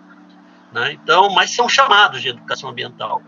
Né? 0.71 0.91
Então, 0.93 1.29
mas 1.31 1.55
são 1.55 1.67
chamados 1.67 2.21
de 2.21 2.29
educação 2.29 2.69
ambiental. 2.69 3.23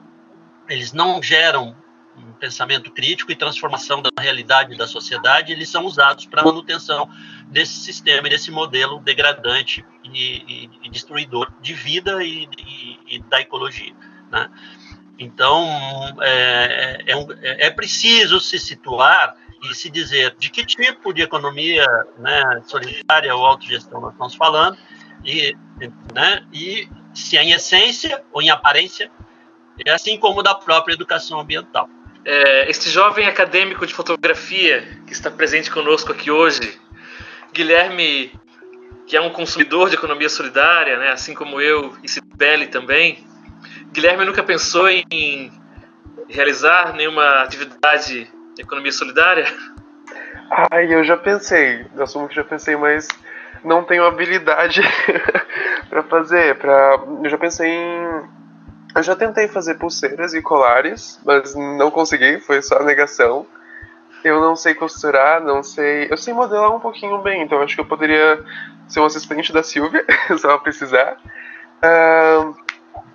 Eles 0.69 0.93
não 0.93 1.23
geram 1.23 1.75
um 2.18 2.34
pensamento 2.34 2.91
crítico 2.91 3.32
e 3.32 3.36
transformação 3.36 4.01
da 4.01 4.09
realidade 4.20 4.76
da 4.76 4.88
sociedade, 4.88 5.51
eles 5.51 5.70
são 5.70 5.86
usados 5.86 6.26
para 6.26 6.43
manutenção 6.43 7.09
desse 7.47 7.74
sistema, 7.74 8.28
desse 8.28 8.51
modelo 8.51 8.99
degradante 8.99 9.86
e, 10.03 10.09
e, 10.13 10.70
e 10.84 10.89
destruidor 10.89 11.51
de 11.61 11.74
vida 11.74 12.24
e, 12.24 12.49
e 13.07 13.20
da 13.20 13.39
ecologia. 13.39 13.93
Né? 14.32 14.49
Então, 15.20 15.65
é, 16.22 17.03
é, 17.07 17.13
é, 17.13 17.68
é, 17.68 17.70
preciso 17.72 18.39
se 18.39 18.59
situar 18.59 19.36
e 19.63 19.74
se 19.74 19.89
dizer 19.89 20.36
de 20.38 20.49
que 20.49 20.65
tipo 20.65 21.13
de 21.13 21.22
economia 21.22 21.86
né, 22.18 22.61
solidária 22.65 23.36
ou 23.36 23.45
autogestão 23.45 23.99
nós 23.99 24.11
estamos 24.11 24.36
falando, 24.36 24.78
e, 25.26 25.55
né, 26.13 26.45
e 26.53 26.88
se 27.13 27.38
é 27.38 27.43
em 27.43 27.51
essência 27.51 28.24
ou 28.32 28.41
em 28.41 28.51
aparência, 28.51 29.11
é 29.86 29.91
assim 29.91 30.18
como 30.18 30.43
da 30.43 30.53
própria 30.53 30.93
educação 30.93 31.39
ambiental. 31.39 31.89
É, 32.30 32.69
este 32.69 32.89
jovem 32.89 33.25
acadêmico 33.25 33.88
de 33.88 33.93
fotografia 33.93 34.86
que 35.07 35.13
está 35.13 35.32
presente 35.32 35.71
conosco 35.71 36.11
aqui 36.11 36.30
hoje, 36.30 36.78
Guilherme, 37.53 38.38
que 39.05 39.15
é 39.15 39.21
um 39.21 39.30
consumidor 39.30 39.88
de 39.88 39.95
economia 39.95 40.28
solidária, 40.28 40.97
né, 40.97 41.09
assim 41.09 41.34
como 41.34 41.61
eu 41.61 41.95
e 42.03 42.09
Sibeli 42.09 42.67
também, 42.67 43.25
Guilherme 43.93 44.25
nunca 44.25 44.43
pensou 44.43 44.89
em 44.89 45.53
realizar 46.28 46.93
nenhuma 46.93 47.43
atividade 47.43 48.30
de 48.55 48.61
economia 48.61 48.91
solidária? 48.91 49.45
Ai, 50.69 50.93
eu 50.93 51.05
já 51.05 51.15
pensei, 51.15 51.86
eu 51.95 52.03
assumo 52.03 52.28
que 52.28 52.36
já 52.36 52.43
pensei, 52.43 52.75
mas 52.75 53.07
não 53.63 53.86
tenho 53.86 54.05
habilidade 54.05 54.82
para 55.89 56.03
fazer. 56.03 56.57
Pra... 56.57 56.99
Eu 57.23 57.30
já 57.30 57.38
pensei 57.38 57.69
em 57.69 58.36
eu 58.97 59.03
já 59.03 59.15
tentei 59.15 59.47
fazer 59.47 59.75
pulseiras 59.75 60.33
e 60.33 60.41
colares, 60.41 61.19
mas 61.23 61.53
não 61.53 61.91
consegui, 61.91 62.39
foi 62.39 62.61
só 62.63 62.81
negação. 62.83 63.45
Eu 64.23 64.41
não 64.41 64.55
sei 64.55 64.73
costurar, 64.73 65.39
não 65.39 65.61
sei. 65.61 66.07
Eu 66.09 66.17
sei 66.17 66.33
modelar 66.33 66.75
um 66.75 66.79
pouquinho 66.79 67.21
bem, 67.21 67.43
então 67.43 67.61
acho 67.61 67.75
que 67.75 67.81
eu 67.81 67.85
poderia 67.85 68.43
ser 68.87 68.99
um 68.99 69.05
assistente 69.05 69.53
da 69.53 69.61
Silvia, 69.61 70.03
se 70.35 70.43
ela 70.43 70.57
precisar. 70.57 71.15
Uh, 71.77 72.55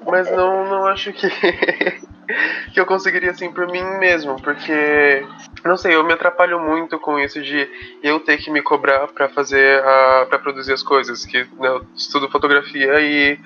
mas 0.07 0.31
não, 0.31 0.65
não 0.69 0.87
acho 0.87 1.13
que, 1.13 1.29
que 2.73 2.79
eu 2.81 2.87
conseguiria 2.87 3.33
assim 3.33 3.51
por 3.51 3.67
mim 3.67 3.83
mesmo, 3.99 4.41
porque 4.41 5.27
não 5.65 5.77
sei, 5.77 5.97
eu 5.97 6.05
me 6.05 6.13
atrapalho 6.13 6.61
muito 6.61 6.97
com 7.01 7.19
isso 7.19 7.43
de 7.43 7.69
eu 8.05 8.21
ter 8.21 8.37
que 8.37 8.53
me 8.53 8.63
cobrar 8.63 9.09
para 9.09 9.29
fazer, 9.29 9.83
para 10.29 10.39
produzir 10.39 10.73
as 10.73 10.83
coisas, 10.83 11.25
que 11.27 11.39
né, 11.59 11.69
eu 11.69 11.85
estudo 11.97 12.31
fotografia 12.31 13.01
e 13.01 13.39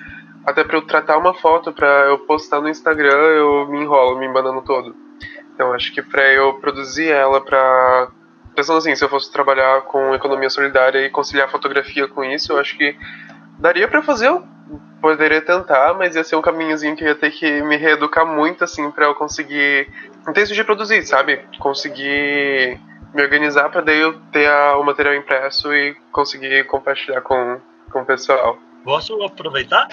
até 0.47 0.63
para 0.63 0.77
eu 0.77 0.81
tratar 0.81 1.17
uma 1.17 1.33
foto 1.33 1.73
para 1.73 2.05
eu 2.05 2.19
postar 2.19 2.61
no 2.61 2.69
Instagram, 2.69 3.11
eu 3.11 3.67
me 3.67 3.81
enrolo, 3.81 4.17
me 4.17 4.25
embanando 4.25 4.61
todo. 4.61 4.95
Então 5.53 5.73
acho 5.73 5.93
que 5.93 6.01
para 6.01 6.23
eu 6.31 6.53
produzir 6.53 7.09
ela 7.09 7.41
para 7.41 8.09
pensando 8.55 8.77
assim, 8.77 8.95
se 8.95 9.03
eu 9.03 9.09
fosse 9.09 9.29
trabalhar 9.29 9.81
com 9.81 10.15
economia 10.15 10.49
solidária 10.49 11.05
e 11.05 11.09
conciliar 11.09 11.51
fotografia 11.51 12.07
com 12.07 12.23
isso, 12.23 12.53
eu 12.53 12.59
acho 12.59 12.77
que 12.77 12.95
daria 13.59 13.89
para 13.89 14.01
fazer, 14.01 14.29
eu 14.29 14.41
poderia 15.01 15.41
tentar, 15.41 15.93
mas 15.93 16.15
ia 16.15 16.23
ser 16.23 16.37
um 16.37 16.41
caminhozinho 16.41 16.95
que 16.95 17.03
ia 17.03 17.13
ter 17.13 17.31
que 17.31 17.61
me 17.63 17.75
reeducar 17.75 18.25
muito 18.25 18.63
assim 18.63 18.89
para 18.89 19.05
eu 19.05 19.15
conseguir 19.15 19.91
um 20.25 20.31
texto 20.31 20.55
de 20.55 20.63
produzir, 20.63 21.05
sabe? 21.05 21.41
Conseguir 21.59 22.79
me 23.13 23.21
organizar 23.21 23.69
para 23.69 23.81
daí 23.81 23.99
eu 23.99 24.17
ter 24.31 24.47
a, 24.49 24.77
o 24.77 24.83
material 24.83 25.13
impresso 25.13 25.73
e 25.73 25.93
conseguir 26.09 26.65
compartilhar 26.67 27.19
com, 27.19 27.59
com 27.91 28.01
o 28.01 28.05
pessoal. 28.05 28.57
Posso 28.87 29.21
aproveitar? 29.21 29.89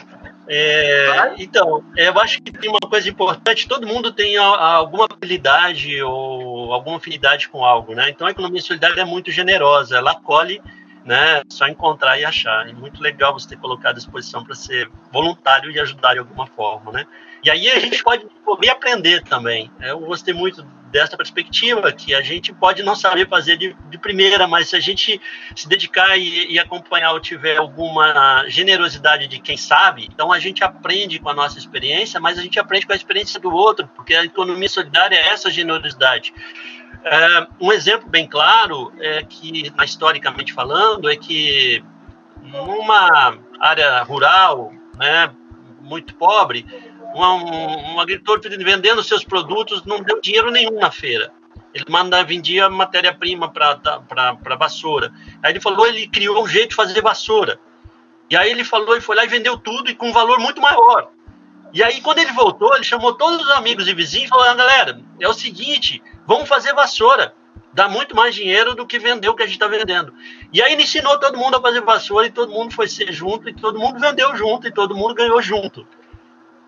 É, 0.47 1.35
então, 1.39 1.83
eu 1.97 2.19
acho 2.19 2.43
que 2.43 2.53
tem 2.53 2.69
uma 2.69 2.81
coisa 2.81 3.09
importante: 3.09 3.69
todo 3.69 3.87
mundo 3.87 4.13
tem 4.13 4.37
alguma 4.37 5.07
habilidade 5.11 6.03
ou 6.03 6.73
alguma 6.73 6.99
afinidade 6.99 7.49
com 7.49 7.65
algo, 7.65 7.95
né? 7.95 8.11
Então, 8.11 8.27
a 8.27 8.31
economia 8.31 8.61
solidária 8.61 9.01
é 9.01 9.05
muito 9.05 9.31
generosa, 9.31 9.97
ela 9.97 10.13
acolhe, 10.13 10.61
né? 11.05 11.43
Só 11.49 11.67
encontrar 11.67 12.19
e 12.19 12.25
achar. 12.25 12.69
É 12.69 12.73
muito 12.73 13.03
legal 13.03 13.33
você 13.33 13.49
ter 13.49 13.57
colocado 13.57 13.95
à 13.95 13.99
disposição 13.99 14.45
para 14.45 14.55
ser 14.55 14.91
voluntário 15.11 15.71
e 15.71 15.81
ajudar 15.81 16.13
de 16.13 16.19
alguma 16.19 16.47
forma, 16.47 16.93
né? 16.93 17.07
E 17.43 17.51
aí 17.51 17.69
a 17.71 17.79
gente 17.79 18.03
pode 18.03 18.27
e 18.63 18.71
aprender 18.71 19.23
também. 19.23 19.71
Eu 19.81 20.01
gostei 20.01 20.33
muito 20.33 20.65
dessa 20.95 21.17
perspectiva, 21.17 21.91
que 21.91 22.15
a 22.15 22.23
gente 22.23 22.55
pode 22.55 22.81
não 22.85 22.95
saber 22.95 23.29
fazer 23.29 23.57
de, 23.57 23.77
de 23.91 23.99
primeira, 23.99 24.47
mas 24.47 24.69
se 24.69 24.77
a 24.77 24.81
gente 24.81 25.21
se 25.57 25.69
dedicar 25.69 26.17
e, 26.17 26.53
e, 26.53 26.57
acompanhar 26.57 27.11
ou 27.11 27.19
tiver 27.19 27.57
alguma 27.57 28.45
generosidade 28.47 29.27
de 29.27 29.41
quem 29.41 29.57
sabe, 29.57 30.09
então 30.09 30.31
a 30.33 30.39
gente 30.39 30.63
aprende 30.63 31.19
com 31.19 31.29
a 31.29 31.35
nossa 31.35 31.59
experiência, 31.59 32.21
mas 32.21 32.39
a 32.39 32.43
gente 32.43 32.61
aprende 32.61 32.87
com 32.87 32.93
a 32.93 32.97
experiência 32.97 33.41
do 33.41 33.53
outro, 33.53 33.91
porque 33.97 34.15
a 34.15 34.25
economia 34.25 34.69
solidária 34.69 35.17
é 35.17 35.31
essa 35.31 35.51
generosidade. 35.51 36.33
É, 37.03 37.49
um 37.61 37.73
exemplo 37.73 38.09
bem 38.09 38.29
claro 38.29 38.93
é 39.01 39.25
que, 39.25 39.73
historicamente 39.83 40.53
falando, 40.53 41.11
é 41.11 41.17
que 41.17 41.83
numa 42.41 43.37
área 43.59 44.01
rural, 44.05 44.73
né, 44.97 45.29
muito 45.81 46.15
pobre, 46.15 46.65
um, 47.15 47.95
um 47.95 48.01
agricultor 48.01 48.41
vendendo 48.59 49.03
seus 49.03 49.25
produtos 49.25 49.85
não 49.85 50.03
deu 50.03 50.21
dinheiro 50.21 50.51
nenhum 50.51 50.79
na 50.79 50.91
feira. 50.91 51.33
Ele 51.73 51.85
manda, 51.89 52.23
vendia 52.25 52.69
matéria-prima 52.69 53.51
para 53.51 54.57
vassoura. 54.59 55.13
Aí 55.43 55.53
ele 55.53 55.61
falou, 55.61 55.87
ele 55.87 56.07
criou 56.07 56.43
um 56.43 56.49
jeito 56.49 56.71
de 56.71 56.77
fazer 56.77 57.01
vassoura. 57.01 57.59
E 58.31 58.37
aí 58.37 58.51
ele 58.51 58.65
falou, 58.65 58.97
e 58.97 59.01
foi 59.01 59.17
lá 59.17 59.25
e 59.25 59.29
vendeu 59.29 59.57
tudo 59.57 59.91
e 59.91 59.95
com 59.95 60.09
um 60.09 60.13
valor 60.13 60.39
muito 60.39 60.61
maior. 60.61 61.11
E 61.75 61.83
aí, 61.83 62.01
quando 62.01 62.21
ele 62.21 62.31
voltou, 62.31 62.73
ele 62.77 62.85
chamou 62.85 63.15
todos 63.15 63.45
os 63.45 63.51
amigos 63.51 63.89
e 63.89 63.95
vizinhos 63.95 64.27
e 64.27 64.29
falou: 64.29 64.45
ah, 64.45 64.55
galera, 64.55 65.01
é 65.19 65.29
o 65.29 65.35
seguinte, 65.35 66.01
vamos 66.25 66.49
fazer 66.49 66.73
vassoura. 66.73 67.35
Dá 67.73 67.89
muito 67.89 68.15
mais 68.15 68.33
dinheiro 68.33 68.77
do 68.77 68.87
que 68.87 69.01
vender 69.01 69.29
o 69.29 69.35
que 69.35 69.43
a 69.43 69.47
gente 69.47 69.57
está 69.57 69.67
vendendo. 69.67 70.15
E 70.53 70.63
aí 70.63 70.73
ele 70.73 70.85
ensinou 70.85 71.19
todo 71.19 71.37
mundo 71.37 71.57
a 71.57 71.61
fazer 71.61 71.81
vassoura 71.81 72.29
e 72.29 72.31
todo 72.31 72.53
mundo 72.53 72.73
foi 72.73 72.87
ser 72.87 73.13
junto 73.13 73.49
e 73.49 73.53
todo 73.53 73.81
mundo 73.81 73.99
vendeu 73.99 74.37
junto 74.37 74.69
e 74.69 74.73
todo 74.73 74.95
mundo 74.95 75.13
ganhou 75.13 75.43
junto. 75.43 75.85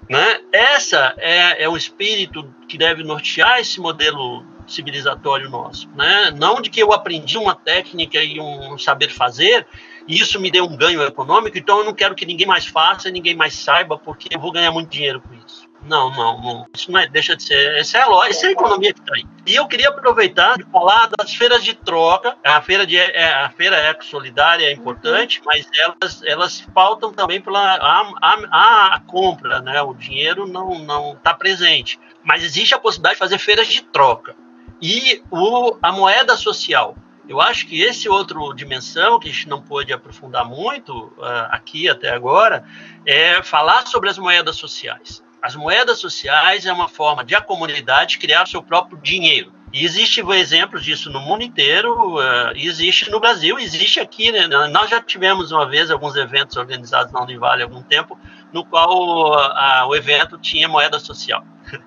Né? 0.09 0.41
Essa 0.53 1.15
é, 1.19 1.65
é 1.65 1.69
o 1.69 1.77
espírito 1.77 2.53
que 2.69 2.79
deve 2.79 3.03
nortear 3.03 3.61
esse 3.61 3.81
modelo 3.81 4.45
civilizatório 4.67 5.49
nosso. 5.49 5.89
Né? 5.95 6.31
Não 6.31 6.61
de 6.61 6.71
que 6.71 6.81
eu 6.81 6.93
aprendi 6.93 7.39
uma 7.39 7.55
técnica 7.55 8.23
e 8.23 8.41
um 8.41 8.77
saber 8.79 9.11
fazer, 9.11 9.67
e 10.07 10.19
isso 10.19 10.41
me 10.41 10.51
deu 10.51 10.65
um 10.65 10.77
ganho 10.77 11.03
econômico, 11.03 11.59
então 11.59 11.79
eu 11.79 11.85
não 11.85 11.95
quero 11.95 12.15
que 12.15 12.27
ninguém 12.27 12.47
mais 12.47 12.67
faça, 12.67 13.11
ninguém 13.11 13.35
mais 13.35 13.55
saiba, 13.55 13.99
porque 13.99 14.29
eu 14.31 14.41
vou 14.41 14.53
ganhar 14.53 14.71
muito 14.71 14.91
dinheiro 14.91 15.21
com 15.21 15.35
isso. 15.35 15.66
Não, 15.87 16.11
não, 16.11 16.41
não. 16.41 16.67
Isso 16.75 16.91
não 16.91 16.99
é, 16.99 17.07
deixa 17.07 17.37
de 17.37 17.45
ser. 17.45 17.77
Essa 17.77 17.99
é 17.99 18.03
a 18.03 18.07
lógica, 18.07 18.31
essa 18.31 18.47
é 18.47 18.49
a 18.49 18.53
economia 18.53 18.93
que 18.93 19.01
está 19.01 19.15
aí. 19.15 19.25
E 19.47 19.55
eu 19.55 19.67
queria 19.69 19.89
aproveitar 19.89 20.57
de 20.57 20.65
falar 20.65 21.09
das 21.17 21.35
feiras 21.35 21.63
de 21.63 21.75
troca. 21.75 22.37
A 22.45 22.61
feira 22.61 22.85
de 22.85 22.97
é, 22.97 23.33
a 23.33 23.49
feira 23.51 23.77
eco 23.77 24.05
solidária 24.05 24.67
é 24.67 24.73
importante, 24.73 25.41
mas 25.45 25.69
elas 25.79 26.23
elas 26.25 26.61
faltam 26.75 27.13
também 27.13 27.41
pela 27.41 27.61
a, 27.61 28.13
a, 28.21 28.95
a 28.95 29.01
compra, 29.01 29.61
né? 29.61 29.81
O 29.81 29.95
dinheiro 29.95 30.47
não 30.47 30.79
não 30.81 31.13
está 31.13 31.33
presente. 31.33 32.01
Mas 32.25 32.43
existe 32.43 32.75
a 32.75 32.79
possibilidade 32.79 33.15
de 33.15 33.21
fazer 33.21 33.39
feiras 33.39 33.69
de 33.69 33.83
troca. 33.83 34.35
E 34.83 35.23
o, 35.31 35.77
a 35.81 35.93
moeda 35.93 36.37
social. 36.37 36.97
Eu 37.29 37.41
acho 37.41 37.67
que 37.67 37.83
esse 37.83 38.09
outro 38.09 38.53
dimensão 38.53 39.19
que 39.19 39.29
a 39.29 39.33
gente 39.33 39.49
não 39.49 39.61
pôde 39.61 39.93
aprofundar 39.93 40.45
muito 40.45 41.13
uh, 41.19 41.49
aqui 41.51 41.89
até 41.89 42.11
agora 42.11 42.65
é 43.05 43.43
falar 43.43 43.85
sobre 43.87 44.09
as 44.09 44.17
moedas 44.17 44.57
sociais. 44.57 45.25
As 45.47 45.55
moedas 45.55 46.01
sociais 46.01 46.67
é 46.67 46.73
uma 46.73 46.89
forma 46.89 47.23
de 47.23 47.33
a 47.33 47.41
comunidade 47.41 48.19
criar 48.19 48.49
seu 48.49 48.61
próprio 48.61 48.99
dinheiro. 49.01 49.55
E 49.73 49.85
existe 49.85 50.21
exemplos 50.33 50.85
disso 50.85 51.09
no 51.09 51.21
mundo 51.21 51.45
inteiro, 51.45 52.17
uh, 52.17 52.51
existe 52.57 53.09
no 53.13 53.21
Brasil, 53.21 53.57
existe 53.57 54.01
aqui. 54.01 54.33
Né? 54.33 54.49
Nós 54.49 54.91
já 54.91 55.01
tivemos 55.01 55.53
uma 55.53 55.65
vez 55.65 55.89
alguns 55.89 56.17
eventos 56.17 56.57
organizados 56.57 57.13
na 57.13 57.23
Univale 57.23 57.63
há 57.63 57.65
algum 57.65 57.81
tempo, 57.81 58.19
no 58.53 58.65
qual 58.65 59.37
uh, 59.37 59.87
o 59.87 59.95
evento 59.95 60.37
tinha 60.37 60.67
moeda 60.67 60.99
social. 60.99 61.45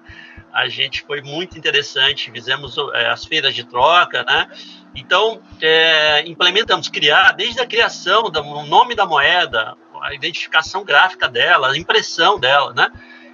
a 0.53 0.69
gente 0.69 1.01
foi 1.01 1.21
muito 1.21 1.57
interessante, 1.57 2.31
fizemos 2.31 2.77
é, 2.93 3.09
as 3.09 3.25
feiras 3.25 3.53
de 3.53 3.65
troca, 3.65 4.23
né? 4.23 4.47
Então, 4.95 5.41
é, 5.61 6.23
implementamos 6.25 6.87
criar, 6.87 7.33
desde 7.33 7.59
a 7.59 7.67
criação 7.67 8.31
do 8.31 8.41
nome 8.63 8.95
da 8.95 9.05
moeda, 9.05 9.75
a 10.01 10.13
identificação 10.13 10.85
gráfica 10.85 11.27
dela, 11.27 11.73
a 11.73 11.77
impressão 11.77 12.39
dela, 12.39 12.73
né? 12.73 12.89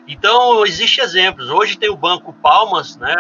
Então, 0.08 0.66
existem 0.66 1.04
exemplos. 1.04 1.50
Hoje 1.50 1.78
tem 1.78 1.90
o 1.90 1.98
Banco 1.98 2.32
Palmas, 2.34 2.96
né? 2.98 3.16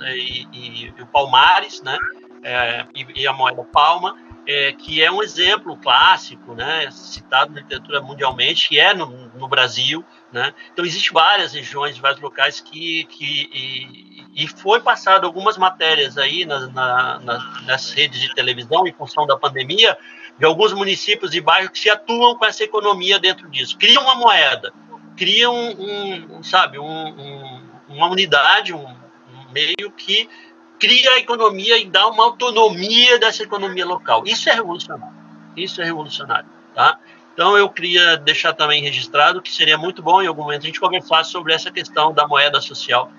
E, 0.00 0.46
e, 0.52 0.94
e 0.96 1.02
o 1.02 1.06
Palmares, 1.06 1.82
né? 1.82 1.96
É, 2.42 2.86
e, 2.94 3.22
e, 3.22 3.26
a 3.26 3.32
moeda 3.32 3.64
Palma, 3.64 4.16
é, 4.46 4.72
que 4.72 5.02
é 5.02 5.10
um 5.10 5.22
exemplo 5.22 5.76
clássico, 5.76 6.54
né? 6.54 6.90
Citado 6.90 7.52
na 7.52 7.60
literatura 7.60 8.00
mundialmente, 8.00 8.68
que 8.68 8.78
é 8.78 8.94
no, 8.94 9.06
no 9.06 9.48
Brasil, 9.48 10.04
né? 10.32 10.52
Então, 10.72 10.84
existem 10.84 11.12
várias 11.12 11.52
regiões, 11.52 11.98
vários 11.98 12.20
locais 12.20 12.60
que... 12.60 13.04
que 13.04 13.50
e, 14.34 14.46
foi 14.46 14.80
passado 14.80 15.24
algumas 15.24 15.58
matérias 15.58 16.16
aí 16.16 16.44
nas, 16.44 16.72
na, 16.72 17.18
nas 17.64 17.90
redes 17.90 18.20
de 18.20 18.32
televisão 18.34 18.86
em 18.86 18.92
função 18.92 19.26
da 19.26 19.36
pandemia, 19.36 19.98
de 20.38 20.44
alguns 20.44 20.72
municípios 20.72 21.34
e 21.34 21.40
bairros 21.40 21.70
que 21.70 21.78
se 21.80 21.90
atuam 21.90 22.36
com 22.36 22.44
essa 22.44 22.62
economia 22.62 23.18
dentro 23.18 23.50
disso. 23.50 23.76
Criam 23.76 24.04
uma 24.04 24.14
moeda, 24.14 24.72
criam, 25.18 25.54
um, 25.54 26.38
um 26.38 26.42
sabe, 26.42 26.78
um, 26.78 26.86
um, 26.86 27.62
uma 27.88 28.08
unidade, 28.08 28.72
um, 28.72 28.86
meio 29.52 29.90
que 29.96 30.28
cria 30.78 31.10
a 31.12 31.18
economia 31.18 31.76
e 31.76 31.86
dá 31.86 32.06
uma 32.06 32.24
autonomia 32.24 33.18
dessa 33.18 33.42
economia 33.42 33.84
local. 33.84 34.22
Isso 34.24 34.48
é 34.48 34.54
revolucionário. 34.54 35.16
Isso 35.56 35.82
é 35.82 35.84
revolucionário, 35.84 36.48
tá? 36.74 36.98
Então 37.34 37.56
eu 37.56 37.68
queria 37.68 38.16
deixar 38.16 38.52
também 38.52 38.82
registrado 38.82 39.42
que 39.42 39.52
seria 39.52 39.76
muito 39.76 40.02
bom 40.02 40.22
em 40.22 40.26
algum 40.26 40.42
momento 40.42 40.62
a 40.62 40.66
gente 40.66 40.80
conversar 40.80 41.24
sobre 41.24 41.52
essa 41.52 41.70
questão 41.70 42.12
da 42.12 42.26
moeda 42.26 42.60
social 42.60 43.10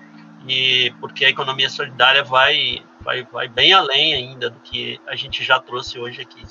e 0.46 0.92
porque 1.00 1.24
a 1.24 1.28
economia 1.28 1.68
solidária 1.68 2.24
vai 2.24 2.82
vai, 3.00 3.22
vai 3.24 3.48
bem 3.48 3.72
além 3.72 4.14
ainda 4.14 4.50
do 4.50 4.60
que 4.60 5.00
a 5.06 5.16
gente 5.16 5.42
já 5.42 5.58
trouxe 5.58 5.98
hoje 5.98 6.20
aqui. 6.20 6.42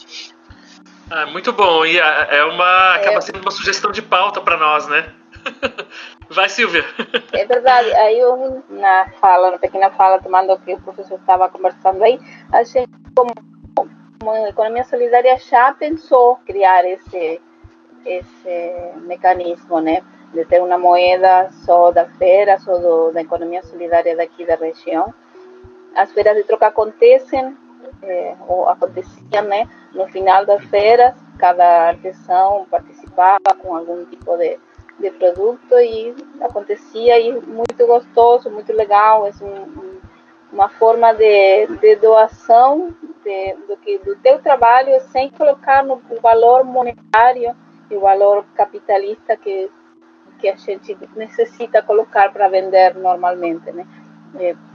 Ah, 1.12 1.26
muito 1.26 1.52
bom 1.52 1.86
e 1.86 2.00
é, 2.00 2.38
é 2.38 2.44
uma 2.46 2.96
acaba 2.96 3.18
é. 3.18 3.22
sendo 3.22 3.42
uma 3.42 3.52
sugestão 3.52 3.92
de 3.92 4.02
pauta 4.02 4.42
para 4.42 4.58
nós, 4.58 4.88
né? 4.88 5.12
Vai, 6.30 6.48
Silvia. 6.50 6.86
É 7.34 7.46
verdade. 7.46 7.92
Aí 7.94 8.20
eu, 8.20 8.64
na 8.70 9.10
fala, 9.20 9.52
na 9.52 9.58
pequena 9.58 9.90
fala, 9.92 10.22
tomando 10.22 10.54
o 10.54 10.60
que 10.60 10.74
o 10.74 10.82
professor 10.82 11.18
estava 11.20 11.50
conversando 11.50 12.04
aí, 12.04 12.20
achei 12.52 12.86
como, 13.16 13.32
como 13.76 14.32
a 14.32 14.50
economia 14.50 14.84
solidária 14.84 15.38
já 15.38 15.74
pensou 15.74 16.38
criar 16.46 16.86
esse 16.86 17.42
esse 18.06 18.94
mecanismo, 19.02 19.80
né? 19.82 20.04
De 20.34 20.46
ter 20.46 20.62
uma 20.62 20.78
moeda 20.78 21.50
só 21.66 21.92
da 21.92 22.06
feira, 22.06 22.60
só 22.60 22.78
do, 22.78 23.12
da 23.12 23.22
economia 23.22 23.64
solidária 23.64 24.16
daqui 24.16 24.46
da 24.46 24.56
região. 24.56 25.14
As 25.96 26.12
feiras 26.12 26.36
de 26.36 26.44
troca 26.44 26.68
acontecem, 26.68 27.58
é, 28.02 28.36
ou 28.48 28.68
aconteciam, 28.68 29.44
né? 29.44 29.70
No 29.94 30.08
final 30.08 30.46
das 30.46 30.64
feiras, 30.66 31.14
cada 31.38 31.90
artesão 31.90 32.66
participava 32.70 33.56
com 33.60 33.76
algum 33.76 34.06
tipo 34.06 34.38
de, 34.38 34.60
de 35.00 35.12
produto 35.12 35.80
e 35.80 36.16
acontecia 36.42 37.20
e 37.20 37.34
muito 37.42 37.86
gostoso, 37.86 38.50
muito 38.50 38.74
legal. 38.74 39.28
É 39.28 39.32
um, 39.44 40.00
uma 40.52 40.70
forma 40.70 41.14
de, 41.14 41.68
de 41.68 41.96
doação 41.98 42.94
de, 43.24 43.54
do, 43.68 43.78
que, 43.78 43.98
do 44.00 44.16
teu 44.18 44.40
trabalho 44.40 45.00
sem 45.12 45.30
colocar 45.30 45.84
no 45.84 46.02
valor 46.22 46.64
monetário 46.64 47.56
e 47.90 47.96
o 47.96 48.02
valor 48.02 48.46
capitalista 48.56 49.36
que 49.36 49.70
que 50.40 50.48
a 50.48 50.56
gente 50.56 50.98
necessita 51.16 51.84
colocar 51.84 52.32
para 52.32 52.48
vender 52.48 52.96
normalmente, 52.96 53.72
né? 53.72 53.86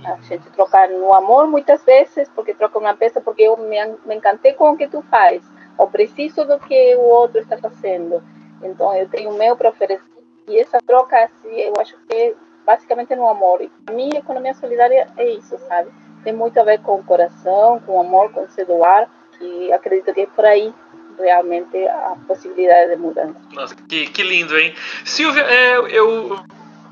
A 0.05 0.17
gente 0.23 0.51
trocar 0.51 0.89
no 0.89 1.13
amor 1.15 1.47
muitas 1.47 1.83
vezes, 1.85 2.29
porque 2.35 2.55
troca 2.55 2.79
uma 2.79 2.95
peça 2.95 3.21
porque 3.21 3.43
eu 3.43 3.57
me, 3.57 3.77
me 4.05 4.17
encantei 4.17 4.53
com 4.53 4.73
o 4.73 4.77
que 4.77 4.89
tu 4.89 5.03
faz, 5.11 5.43
ou 5.79 5.89
preciso 5.89 6.45
do 6.45 6.59
que 6.59 6.97
o 6.97 7.03
outro 7.03 7.41
está 7.41 7.57
fazendo. 7.59 8.23
Então 8.63 8.95
eu 8.95 9.09
tenho 9.09 9.31
o 9.31 9.39
meu 9.39 9.57
para 9.57 9.71
oferecer. 9.71 10.03
E 10.49 10.59
essa 10.59 10.79
troca, 10.87 11.17
assim, 11.25 11.61
eu 11.61 11.73
acho 11.79 11.97
que 12.07 12.15
é 12.15 12.35
basicamente 12.67 13.15
no 13.15 13.29
amor. 13.29 13.63
E 13.63 13.71
a 14.15 14.19
economia 14.19 14.55
solidária 14.55 15.07
é 15.17 15.31
isso, 15.31 15.57
sabe? 15.69 15.91
Tem 16.23 16.33
muito 16.33 16.59
a 16.59 16.65
ver 16.65 16.81
com 16.81 16.97
o 16.97 17.05
coração, 17.05 17.81
com 17.81 17.97
o 17.97 18.01
amor, 18.01 18.33
com 18.33 18.49
se 18.49 18.65
doar, 18.65 19.09
e 19.41 19.73
acredito 19.73 20.13
que 20.13 20.23
é 20.23 20.27
por 20.27 20.45
aí 20.45 20.75
realmente 21.19 21.87
a 21.87 22.17
possibilidade 22.27 22.91
de 22.91 22.97
mudança. 22.97 23.37
Nossa, 23.53 23.75
que, 23.89 24.07
que 24.07 24.23
lindo, 24.23 24.59
hein? 24.59 24.75
Silvia, 25.05 25.43
é, 25.43 25.79
eu 25.97 26.37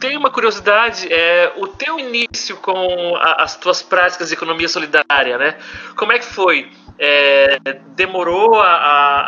tenho 0.03 0.19
uma 0.19 0.33
curiosidade, 0.33 1.07
é, 1.13 1.53
o 1.59 1.69
teu 1.69 1.97
início 1.97 2.57
com 2.57 3.15
a, 3.17 3.45
as 3.45 3.55
tuas 3.55 3.85
práticas 3.85 4.29
de 4.29 4.35
economia 4.35 4.69
solidária, 4.69 5.39
né? 5.39 5.57
Como 5.97 6.13
é 6.13 6.19
que 6.19 6.25
foi? 6.25 6.69
É, 6.99 7.61
demorou 7.95 8.57
a, 8.57 8.67
a, 8.67 9.21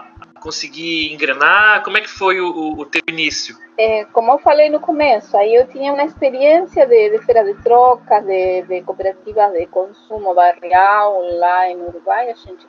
a, 0.00 0.04
conseguir 0.40 1.12
engrenar? 1.12 1.82
Como 1.82 1.98
é 1.98 2.00
que 2.00 2.08
foi 2.08 2.40
o, 2.40 2.78
o 2.78 2.86
teu 2.86 3.02
início? 3.06 3.58
É, 3.78 4.06
como 4.06 4.32
eu 4.32 4.38
falei 4.38 4.70
no 4.70 4.80
começo, 4.80 5.36
aí 5.36 5.54
eu 5.54 5.68
tinha 5.68 5.92
uma 5.92 6.04
experiência 6.04 6.86
de, 6.86 7.10
de 7.10 7.18
feira 7.26 7.44
de 7.44 7.52
troca, 7.62 8.20
de, 8.20 8.62
de 8.62 8.80
cooperativas 8.84 9.52
de 9.52 9.66
consumo 9.66 10.34
barrial 10.34 11.20
lá 11.36 11.68
em 11.68 11.76
Uruguai, 11.76 12.30
a 12.30 12.34
gente 12.34 12.66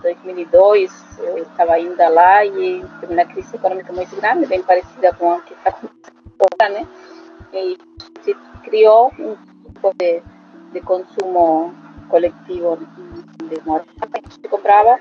2002 0.00 1.18
eu 1.18 1.38
estava 1.38 1.72
ainda 1.72 2.08
lá 2.08 2.44
e 2.46 2.84
teve 3.00 3.12
uma 3.12 3.24
crise 3.24 3.56
econômica 3.56 3.92
muito 3.92 4.14
grande, 4.14 4.46
bem 4.46 4.62
parecida 4.62 5.12
com 5.14 5.32
a 5.32 5.40
que 5.40 5.52
está 5.52 5.70
acontecendo 5.70 6.23
agora, 6.38 6.80
né? 6.80 6.88
E 7.52 7.78
se 8.22 8.34
criou 8.64 9.12
um 9.18 9.36
tipo 9.66 9.94
de, 9.96 10.22
de 10.72 10.80
consumo 10.80 11.72
coletivo 12.08 12.78
de 13.44 13.60
moda. 13.64 13.84
A 14.00 14.06
gente 14.16 14.48
comprava 14.48 14.98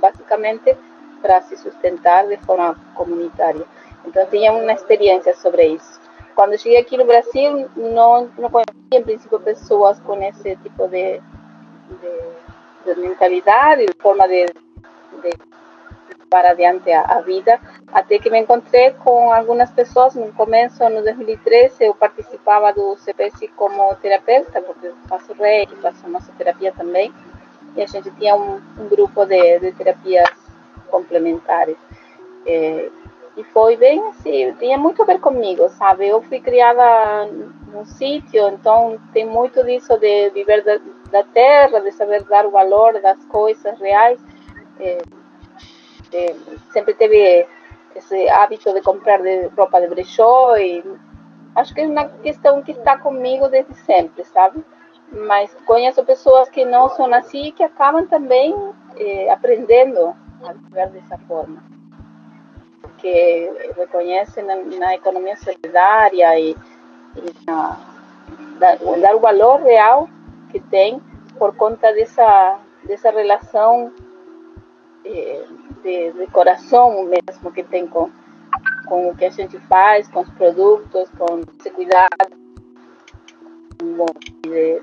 basicamente 0.00 0.76
para 1.22 1.40
se 1.42 1.56
sustentar 1.56 2.26
de 2.26 2.36
forma 2.38 2.76
comunitária. 2.94 3.64
Então 4.04 4.26
tinha 4.26 4.52
uma 4.52 4.72
experiência 4.72 5.34
sobre 5.34 5.68
isso. 5.68 6.00
Quando 6.34 6.58
cheguei 6.58 6.78
aqui 6.78 6.96
no 6.96 7.04
Brasil, 7.04 7.70
não, 7.76 8.28
não 8.36 8.50
conhecia 8.50 8.74
em 8.92 9.02
princípio 9.02 9.38
pessoas 9.40 10.00
com 10.00 10.20
esse 10.20 10.56
tipo 10.56 10.88
de, 10.88 11.20
de 12.00 12.34
de 12.84 13.00
mentalidade, 13.00 13.86
de 13.86 13.94
forma 13.98 14.28
de, 14.28 14.46
de 14.46 14.63
para 16.34 16.50
adiante 16.50 16.90
a, 16.90 17.02
a, 17.02 17.20
vida, 17.20 17.60
até 17.92 18.18
que 18.18 18.28
me 18.28 18.40
encontrei 18.40 18.90
com 19.04 19.30
algumas 19.30 19.70
pessoas 19.70 20.16
no 20.16 20.32
começo, 20.32 20.82
no 20.90 21.00
2013, 21.00 21.84
eu 21.84 21.94
participava 21.94 22.72
do 22.72 22.96
CPS 22.96 23.48
como 23.54 23.94
terapeuta, 24.02 24.60
porque 24.60 24.90
faço 25.08 25.32
reiki, 25.34 25.76
faço 25.76 26.10
massoterapia 26.10 26.72
também, 26.72 27.14
e 27.76 27.82
a 27.82 27.86
gente 27.86 28.10
tinha 28.18 28.34
um, 28.34 28.60
um 28.80 28.88
grupo 28.88 29.24
de, 29.24 29.60
de, 29.60 29.70
terapias 29.74 30.28
complementares. 30.90 31.76
É, 32.44 32.90
e 33.36 33.44
foi 33.44 33.76
bem 33.76 34.04
assim, 34.08 34.52
tinha 34.54 34.76
muito 34.76 35.02
a 35.02 35.04
ver 35.04 35.20
comigo, 35.20 35.68
sabe? 35.68 36.08
Eu 36.08 36.20
fui 36.20 36.40
criada 36.40 37.26
num 37.72 37.84
sítio, 37.84 38.48
então 38.48 38.98
tem 39.12 39.24
muito 39.24 39.62
disso 39.62 39.96
de 39.98 40.30
viver 40.30 40.64
da, 40.64 40.80
da 41.12 41.22
terra, 41.22 41.78
de 41.78 41.92
saber 41.92 42.24
dar 42.24 42.44
o 42.44 42.50
valor 42.50 43.00
das 43.00 43.24
coisas 43.26 43.78
reais. 43.78 44.18
É, 44.80 44.98
é, 46.14 46.34
sempre 46.72 46.94
teve 46.94 47.46
esse 47.94 48.28
hábito 48.28 48.72
de 48.72 48.80
comprar 48.82 49.20
de 49.20 49.46
roupa 49.56 49.80
de 49.80 49.88
brechó 49.88 50.56
e 50.56 50.82
acho 51.54 51.74
que 51.74 51.80
é 51.80 51.86
uma 51.86 52.08
questão 52.08 52.62
que 52.62 52.72
está 52.72 52.98
comigo 52.98 53.48
desde 53.48 53.74
sempre, 53.74 54.24
sabe? 54.24 54.64
Mas 55.12 55.54
conheço 55.66 56.04
pessoas 56.04 56.48
que 56.48 56.64
não 56.64 56.88
são 56.88 57.12
assim 57.14 57.52
que 57.52 57.62
acabam 57.62 58.06
também 58.06 58.54
é, 58.96 59.30
aprendendo 59.30 60.14
a 60.44 60.52
viver 60.52 60.88
dessa 60.90 61.18
forma. 61.18 61.62
Porque 62.80 63.52
reconhecem 63.76 64.44
na, 64.44 64.56
na 64.56 64.94
economia 64.94 65.36
solidária 65.36 66.38
e, 66.38 66.56
e 67.16 67.46
na, 67.46 67.78
dar, 68.58 68.76
dar 68.76 69.14
o 69.14 69.20
valor 69.20 69.60
real 69.60 70.08
que 70.50 70.60
tem 70.60 71.00
por 71.38 71.54
conta 71.56 71.92
dessa, 71.92 72.58
dessa 72.84 73.10
relação 73.10 73.92
eh, 73.96 74.13
de, 75.04 76.12
de, 76.12 76.26
coração 76.28 77.04
mesmo 77.04 77.52
que 77.52 77.62
tem 77.62 77.86
com, 77.86 78.10
com 78.86 79.10
o 79.10 79.16
que 79.16 79.26
a 79.26 79.30
gente 79.30 79.58
faz, 79.60 80.08
com 80.08 80.20
os 80.20 80.30
produtos, 80.30 81.08
com 81.18 81.40
esse 81.58 81.70
cuidado 81.70 82.08
bom, 83.82 84.06
de, 84.42 84.82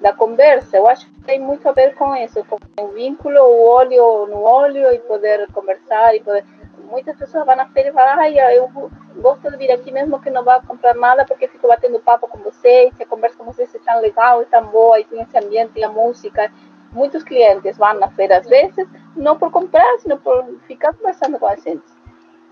da 0.00 0.12
conversa. 0.12 0.76
Eu 0.76 0.86
acho 0.86 1.06
que 1.06 1.20
tem 1.22 1.40
muito 1.40 1.68
a 1.68 1.72
ver 1.72 1.94
com 1.94 2.14
isso, 2.14 2.44
com 2.44 2.84
o 2.84 2.88
vínculo, 2.92 3.40
o 3.40 3.68
olho 3.68 4.26
no 4.26 4.42
olho 4.42 4.92
e 4.92 4.98
poder 5.00 5.46
conversar 5.52 6.14
e 6.14 6.20
poder 6.20 6.44
muitas 6.86 7.16
pessoas 7.16 7.44
vão 7.44 7.56
na 7.56 7.66
feira 7.66 7.90
e 7.90 7.92
falam, 7.92 8.20
ai, 8.20 8.38
eu 8.56 8.70
gosto 9.16 9.50
de 9.50 9.56
vir 9.56 9.70
aqui 9.70 9.90
mesmo 9.90 10.20
que 10.20 10.30
não 10.30 10.44
vá 10.44 10.60
comprar 10.60 10.94
nada, 10.94 11.24
porque 11.24 11.48
fico 11.48 11.68
batendo 11.68 12.00
papo 12.00 12.28
com 12.28 12.38
vocês, 12.38 12.92
a 13.00 13.04
conversa 13.04 13.36
com 13.36 13.44
vocês 13.44 13.74
é 13.74 13.78
tão 13.78 14.00
legal, 14.00 14.42
é 14.42 14.44
tão 14.44 14.64
boa, 14.66 14.98
e 15.00 15.04
tem 15.04 15.20
esse 15.20 15.36
ambiente, 15.36 15.82
a 15.82 15.88
música. 15.88 16.50
Muitos 16.96 17.22
clientes 17.22 17.76
vão 17.76 17.92
na 18.00 18.08
feira 18.08 18.38
às 18.38 18.48
vezes, 18.48 18.88
não 19.14 19.38
por 19.38 19.50
comprar, 19.50 19.98
sino 19.98 20.16
por 20.16 20.42
ficar 20.66 20.94
conversando 20.94 21.38
com 21.38 21.46
a 21.46 21.54
gente, 21.56 21.84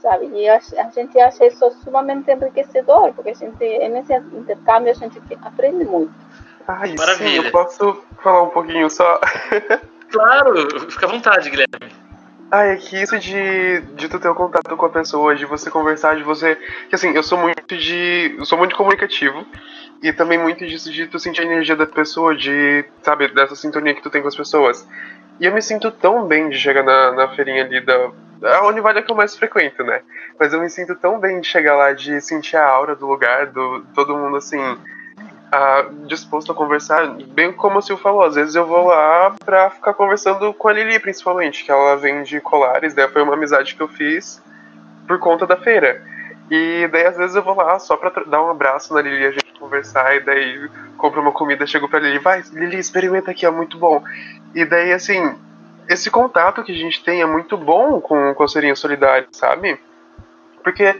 sabe? 0.03 0.26
E 0.34 0.47
a, 0.47 0.57
a 0.57 0.90
gente 0.90 1.18
acha 1.18 1.47
isso 1.47 1.70
sumamente 1.82 2.30
enriquecedor, 2.30 3.14
porque 3.14 3.30
a 3.30 3.34
gente, 3.34 3.88
nesse 3.88 4.12
intercâmbio 4.12 4.90
a 4.90 4.95
gente 4.95 5.18
aprende 5.42 5.86
muito. 5.86 6.12
Ai, 6.68 6.95
Maravilha. 6.95 7.40
sim, 7.40 7.47
eu 7.47 7.51
posso 7.51 8.05
falar 8.22 8.42
um 8.42 8.51
pouquinho 8.51 8.90
só? 8.90 9.18
claro, 10.12 10.90
fica 10.90 11.07
à 11.07 11.09
vontade, 11.09 11.49
Guilherme. 11.49 12.05
Ah, 12.51 12.66
é 12.66 12.76
que 12.76 13.03
isso 13.03 13.18
de, 13.18 13.80
de 13.97 14.09
tu 14.09 14.20
ter 14.20 14.28
um 14.28 14.34
contato 14.34 14.76
com 14.76 14.86
a 14.86 14.90
pessoa, 14.90 15.34
de 15.34 15.47
você 15.47 15.70
conversar, 15.70 16.16
de 16.16 16.22
você. 16.22 16.57
Que 16.88 16.95
assim, 16.95 17.11
eu 17.12 17.22
sou 17.22 17.38
muito 17.38 17.76
de. 17.76 18.36
Eu 18.38 18.45
sou 18.45 18.59
muito 18.59 18.76
comunicativo. 18.76 19.45
E 20.05 20.12
também 20.12 20.38
muito 20.38 20.66
disso 20.66 20.92
de 20.92 21.07
tu 21.07 21.18
sentir 21.18 21.40
a 21.40 21.44
energia 21.46 21.74
da 21.74 21.86
pessoa, 21.86 22.36
de, 22.36 22.84
sabe, 23.02 23.26
dessa 23.28 23.57
sintonia 23.57 23.94
que 23.94 24.02
tu 24.02 24.11
tem 24.11 24.20
com 24.20 24.28
as 24.28 24.36
pessoas. 24.36 24.86
E 25.40 25.46
eu 25.46 25.52
me 25.55 25.62
sinto 25.62 25.90
tão 25.90 26.26
bem 26.26 26.50
de 26.50 26.59
chegar 26.59 26.82
na, 26.82 27.12
na 27.12 27.28
feirinha 27.28 27.64
ali 27.64 27.80
da. 27.80 28.11
A 28.42 28.66
Univale 28.66 28.98
é 28.98 29.02
que 29.02 29.11
eu 29.11 29.16
mais 29.16 29.34
frequento, 29.34 29.82
né? 29.82 30.02
Mas 30.38 30.52
eu 30.52 30.61
me 30.61 30.68
sinto 30.68 30.94
tão 30.94 31.18
bem 31.18 31.40
de 31.40 31.48
chegar 31.48 31.74
lá, 31.74 31.94
de 31.94 32.20
sentir 32.20 32.59
a 32.59 32.66
aura 32.66 32.94
do 32.94 33.07
lugar, 33.07 33.46
do 33.46 33.82
todo 33.94 34.14
mundo 34.14 34.36
assim 34.36 34.76
disposto 36.07 36.50
a 36.50 36.55
conversar, 36.55 37.07
bem 37.28 37.52
como 37.52 37.78
o 37.78 37.82
Sil 37.82 37.96
falou, 37.96 38.24
às 38.24 38.34
vezes 38.34 38.57
eu 38.57 38.66
vou 38.66 38.88
lá 38.88 39.36
pra 39.44 39.70
ficar 39.70 39.94
conversando 39.94 40.52
com 40.52 40.66
a 40.66 40.72
Lili, 40.72 40.98
principalmente, 40.98 41.64
que 41.64 41.70
ela 41.70 41.96
vende 41.96 42.40
colares, 42.40 42.92
daí 42.92 43.09
foi 43.09 43.22
uma 43.22 43.34
amizade 43.34 43.76
que 43.76 43.80
eu 43.80 43.86
fiz 43.86 44.42
por 45.07 45.20
conta 45.20 45.46
da 45.46 45.57
feira. 45.57 46.02
E 46.57 46.86
daí 46.86 47.05
às 47.05 47.16
vezes 47.16 47.34
eu 47.34 47.42
vou 47.42 47.57
lá 47.57 47.80
só 47.80 47.96
pra 47.96 48.11
dar 48.26 48.40
um 48.40 48.50
abraço 48.50 48.94
na 48.94 49.02
Lili, 49.02 49.26
a 49.26 49.32
gente 49.32 49.59
conversar, 49.59 50.14
e 50.14 50.20
daí 50.20 50.70
compro 50.96 51.20
uma 51.20 51.32
comida, 51.32 51.66
chego 51.66 51.88
pra 51.88 51.98
Lili, 51.98 52.20
vai, 52.20 52.44
Lili, 52.52 52.78
experimenta 52.78 53.32
aqui, 53.32 53.44
é 53.44 53.50
muito 53.50 53.76
bom. 53.76 54.05
E 54.55 54.64
daí, 54.64 54.92
assim, 54.92 55.36
esse 55.88 56.12
contato 56.12 56.62
que 56.62 56.70
a 56.70 56.76
gente 56.76 57.02
tem 57.02 57.20
é 57.20 57.26
muito 57.26 57.57
bom 57.57 58.00
com, 58.00 58.40
a 58.40 58.46
Serinha 58.46 58.76
Solidária, 58.76 59.26
sabe? 59.32 59.80
Porque 60.62 60.94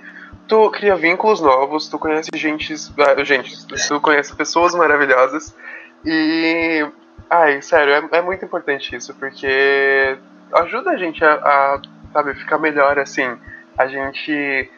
tu 0.49 0.69
cria 0.73 0.97
vínculos 0.97 1.41
novos, 1.41 1.89
tu 1.89 2.01
conhece 2.01 2.31
gente, 2.35 2.75
uh, 2.75 3.25
gente, 3.25 3.55
tu 3.87 4.01
conhece 4.01 4.35
pessoas 4.35 4.75
maravilhosas 4.75 5.57
e 6.05 6.85
ai, 7.31 7.63
sério, 7.63 7.93
é, 7.93 8.19
é 8.19 8.23
muito 8.23 8.45
importante 8.45 8.97
isso 8.97 9.15
porque 9.15 10.19
ajuda 10.53 10.91
a 10.91 10.97
gente 10.97 11.25
a, 11.25 11.35
a, 11.35 11.81
sabe, 12.13 12.35
ficar 12.35 12.59
melhor 12.59 12.99
assim, 12.99 13.39
a 13.79 13.87
gente 13.87 14.69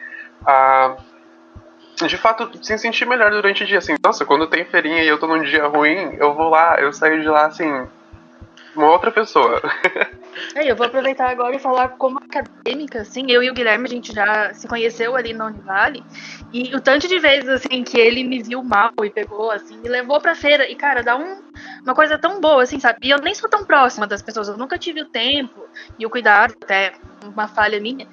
a 0.45 0.97
de 2.05 2.17
fato 2.17 2.51
se 2.63 2.77
sentir 2.77 3.07
melhor 3.07 3.31
durante 3.31 3.63
o 3.63 3.67
dia 3.67 3.79
assim. 3.79 3.95
Nossa, 4.03 4.23
quando 4.25 4.45
tem 4.47 4.63
feirinha 4.65 5.03
e 5.03 5.07
eu 5.07 5.19
tô 5.19 5.25
num 5.25 5.41
dia 5.41 5.65
ruim, 5.67 6.15
eu 6.19 6.33
vou 6.33 6.49
lá, 6.49 6.79
eu 6.79 6.93
saio 6.93 7.21
de 7.21 7.27
lá 7.27 7.47
assim 7.47 7.87
uma 8.77 8.91
outra 8.91 9.11
pessoa. 9.11 9.61
É, 10.53 10.69
eu 10.69 10.75
vou 10.75 10.85
aproveitar 10.85 11.31
agora 11.31 11.55
e 11.55 11.59
falar 11.59 11.89
como 11.89 12.19
acadêmica, 12.19 13.01
assim, 13.01 13.25
eu 13.31 13.41
e 13.41 13.49
o 13.49 13.53
Guilherme, 13.53 13.85
a 13.85 13.89
gente 13.89 14.13
já 14.13 14.53
se 14.53 14.67
conheceu 14.67 15.15
ali 15.15 15.33
na 15.33 15.47
Univale, 15.47 16.03
e 16.53 16.75
o 16.75 16.79
tanto 16.79 17.07
de 17.07 17.17
vezes, 17.17 17.49
assim, 17.49 17.83
que 17.83 17.99
ele 17.99 18.23
me 18.23 18.43
viu 18.43 18.63
mal 18.63 18.91
e 19.03 19.09
pegou, 19.09 19.49
assim, 19.49 19.77
me 19.77 19.89
levou 19.89 20.21
pra 20.21 20.35
feira, 20.35 20.69
e, 20.69 20.75
cara, 20.75 21.01
dá 21.01 21.17
um, 21.17 21.41
uma 21.83 21.95
coisa 21.95 22.19
tão 22.19 22.39
boa, 22.39 22.61
assim, 22.61 22.79
sabe? 22.79 22.99
E 23.01 23.09
eu 23.09 23.17
nem 23.17 23.33
sou 23.33 23.49
tão 23.49 23.65
próxima 23.65 24.05
das 24.05 24.21
pessoas, 24.21 24.47
eu 24.47 24.57
nunca 24.57 24.77
tive 24.77 25.01
o 25.01 25.05
tempo 25.05 25.65
e 25.97 26.05
o 26.05 26.09
cuidado, 26.09 26.53
até 26.61 26.93
uma 27.23 27.47
falha 27.47 27.79
minha, 27.79 28.07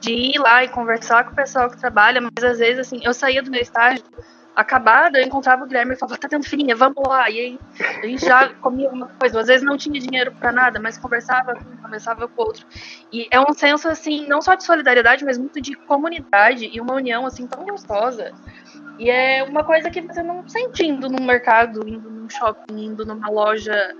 de 0.00 0.12
ir 0.12 0.38
lá 0.38 0.64
e 0.64 0.68
conversar 0.68 1.24
com 1.24 1.32
o 1.32 1.36
pessoal 1.36 1.70
que 1.70 1.76
trabalha, 1.76 2.20
mas 2.20 2.42
às 2.42 2.58
vezes, 2.58 2.78
assim, 2.80 3.00
eu 3.02 3.14
saía 3.14 3.42
do 3.42 3.50
meu 3.50 3.60
estágio 3.60 4.02
acabada, 4.56 5.18
eu 5.18 5.26
encontrava 5.26 5.64
o 5.64 5.66
Guilherme 5.66 5.94
e 5.94 5.96
falava, 5.96 6.18
tá 6.18 6.28
tendo 6.28 6.44
feirinha, 6.44 6.74
vamos 6.74 7.02
lá. 7.06 7.30
E 7.30 7.38
aí 7.38 7.58
a 8.02 8.06
gente 8.06 8.24
já 8.24 8.48
comia 8.54 8.86
alguma 8.86 9.08
coisa. 9.08 9.40
Às 9.40 9.46
vezes 9.46 9.62
não 9.62 9.76
tinha 9.76 9.98
dinheiro 10.00 10.32
para 10.32 10.52
nada, 10.52 10.80
mas 10.80 10.98
conversava 10.98 11.54
conversava 11.82 12.28
com 12.28 12.42
o 12.42 12.46
outro. 12.46 12.66
E 13.12 13.28
é 13.30 13.40
um 13.40 13.52
senso, 13.52 13.88
assim, 13.88 14.26
não 14.26 14.40
só 14.42 14.54
de 14.54 14.64
solidariedade, 14.64 15.24
mas 15.24 15.38
muito 15.38 15.60
de 15.60 15.74
comunidade 15.74 16.68
e 16.72 16.80
uma 16.80 16.94
união, 16.94 17.26
assim, 17.26 17.46
tão 17.46 17.64
gostosa. 17.64 18.32
E 18.98 19.10
é 19.10 19.42
uma 19.42 19.64
coisa 19.64 19.90
que 19.90 20.00
você 20.02 20.22
não 20.22 20.46
sente 20.48 20.84
indo 20.84 21.08
num 21.08 21.24
mercado, 21.24 21.88
indo 21.88 22.10
num 22.10 22.28
shopping, 22.28 22.84
indo 22.84 23.04
numa 23.04 23.30
loja 23.30 23.94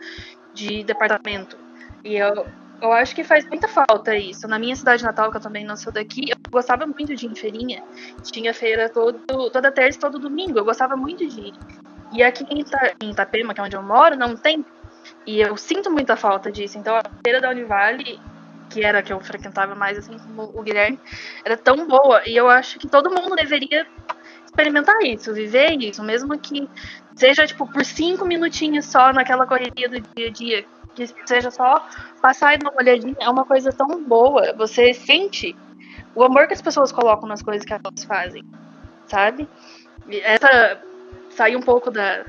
de 0.53 0.85
departamento. 0.85 1.57
E 2.05 2.17
eu, 2.17 2.47
eu 2.81 2.93
acho 2.93 3.15
que 3.15 3.23
faz 3.23 3.47
muita 3.47 3.69
falta 3.69 4.17
isso. 4.17 4.49
Na 4.49 4.59
minha 4.59 4.75
cidade 4.75 5.05
natal, 5.05 5.31
que 5.31 5.37
eu 5.37 5.41
também 5.41 5.65
não 5.65 5.77
sou 5.77 5.93
daqui, 5.93 6.31
eu 6.31 6.37
gostava 6.51 6.87
muito 6.87 7.15
de 7.15 7.27
ir 7.27 7.31
em 7.31 7.35
feirinha. 7.35 7.83
Tinha 8.23 8.55
feira 8.55 8.89
todo, 8.89 9.21
toda 9.51 9.71
terça 9.71 9.99
e 9.99 10.01
todo 10.01 10.19
domingo. 10.19 10.59
Eu 10.59 10.65
gostava 10.65 10.97
muito 10.97 11.27
de 11.27 11.41
ir. 11.41 11.55
E 12.13 12.23
aqui 12.23 12.45
em, 12.51 12.61
Ita, 12.61 12.95
em 13.03 13.11
Itapema, 13.11 13.55
que 13.55 13.61
é 13.61 13.65
onde 13.65 13.77
eu 13.77 13.83
moro, 13.83 14.17
não 14.17 14.37
tem. 14.37 14.65
E 15.27 15.41
eu 15.41 15.57
sinto 15.57 15.91
muita 15.91 16.17
falta 16.17 16.51
disso. 16.51 16.79
Então 16.79 16.97
a 16.97 17.03
feira 17.23 17.41
da 17.41 17.51
Univale, 17.51 18.19
que 18.71 18.83
era 18.83 19.01
a 19.01 19.03
que 19.03 19.13
eu 19.13 19.21
frequentava 19.21 19.75
mais, 19.75 19.99
assim 19.99 20.19
como 20.19 20.51
o 20.55 20.63
Guilherme, 20.63 20.99
era 21.45 21.57
tão 21.57 21.87
boa. 21.87 22.23
E 22.27 22.37
eu 22.37 22.49
acho 22.49 22.79
que 22.79 22.89
todo 22.89 23.11
mundo 23.11 23.37
deveria 23.37 23.87
experimentar 24.47 24.97
isso, 25.03 25.33
viver 25.33 25.81
isso, 25.81 26.03
mesmo 26.03 26.37
que 26.39 26.69
seja 27.15 27.47
tipo 27.47 27.71
por 27.71 27.85
cinco 27.85 28.25
minutinhos 28.25 28.87
só 28.87 29.13
naquela 29.13 29.47
correria 29.47 29.89
do 29.89 30.01
dia 30.01 30.29
a 30.29 30.31
dia 30.31 30.67
que 30.95 31.07
seja 31.27 31.51
só 31.51 31.87
passar 32.21 32.55
e 32.55 32.59
dar 32.59 32.71
uma 32.71 32.81
olhadinha, 32.81 33.17
é 33.19 33.29
uma 33.29 33.45
coisa 33.45 33.73
tão 33.73 34.03
boa. 34.05 34.53
Você 34.57 34.93
sente 34.95 35.57
o 36.15 36.23
amor 36.23 36.47
que 36.47 36.55
as 36.55 36.63
pessoas 36.63 36.93
colocam 36.93 37.29
nas 37.29 37.43
coisas 37.43 37.65
que 37.65 37.73
elas 37.73 38.05
fazem, 38.05 38.45
sabe? 39.07 39.49
E 40.09 40.21
essa 40.21 40.81
sair 41.31 41.57
um 41.57 41.63
pouco 41.63 41.91
da 41.91 42.25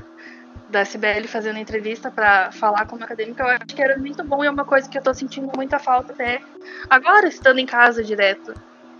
da 0.72 0.84
CBL 0.86 1.28
fazendo 1.28 1.58
entrevista 1.58 2.10
para 2.10 2.50
falar 2.50 2.86
como 2.86 3.04
acadêmica, 3.04 3.42
eu 3.42 3.48
acho 3.48 3.76
que 3.76 3.82
era 3.82 3.98
muito 3.98 4.24
bom 4.24 4.42
e 4.42 4.46
é 4.46 4.50
uma 4.50 4.64
coisa 4.64 4.88
que 4.88 4.96
eu 4.96 5.02
tô 5.02 5.12
sentindo 5.12 5.52
muita 5.54 5.78
falta 5.78 6.14
até 6.14 6.40
agora, 6.88 7.28
estando 7.28 7.58
em 7.58 7.66
casa 7.66 8.02
direto. 8.02 8.54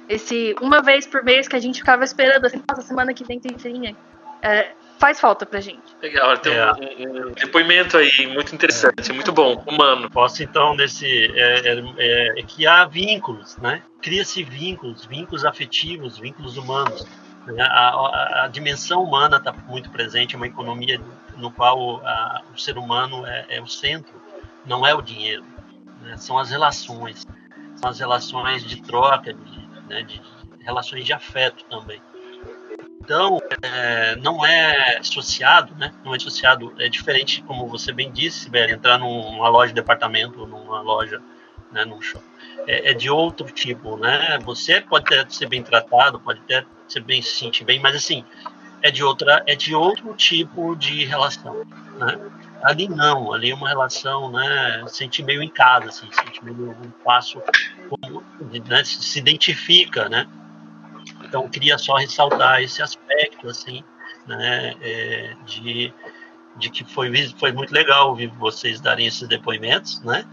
Esse 0.06 0.54
uma 0.60 0.82
vez 0.82 1.06
por 1.06 1.24
mês 1.24 1.48
que 1.48 1.56
a 1.56 1.58
gente 1.58 1.78
ficava 1.80 2.04
esperando, 2.04 2.44
assim, 2.44 2.62
nossa, 2.68 2.82
semana 2.82 3.14
que 3.14 3.24
vem 3.24 3.40
tem 3.40 3.58
feirinha. 3.58 3.96
É, 4.42 4.72
faz 5.02 5.18
falta 5.18 5.44
pra 5.44 5.60
gente. 5.60 5.82
Legal, 6.00 6.38
tem 6.38 6.54
é. 6.54 6.72
um, 6.72 7.30
um, 7.30 7.32
depoimento 7.32 7.96
aí 7.96 8.24
muito 8.28 8.54
interessante, 8.54 9.10
é. 9.10 9.12
muito 9.12 9.32
bom, 9.32 9.56
humano. 9.66 10.08
Posso 10.08 10.44
então 10.44 10.76
nesse 10.76 11.26
é, 11.34 11.74
é, 11.98 12.38
é 12.38 12.42
que 12.44 12.68
há 12.68 12.84
vínculos, 12.84 13.56
né? 13.56 13.82
Cria-se 14.00 14.44
vínculos, 14.44 15.04
vínculos 15.04 15.44
afetivos, 15.44 16.18
vínculos 16.18 16.56
humanos. 16.56 17.04
A, 17.58 17.64
a, 17.64 18.44
a, 18.44 18.48
dimensão 18.48 19.02
humana 19.02 19.38
está 19.38 19.52
muito 19.52 19.90
presente, 19.90 20.36
é 20.36 20.36
uma 20.36 20.46
economia 20.46 21.00
no 21.36 21.50
qual 21.50 22.00
a, 22.06 22.42
o 22.54 22.56
ser 22.56 22.78
humano 22.78 23.26
é, 23.26 23.46
é, 23.56 23.60
o 23.60 23.66
centro, 23.66 24.14
não 24.64 24.86
é 24.86 24.94
o 24.94 25.02
dinheiro, 25.02 25.44
né? 26.00 26.16
são 26.16 26.38
as 26.38 26.50
relações, 26.50 27.26
são 27.74 27.90
as 27.90 27.98
relações 27.98 28.62
de 28.62 28.80
troca, 28.80 29.34
de, 29.34 29.68
né? 29.88 30.02
de 30.02 30.22
relações 30.60 31.04
de 31.04 31.12
afeto 31.12 31.64
também. 31.64 32.00
Então, 33.04 33.42
é, 33.60 34.14
não 34.16 34.46
é 34.46 34.98
associado, 34.98 35.74
né? 35.74 35.92
Não 36.04 36.14
é 36.14 36.16
associado, 36.16 36.72
é 36.78 36.88
diferente, 36.88 37.42
como 37.42 37.66
você 37.66 37.92
bem 37.92 38.12
disse, 38.12 38.44
Sibeli, 38.44 38.74
entrar 38.74 38.96
numa 38.96 39.48
loja 39.48 39.68
de 39.68 39.74
departamento, 39.74 40.46
numa 40.46 40.80
loja, 40.80 41.20
né, 41.72 41.84
num 41.84 42.00
shopping. 42.00 42.24
É, 42.64 42.92
é, 42.92 42.94
de 42.94 43.10
outro 43.10 43.50
tipo, 43.50 43.96
né? 43.96 44.38
Você 44.44 44.80
pode 44.80 45.12
até 45.12 45.28
ser 45.28 45.48
bem 45.48 45.64
tratado, 45.64 46.20
pode 46.20 46.38
até 46.44 46.64
ser 46.86 47.00
bem 47.00 47.20
se 47.20 47.34
sentir 47.34 47.64
bem, 47.64 47.80
mas 47.80 47.96
assim, 47.96 48.24
é 48.80 48.88
de 48.88 49.02
outra, 49.02 49.42
é 49.48 49.56
de 49.56 49.74
outro 49.74 50.14
tipo 50.14 50.76
de 50.76 51.04
relação, 51.04 51.66
né? 51.98 52.20
Ali 52.62 52.88
não, 52.88 53.34
ali 53.34 53.50
é 53.50 53.54
uma 53.54 53.68
relação, 53.68 54.30
né? 54.30 54.84
Sente 54.86 55.24
meio 55.24 55.42
em 55.42 55.48
casa, 55.48 55.88
assim, 55.88 56.08
sente 56.12 56.44
meio 56.44 56.70
um 56.70 56.90
passo, 57.04 57.42
né, 58.68 58.84
se 58.84 59.18
identifica, 59.18 60.08
né? 60.08 60.28
Então, 61.32 61.48
queria 61.48 61.78
só 61.78 61.94
ressaltar 61.94 62.60
esse 62.60 62.82
aspecto, 62.82 63.48
assim, 63.48 63.82
né, 64.26 64.74
é, 64.82 65.34
de, 65.46 65.90
de 66.58 66.68
que 66.68 66.84
foi, 66.84 67.10
foi 67.38 67.52
muito 67.52 67.72
legal 67.72 68.10
ouvir 68.10 68.26
vocês 68.38 68.82
darem 68.82 69.06
esses 69.06 69.26
depoimentos, 69.26 70.02
né, 70.02 70.26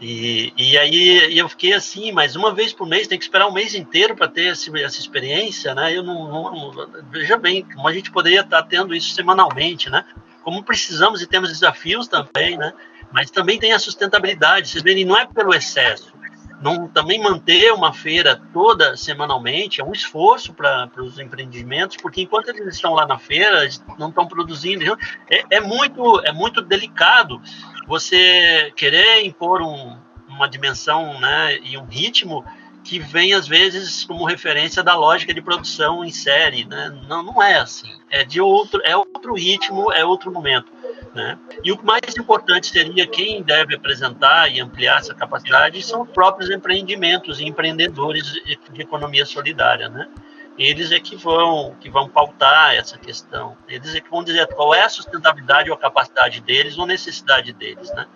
e, 0.00 0.54
e 0.56 0.78
aí 0.78 1.38
eu 1.38 1.46
fiquei 1.46 1.74
assim, 1.74 2.10
mas 2.10 2.36
uma 2.36 2.54
vez 2.54 2.72
por 2.72 2.88
mês, 2.88 3.06
tem 3.06 3.18
que 3.18 3.24
esperar 3.24 3.46
um 3.46 3.52
mês 3.52 3.74
inteiro 3.74 4.16
para 4.16 4.28
ter 4.28 4.52
esse, 4.52 4.70
essa 4.82 4.98
experiência, 4.98 5.74
né? 5.74 5.96
Eu 5.96 6.02
não, 6.02 6.30
não, 6.30 7.04
veja 7.10 7.38
bem, 7.38 7.62
como 7.62 7.88
a 7.88 7.92
gente 7.94 8.10
poderia 8.10 8.42
estar 8.42 8.62
tendo 8.64 8.94
isso 8.94 9.14
semanalmente, 9.14 9.88
né? 9.88 10.04
Como 10.42 10.62
precisamos 10.62 11.22
e 11.22 11.26
temos 11.26 11.50
desafios 11.50 12.08
também, 12.08 12.58
né? 12.58 12.74
Mas 13.10 13.30
também 13.30 13.58
tem 13.58 13.72
a 13.72 13.78
sustentabilidade, 13.78 14.68
vocês 14.68 14.82
verem, 14.82 15.04
não 15.04 15.16
é 15.16 15.26
pelo 15.26 15.54
excesso, 15.54 16.12
não, 16.60 16.88
também 16.88 17.20
manter 17.20 17.72
uma 17.72 17.92
feira 17.92 18.40
toda 18.52 18.96
semanalmente 18.96 19.80
é 19.80 19.84
um 19.84 19.92
esforço 19.92 20.54
para 20.54 20.90
os 20.98 21.18
empreendimentos, 21.18 21.96
porque 21.98 22.22
enquanto 22.22 22.48
eles 22.48 22.74
estão 22.74 22.94
lá 22.94 23.06
na 23.06 23.18
feira, 23.18 23.68
não 23.98 24.08
estão 24.08 24.26
produzindo. 24.26 24.84
É, 25.30 25.56
é, 25.56 25.60
muito, 25.60 26.20
é 26.20 26.32
muito 26.32 26.62
delicado 26.62 27.40
você 27.86 28.72
querer 28.74 29.24
impor 29.24 29.60
um, 29.60 29.98
uma 30.28 30.48
dimensão 30.48 31.20
né, 31.20 31.58
e 31.62 31.76
um 31.76 31.84
ritmo 31.84 32.44
que 32.86 33.00
vem 33.00 33.34
às 33.34 33.48
vezes 33.48 34.04
como 34.04 34.24
referência 34.24 34.80
da 34.80 34.94
lógica 34.94 35.34
de 35.34 35.42
produção 35.42 36.04
em 36.04 36.10
série, 36.10 36.64
né? 36.64 36.96
Não, 37.08 37.20
não 37.20 37.42
é 37.42 37.58
assim. 37.58 37.90
É 38.08 38.24
de 38.24 38.40
outro, 38.40 38.80
é 38.84 38.96
outro 38.96 39.34
ritmo, 39.34 39.92
é 39.92 40.04
outro 40.04 40.30
momento, 40.30 40.72
né? 41.12 41.36
E 41.64 41.72
o 41.72 41.84
mais 41.84 42.16
importante 42.16 42.68
seria 42.68 43.04
quem 43.04 43.42
deve 43.42 43.74
apresentar 43.74 44.48
e 44.52 44.60
ampliar 44.60 44.98
essa 44.98 45.12
capacidade 45.12 45.82
são 45.82 46.02
os 46.02 46.10
próprios 46.10 46.48
empreendimentos 46.48 47.40
e 47.40 47.44
empreendedores 47.44 48.32
de, 48.32 48.58
economia 48.78 49.26
solidária, 49.26 49.88
né? 49.88 50.08
Eles 50.56 50.92
é 50.92 51.00
que 51.00 51.16
vão 51.16 51.74
que 51.80 51.90
vão 51.90 52.08
pautar 52.08 52.76
essa 52.76 52.96
questão. 52.96 53.56
Eles 53.68 53.96
é 53.96 54.00
que 54.00 54.08
vão 54.08 54.22
dizer 54.22 54.46
qual 54.46 54.72
é 54.72 54.84
a 54.84 54.88
sustentabilidade 54.88 55.70
ou 55.70 55.76
a 55.76 55.78
capacidade 55.78 56.40
deles 56.40 56.78
ou 56.78 56.86
necessidade 56.86 57.52
deles, 57.52 57.92
né? 57.94 58.06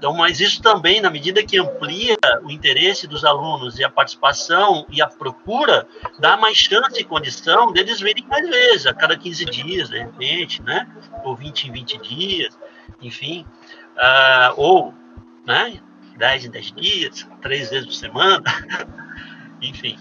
Então, 0.00 0.14
mas 0.14 0.40
isso 0.40 0.62
também, 0.62 0.98
na 0.98 1.10
medida 1.10 1.44
que 1.44 1.58
amplia 1.58 2.16
o 2.42 2.50
interesse 2.50 3.06
dos 3.06 3.22
alunos 3.22 3.78
e 3.78 3.84
a 3.84 3.90
participação 3.90 4.86
e 4.88 5.02
a 5.02 5.06
procura, 5.06 5.86
dá 6.18 6.38
mais 6.38 6.56
chance 6.56 6.98
e 6.98 7.04
condição 7.04 7.70
deles 7.70 8.00
virem 8.00 8.26
mais 8.26 8.48
vezes, 8.48 8.86
a 8.86 8.94
cada 8.94 9.14
15 9.14 9.44
dias, 9.44 9.90
de 9.90 9.98
repente, 9.98 10.62
né? 10.62 10.88
Ou 11.22 11.36
20 11.36 11.64
em 11.64 11.72
20 11.72 11.98
dias, 11.98 12.58
enfim. 13.02 13.44
Uh, 13.94 14.54
ou, 14.56 14.94
né? 15.46 15.78
10 16.16 16.46
em 16.46 16.50
10 16.50 16.72
dias, 16.72 17.28
três 17.42 17.68
vezes 17.68 17.84
por 17.84 17.94
semana, 17.94 18.44
enfim. 19.60 19.98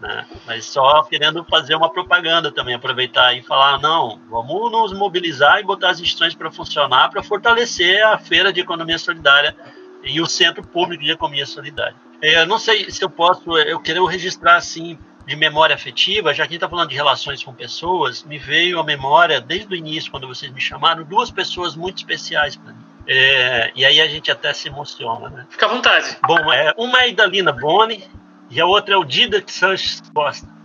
Né? 0.00 0.26
Mas 0.46 0.66
só 0.66 1.02
querendo 1.04 1.42
fazer 1.44 1.74
uma 1.74 1.90
propaganda 1.90 2.52
também, 2.52 2.74
aproveitar 2.74 3.32
e 3.34 3.42
falar, 3.42 3.80
não, 3.80 4.20
vamos 4.28 4.70
nos 4.70 4.92
mobilizar 4.92 5.58
e 5.58 5.62
botar 5.62 5.90
as 5.90 6.00
instituições 6.00 6.34
para 6.34 6.50
funcionar, 6.50 7.10
para 7.10 7.22
fortalecer 7.22 8.04
a 8.04 8.18
feira 8.18 8.52
de 8.52 8.60
economia 8.60 8.98
solidária 8.98 9.56
e 10.04 10.20
o 10.20 10.26
Centro 10.26 10.62
Público 10.66 11.02
de 11.02 11.10
Economia 11.10 11.46
Solidária. 11.46 11.96
Eu 12.22 12.46
não 12.46 12.58
sei 12.58 12.90
se 12.90 13.02
eu 13.02 13.10
posso, 13.10 13.56
eu 13.58 13.80
quero 13.80 14.04
registrar 14.06 14.56
assim 14.56 14.98
de 15.26 15.34
memória 15.34 15.74
afetiva, 15.74 16.32
já 16.32 16.44
que 16.44 16.50
a 16.50 16.52
gente 16.52 16.56
está 16.56 16.68
falando 16.68 16.88
de 16.88 16.94
relações 16.94 17.42
com 17.42 17.52
pessoas, 17.52 18.22
me 18.22 18.38
veio 18.38 18.78
a 18.78 18.84
memória, 18.84 19.40
desde 19.40 19.74
o 19.74 19.76
início, 19.76 20.10
quando 20.10 20.28
vocês 20.28 20.52
me 20.52 20.60
chamaram, 20.60 21.02
duas 21.02 21.30
pessoas 21.30 21.74
muito 21.74 21.98
especiais 21.98 22.54
para 22.54 22.72
mim. 22.72 22.84
É, 23.08 23.72
e 23.74 23.84
aí 23.84 24.00
a 24.00 24.06
gente 24.06 24.30
até 24.30 24.52
se 24.52 24.68
emociona, 24.68 25.28
né? 25.28 25.46
Fica 25.50 25.66
à 25.66 25.68
vontade. 25.68 26.16
Bom, 26.26 26.52
é, 26.52 26.72
uma 26.76 27.00
é 27.00 27.02
a 27.02 27.08
Idalina 27.08 27.52
Boni, 27.52 28.04
e 28.50 28.60
a 28.60 28.66
outra 28.66 28.94
é 28.94 28.96
o 28.96 29.04
Didac 29.04 29.50
Sanches 29.50 30.02
Costa. 30.14 30.56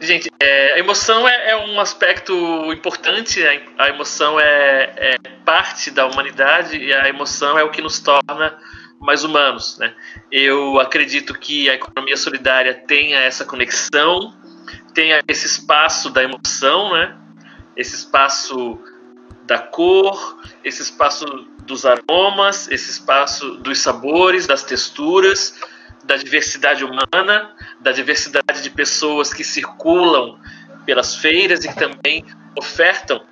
Gente, 0.00 0.28
é, 0.40 0.74
a 0.74 0.78
emoção 0.80 1.28
é, 1.28 1.50
é, 1.50 1.56
um 1.56 1.78
aspecto 1.78 2.34
importante, 2.72 3.40
a, 3.46 3.84
a 3.84 3.88
emoção 3.88 4.40
é, 4.40 4.92
é, 4.96 5.16
parte 5.44 5.92
da 5.92 6.06
humanidade 6.06 6.76
e 6.76 6.92
a 6.92 7.08
emoção 7.08 7.56
é 7.56 7.62
o 7.62 7.70
que 7.70 7.80
nos 7.80 8.00
torna 8.00 8.58
mais 8.98 9.22
humanos. 9.22 9.78
Né? 9.78 9.94
Eu 10.30 10.80
acredito 10.80 11.34
que 11.34 11.70
a 11.70 11.74
economia 11.74 12.16
solidária 12.16 12.74
tenha 12.74 13.20
essa 13.20 13.44
conexão, 13.44 14.34
tenha 14.92 15.20
esse 15.28 15.46
espaço 15.46 16.10
da 16.10 16.24
emoção, 16.24 16.94
né? 16.94 17.16
esse 17.76 17.94
espaço 17.94 18.80
da 19.44 19.58
cor, 19.58 20.38
esse 20.64 20.82
espaço 20.82 21.24
dos 21.66 21.84
aromas, 21.84 22.68
esse 22.68 22.90
espaço 22.90 23.56
dos 23.56 23.78
sabores, 23.78 24.46
das 24.46 24.62
texturas, 24.62 25.54
da 26.04 26.16
diversidade 26.16 26.84
humana, 26.84 27.54
da 27.80 27.92
diversidade 27.92 28.62
de 28.62 28.70
pessoas 28.70 29.32
que 29.32 29.44
circulam 29.44 30.38
pelas 30.84 31.16
feiras 31.16 31.64
e 31.64 31.68
que 31.68 31.76
também 31.76 32.24
ofertam 32.58 33.24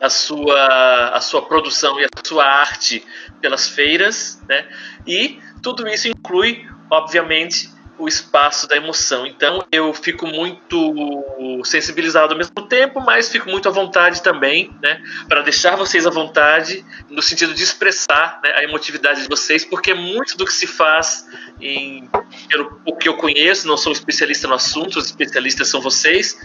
a 0.00 0.08
sua, 0.08 1.08
a 1.08 1.20
sua 1.20 1.42
produção 1.42 1.98
e 2.00 2.04
a 2.04 2.08
sua 2.24 2.44
arte 2.44 3.04
pelas 3.40 3.68
feiras, 3.68 4.40
né? 4.48 4.66
E 5.06 5.40
tudo 5.60 5.88
isso 5.88 6.08
inclui, 6.08 6.68
obviamente, 6.88 7.68
o 7.98 8.06
espaço 8.06 8.66
da 8.68 8.76
emoção. 8.76 9.26
Então 9.26 9.66
eu 9.72 9.92
fico 9.92 10.26
muito 10.26 11.62
sensibilizado 11.64 12.32
ao 12.32 12.38
mesmo 12.38 12.62
tempo, 12.66 13.00
mas 13.00 13.28
fico 13.28 13.50
muito 13.50 13.68
à 13.68 13.72
vontade 13.72 14.22
também, 14.22 14.74
né, 14.82 15.02
para 15.28 15.42
deixar 15.42 15.76
vocês 15.76 16.06
à 16.06 16.10
vontade 16.10 16.84
no 17.10 17.20
sentido 17.20 17.52
de 17.52 17.62
expressar 17.62 18.40
né, 18.42 18.52
a 18.54 18.64
emotividade 18.64 19.22
de 19.22 19.28
vocês, 19.28 19.64
porque 19.64 19.92
muito 19.94 20.36
do 20.36 20.44
que 20.44 20.52
se 20.52 20.66
faz 20.66 21.26
em 21.60 22.08
pelo 22.48 22.80
o 22.84 22.96
que 22.96 23.08
eu 23.08 23.14
conheço, 23.14 23.66
não 23.66 23.76
sou 23.76 23.92
especialista 23.92 24.46
no 24.46 24.54
assunto, 24.54 24.98
os 24.98 25.06
especialistas 25.06 25.68
são 25.68 25.80
vocês, 25.80 26.38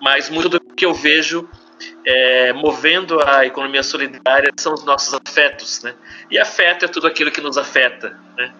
mas 0.00 0.28
muito 0.28 0.48
do 0.48 0.60
que 0.60 0.84
eu 0.84 0.92
vejo 0.92 1.48
é, 2.04 2.52
movendo 2.52 3.20
a 3.26 3.46
economia 3.46 3.82
solidária 3.82 4.50
são 4.56 4.74
os 4.74 4.84
nossos 4.84 5.18
afetos, 5.26 5.82
né? 5.82 5.94
E 6.30 6.38
afeto 6.38 6.84
é 6.84 6.88
tudo 6.88 7.06
aquilo 7.06 7.30
que 7.30 7.40
nos 7.40 7.56
afeta, 7.56 8.18
né? 8.36 8.52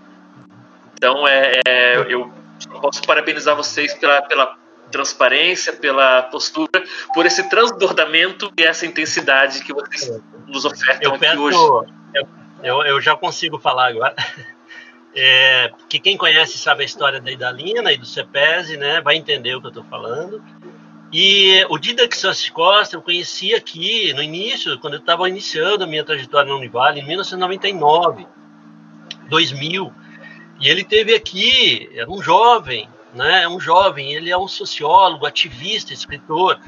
Então, 0.94 1.26
é, 1.26 1.60
é, 1.66 2.06
eu 2.08 2.32
posso 2.80 3.02
parabenizar 3.02 3.56
vocês 3.56 3.94
pela, 3.94 4.22
pela 4.22 4.56
transparência, 4.90 5.72
pela 5.72 6.22
postura, 6.22 6.84
por 7.14 7.26
esse 7.26 7.48
transbordamento 7.48 8.52
e 8.56 8.62
essa 8.62 8.86
intensidade 8.86 9.62
que 9.62 9.72
vocês 9.72 10.20
nos 10.46 10.64
ofertam 10.64 11.12
eu 11.12 11.18
peço, 11.18 11.40
hoje. 11.40 11.92
Eu, 12.62 12.82
eu, 12.82 13.00
já 13.00 13.14
consigo 13.16 13.58
falar 13.58 13.88
agora. 13.88 14.14
É, 15.20 15.72
que 15.88 15.98
quem 15.98 16.16
conhece 16.16 16.58
sabe 16.58 16.82
a 16.82 16.86
história 16.86 17.20
da 17.20 17.32
Idalina 17.32 17.90
e 17.90 17.96
do 17.96 18.06
CEPES, 18.06 18.78
né, 18.78 19.00
vai 19.00 19.16
entender 19.16 19.54
o 19.54 19.60
que 19.60 19.66
eu 19.66 19.70
estou 19.70 19.82
falando. 19.84 20.40
E 21.12 21.64
o 21.70 21.78
Didac 21.78 22.14
Santos 22.16 22.48
Costa 22.50 22.94
eu 22.94 23.02
conheci 23.02 23.54
aqui 23.54 24.12
no 24.12 24.22
início, 24.22 24.78
quando 24.78 24.94
eu 24.94 25.00
estava 25.00 25.28
iniciando 25.28 25.82
a 25.82 25.86
minha 25.86 26.04
trajetória 26.04 26.48
na 26.48 26.56
Univale, 26.56 27.00
em 27.00 27.06
1999, 27.06 28.26
2000. 29.28 29.92
E 30.60 30.68
ele 30.68 30.84
teve 30.84 31.14
aqui, 31.14 31.88
era 31.94 32.10
um 32.10 32.20
jovem, 32.20 32.88
né? 33.14 33.46
Um 33.48 33.60
jovem, 33.60 34.12
ele 34.14 34.30
é 34.30 34.36
um 34.36 34.48
sociólogo, 34.48 35.26
ativista, 35.26 35.92
escritor. 35.92 36.58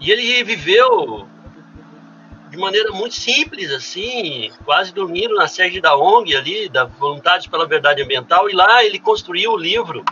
E 0.00 0.10
ele 0.10 0.42
viveu 0.44 1.28
de 2.50 2.56
maneira 2.56 2.90
muito 2.90 3.14
simples, 3.14 3.70
assim, 3.70 4.50
quase 4.64 4.92
dormindo 4.92 5.34
na 5.34 5.46
sede 5.46 5.80
da 5.80 5.96
ONG 5.96 6.34
ali, 6.34 6.68
da 6.68 6.84
Voluntários 6.84 7.46
pela 7.46 7.66
Verdade 7.66 8.02
Ambiental, 8.02 8.48
e 8.48 8.54
lá 8.54 8.82
ele 8.82 8.98
construiu 8.98 9.52
o 9.52 9.56
livro, 9.56 10.02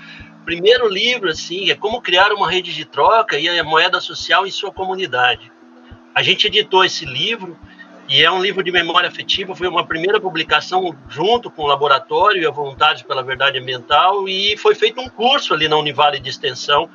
primeiro 0.44 0.88
livro, 0.88 1.30
assim, 1.30 1.70
é 1.70 1.74
como 1.74 2.00
criar 2.00 2.32
uma 2.32 2.50
rede 2.50 2.74
de 2.74 2.84
troca 2.84 3.38
e 3.38 3.48
a 3.48 3.64
moeda 3.64 4.00
social 4.00 4.46
em 4.46 4.50
sua 4.50 4.70
comunidade. 4.70 5.50
A 6.14 6.22
gente 6.22 6.46
editou 6.46 6.84
esse 6.84 7.04
livro 7.04 7.58
e 8.08 8.22
é 8.22 8.30
um 8.30 8.40
livro 8.40 8.62
de 8.62 8.70
memória 8.70 9.08
afetiva, 9.08 9.54
foi 9.54 9.66
uma 9.66 9.84
primeira 9.84 10.20
publicação 10.20 10.96
junto 11.08 11.50
com 11.50 11.62
o 11.62 11.66
laboratório 11.66 12.42
e 12.42 12.46
a 12.46 12.50
Voluntários 12.50 13.02
pela 13.02 13.22
Verdade 13.22 13.58
Ambiental 13.58 14.28
e 14.28 14.56
foi 14.56 14.74
feito 14.74 15.00
um 15.00 15.08
curso 15.08 15.52
ali 15.52 15.66
na 15.66 15.76
Univale 15.76 16.20
de 16.20 16.30
Extensão 16.30 16.88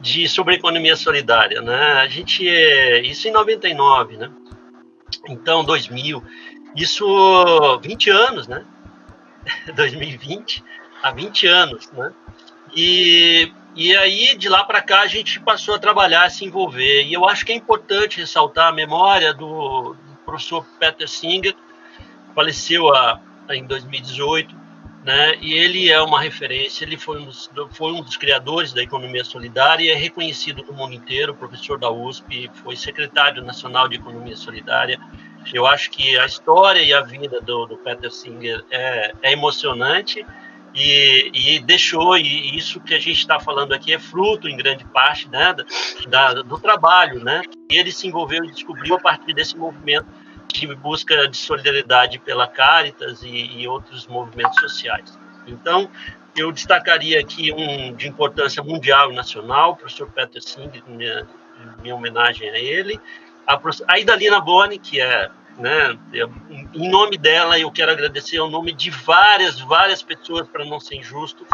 de 0.00 0.28
sobre 0.28 0.56
economia 0.56 0.96
solidária, 0.96 1.62
né? 1.62 1.92
A 1.94 2.08
gente 2.08 2.48
é, 2.48 3.00
isso 3.00 3.28
em 3.28 3.30
99, 3.30 4.16
né? 4.16 4.30
Então 5.28 5.64
2000, 5.64 6.22
isso 6.74 7.78
20 7.80 8.10
anos, 8.10 8.48
né? 8.48 8.64
2020, 9.74 10.64
há 11.00 11.12
20 11.12 11.46
anos, 11.46 11.90
né? 11.92 12.12
E 12.74 13.52
e 13.76 13.94
aí, 13.94 14.34
de 14.34 14.48
lá 14.48 14.64
para 14.64 14.80
cá, 14.80 15.02
a 15.02 15.06
gente 15.06 15.38
passou 15.38 15.74
a 15.74 15.78
trabalhar, 15.78 16.24
a 16.24 16.30
se 16.30 16.46
envolver. 16.46 17.02
E 17.02 17.12
eu 17.12 17.28
acho 17.28 17.44
que 17.44 17.52
é 17.52 17.54
importante 17.54 18.18
ressaltar 18.18 18.68
a 18.68 18.72
memória 18.72 19.34
do, 19.34 19.94
professor 20.26 20.66
Peter 20.78 21.08
Singer, 21.08 21.54
faleceu 22.34 22.92
a, 22.94 23.20
a, 23.48 23.56
em 23.56 23.64
2018, 23.64 24.54
né? 25.04 25.36
E 25.40 25.54
ele 25.54 25.90
é 25.90 26.02
uma 26.02 26.20
referência, 26.20 26.84
ele 26.84 26.98
foi 26.98 27.20
um, 27.20 27.26
dos, 27.26 27.48
foi 27.70 27.92
um 27.92 28.02
dos 28.02 28.16
criadores 28.16 28.72
da 28.72 28.82
economia 28.82 29.24
solidária 29.24 29.84
e 29.84 29.88
é 29.88 29.94
reconhecido 29.94 30.64
no 30.64 30.72
mundo 30.72 30.94
inteiro, 30.94 31.32
professor 31.34 31.78
da 31.78 31.88
USP, 31.88 32.50
foi 32.54 32.74
secretário 32.74 33.42
nacional 33.42 33.88
de 33.88 33.94
economia 33.94 34.36
solidária. 34.36 34.98
Eu 35.54 35.64
acho 35.64 35.90
que 35.90 36.18
a 36.18 36.26
história 36.26 36.82
e 36.82 36.92
a 36.92 37.02
vida 37.02 37.40
do, 37.40 37.66
do 37.66 37.76
Peter 37.76 38.10
Singer 38.10 38.64
é, 38.68 39.12
é 39.22 39.32
emocionante 39.32 40.26
e, 40.76 41.30
e, 41.32 41.60
deixou, 41.60 42.16
e 42.18 42.54
isso 42.54 42.80
que 42.80 42.94
a 42.94 42.98
gente 42.98 43.18
está 43.18 43.40
falando 43.40 43.72
aqui 43.72 43.94
é 43.94 43.98
fruto, 43.98 44.46
em 44.46 44.56
grande 44.56 44.84
parte, 44.84 45.26
né, 45.28 45.54
da, 46.06 46.34
do 46.34 46.58
trabalho, 46.60 47.24
né, 47.24 47.40
ele 47.70 47.90
se 47.90 48.06
envolveu 48.06 48.44
e 48.44 48.52
descobriu 48.52 48.94
a 48.94 49.00
partir 49.00 49.32
desse 49.32 49.56
movimento 49.56 50.06
de 50.52 50.74
busca 50.74 51.26
de 51.28 51.36
solidariedade 51.36 52.18
pela 52.18 52.46
Caritas 52.46 53.22
e, 53.22 53.28
e 53.28 53.66
outros 53.66 54.06
movimentos 54.06 54.60
sociais. 54.60 55.18
Então, 55.46 55.88
eu 56.36 56.52
destacaria 56.52 57.18
aqui 57.20 57.52
um 57.52 57.94
de 57.94 58.06
importância 58.06 58.62
mundial 58.62 59.10
e 59.10 59.14
nacional, 59.14 59.72
o 59.72 59.76
professor 59.76 60.10
Peter 60.10 60.42
Singh, 60.42 60.82
minha, 60.86 61.26
minha 61.80 61.94
homenagem 61.94 62.50
a 62.50 62.58
ele, 62.58 63.00
a, 63.46 63.58
a 63.88 63.98
Idalina 63.98 64.40
Boni, 64.40 64.78
que 64.78 65.00
é 65.00 65.30
né? 65.58 65.98
Em 66.74 66.90
nome 66.90 67.16
dela, 67.16 67.58
eu 67.58 67.70
quero 67.70 67.90
agradecer 67.90 68.38
o 68.40 68.48
nome 68.48 68.72
de 68.72 68.90
várias, 68.90 69.60
várias 69.60 70.02
pessoas, 70.02 70.48
para 70.48 70.64
não 70.64 70.78
ser 70.78 70.96
injusto, 70.96 71.46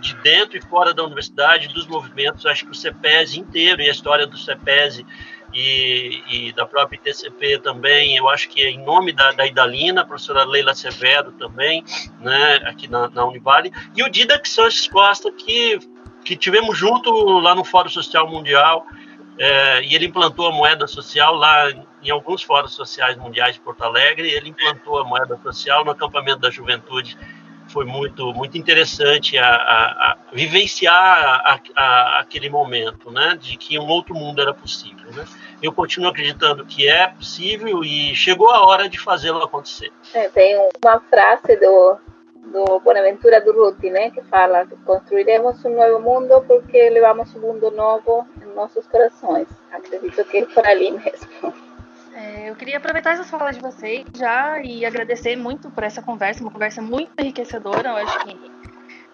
de 0.00 0.14
dentro 0.16 0.58
e 0.58 0.60
fora 0.60 0.92
da 0.92 1.04
universidade, 1.04 1.68
dos 1.68 1.86
movimentos. 1.86 2.44
Acho 2.46 2.64
que 2.64 2.72
o 2.72 2.74
CEPES 2.74 3.36
inteiro 3.36 3.80
e 3.80 3.88
a 3.88 3.92
história 3.92 4.26
do 4.26 4.36
CEPES 4.36 5.04
e, 5.54 6.22
e, 6.28 6.52
da 6.52 6.66
própria 6.66 6.96
ITCP 6.96 7.58
também, 7.58 8.16
eu 8.16 8.28
acho 8.28 8.48
que 8.48 8.62
é 8.62 8.70
em 8.70 8.84
nome 8.84 9.12
da, 9.12 9.30
da 9.30 9.46
Idalina, 9.46 10.00
a 10.00 10.04
professora 10.04 10.44
Leila 10.44 10.74
Severo 10.74 11.30
também, 11.32 11.84
né, 12.20 12.56
aqui 12.64 12.88
na, 12.88 13.08
na 13.08 13.24
Univale, 13.24 13.72
e 13.94 14.02
o 14.02 14.10
Didac 14.10 14.48
Sanches 14.48 14.88
Costa, 14.88 15.30
que, 15.30 15.78
que 16.24 16.34
tivemos 16.34 16.76
junto 16.76 17.10
lá 17.38 17.54
no 17.54 17.62
Fórum 17.62 17.88
Social 17.88 18.28
Mundial, 18.28 18.84
é, 19.38 19.82
e 19.84 19.94
ele 19.94 20.06
implantou 20.06 20.48
a 20.48 20.52
moeda 20.52 20.86
social 20.86 21.34
lá 21.34 21.72
em 22.04 22.10
alguns 22.10 22.42
fóruns 22.42 22.74
sociais 22.74 23.16
mundiais 23.16 23.54
de 23.54 23.60
Porto 23.60 23.82
Alegre, 23.82 24.30
ele 24.30 24.50
implantou 24.50 24.98
a 24.98 25.04
moeda 25.04 25.38
social 25.42 25.84
no 25.84 25.90
acampamento 25.90 26.40
da 26.40 26.50
juventude 26.50 27.16
foi 27.68 27.84
muito 27.84 28.32
muito 28.34 28.58
interessante 28.58 29.38
a, 29.38 29.46
a, 29.46 30.12
a 30.12 30.18
vivenciar 30.32 31.60
a, 31.74 32.20
aquele 32.20 32.48
momento, 32.48 33.10
né, 33.10 33.36
de 33.40 33.56
que 33.56 33.78
um 33.78 33.88
outro 33.88 34.14
mundo 34.14 34.40
era 34.40 34.52
possível, 34.52 35.10
né? 35.12 35.24
Eu 35.62 35.72
continuo 35.72 36.08
acreditando 36.08 36.64
que 36.66 36.88
é 36.88 37.06
possível 37.06 37.82
e 37.82 38.14
chegou 38.14 38.50
a 38.50 38.66
hora 38.66 38.88
de 38.88 38.98
fazê-lo 38.98 39.42
acontecer. 39.42 39.90
É, 40.12 40.28
tem 40.28 40.56
uma 40.84 41.00
frase 41.00 41.56
do 41.56 41.98
do 42.44 42.78
Bonaventura 42.80 43.40
Durruti, 43.40 43.88
né, 43.88 44.10
que 44.10 44.22
fala 44.24 44.66
construiremos 44.84 45.64
um 45.64 45.74
novo 45.74 45.98
mundo 45.98 46.44
porque 46.46 46.90
levamos 46.90 47.34
um 47.34 47.40
mundo 47.40 47.70
novo 47.70 48.28
em 48.42 48.54
nossos 48.54 48.86
corações. 48.86 49.48
Acredito 49.72 50.22
que 50.26 50.38
é 50.38 50.44
por 50.44 50.66
ali 50.66 50.90
mesmo. 50.90 51.54
É, 52.14 52.48
eu 52.48 52.54
queria 52.54 52.76
aproveitar 52.76 53.14
essas 53.14 53.28
falas 53.28 53.56
de 53.56 53.62
vocês 53.62 54.04
já 54.16 54.60
e 54.60 54.86
agradecer 54.86 55.34
muito 55.34 55.68
por 55.70 55.82
essa 55.82 56.00
conversa, 56.00 56.42
uma 56.42 56.50
conversa 56.50 56.80
muito 56.80 57.10
enriquecedora. 57.18 57.88
Eu 57.88 57.96
acho 57.96 58.18
que 58.20 58.36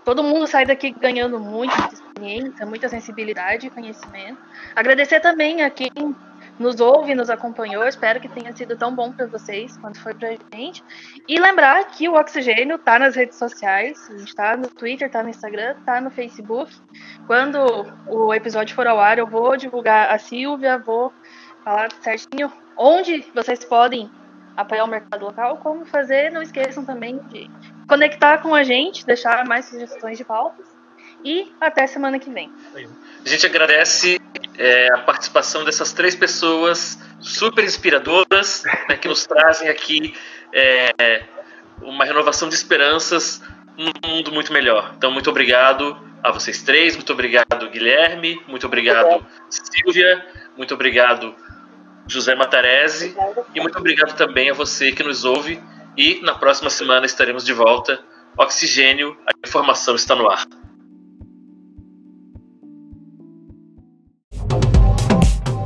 todo 0.04 0.22
mundo 0.22 0.46
sai 0.46 0.66
daqui 0.66 0.90
ganhando 0.90 1.40
muito, 1.40 1.74
muita 1.74 1.94
experiência, 1.94 2.66
muita 2.66 2.88
sensibilidade 2.90 3.66
e 3.66 3.70
conhecimento. 3.70 4.38
Agradecer 4.76 5.20
também 5.20 5.62
a 5.62 5.70
quem 5.70 5.90
nos 6.58 6.78
ouve, 6.78 7.14
nos 7.14 7.30
acompanhou. 7.30 7.88
Espero 7.88 8.20
que 8.20 8.28
tenha 8.28 8.54
sido 8.54 8.76
tão 8.76 8.94
bom 8.94 9.10
para 9.10 9.26
vocês 9.26 9.78
quanto 9.78 9.98
foi 9.98 10.12
para 10.12 10.28
a 10.28 10.36
gente. 10.54 10.84
E 11.26 11.40
lembrar 11.40 11.82
que 11.86 12.06
o 12.06 12.14
Oxigênio 12.14 12.76
está 12.76 12.98
nas 12.98 13.16
redes 13.16 13.38
sociais. 13.38 13.98
A 14.10 14.18
gente 14.18 14.28
está 14.28 14.56
no 14.58 14.68
Twitter, 14.68 15.06
está 15.06 15.22
no 15.22 15.30
Instagram, 15.30 15.74
está 15.78 16.02
no 16.02 16.10
Facebook. 16.10 16.70
Quando 17.26 17.58
o 18.06 18.34
episódio 18.34 18.76
for 18.76 18.86
ao 18.86 19.00
ar, 19.00 19.18
eu 19.18 19.26
vou 19.26 19.56
divulgar 19.56 20.10
a 20.10 20.18
Silvia, 20.18 20.76
vou 20.76 21.10
falar 21.70 21.88
certinho 22.02 22.52
onde 22.76 23.24
vocês 23.32 23.64
podem 23.64 24.10
apoiar 24.56 24.84
o 24.84 24.88
mercado 24.88 25.24
local, 25.24 25.58
como 25.58 25.86
fazer. 25.86 26.32
Não 26.32 26.42
esqueçam 26.42 26.84
também 26.84 27.18
de 27.28 27.48
conectar 27.86 28.38
com 28.38 28.52
a 28.52 28.64
gente, 28.64 29.06
deixar 29.06 29.46
mais 29.46 29.66
sugestões 29.66 30.18
de 30.18 30.24
pautas. 30.24 30.66
E 31.24 31.52
até 31.60 31.86
semana 31.86 32.18
que 32.18 32.28
vem. 32.28 32.50
A 33.24 33.28
gente 33.28 33.46
agradece 33.46 34.20
é, 34.58 34.88
a 34.92 34.98
participação 34.98 35.64
dessas 35.64 35.92
três 35.92 36.16
pessoas 36.16 36.98
super 37.20 37.62
inspiradoras 37.62 38.64
né, 38.88 38.96
que 38.96 39.06
nos 39.06 39.24
trazem 39.26 39.68
aqui 39.68 40.14
é, 40.52 41.22
uma 41.82 42.04
renovação 42.04 42.48
de 42.48 42.54
esperanças 42.54 43.40
num 43.76 43.92
mundo 44.04 44.32
muito 44.32 44.52
melhor. 44.52 44.92
Então, 44.96 45.12
muito 45.12 45.30
obrigado 45.30 45.96
a 46.22 46.32
vocês 46.32 46.62
três, 46.62 46.96
muito 46.96 47.12
obrigado, 47.12 47.68
Guilherme, 47.70 48.42
muito 48.48 48.66
obrigado, 48.66 49.24
Silvia, 49.48 50.26
muito 50.56 50.74
obrigado, 50.74 51.34
José 52.10 52.34
Matarese. 52.34 53.16
E 53.54 53.60
muito 53.60 53.78
obrigado 53.78 54.16
também 54.16 54.50
a 54.50 54.54
você 54.54 54.92
que 54.92 55.02
nos 55.02 55.24
ouve. 55.24 55.60
E 55.96 56.20
na 56.22 56.34
próxima 56.34 56.70
semana 56.70 57.06
estaremos 57.06 57.44
de 57.44 57.52
volta. 57.52 58.00
Oxigênio, 58.36 59.16
a 59.26 59.46
informação 59.46 59.94
está 59.94 60.14
no 60.14 60.28
ar. 60.28 60.44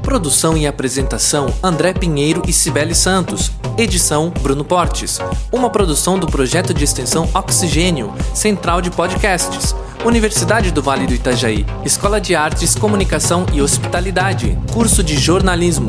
Produção 0.03 0.57
e 0.57 0.67
apresentação: 0.67 1.47
André 1.63 1.93
Pinheiro 1.93 2.43
e 2.47 2.53
Cibele 2.53 2.95
Santos. 2.95 3.51
Edição: 3.77 4.31
Bruno 4.31 4.65
Portes. 4.65 5.19
Uma 5.51 5.71
produção 5.71 6.19
do 6.19 6.27
projeto 6.27 6.73
de 6.73 6.85
extensão 6.85 7.29
Oxigênio, 7.35 8.15
Central 8.35 8.81
de 8.81 8.91
Podcasts. 8.91 9.75
Universidade 10.05 10.71
do 10.71 10.83
Vale 10.83 11.07
do 11.07 11.15
Itajaí, 11.15 11.65
Escola 11.85 12.21
de 12.21 12.35
Artes, 12.35 12.75
Comunicação 12.75 13.47
e 13.55 13.63
Hospitalidade, 13.63 14.59
curso 14.73 15.03
de 15.03 15.17
jornalismo. 15.17 15.89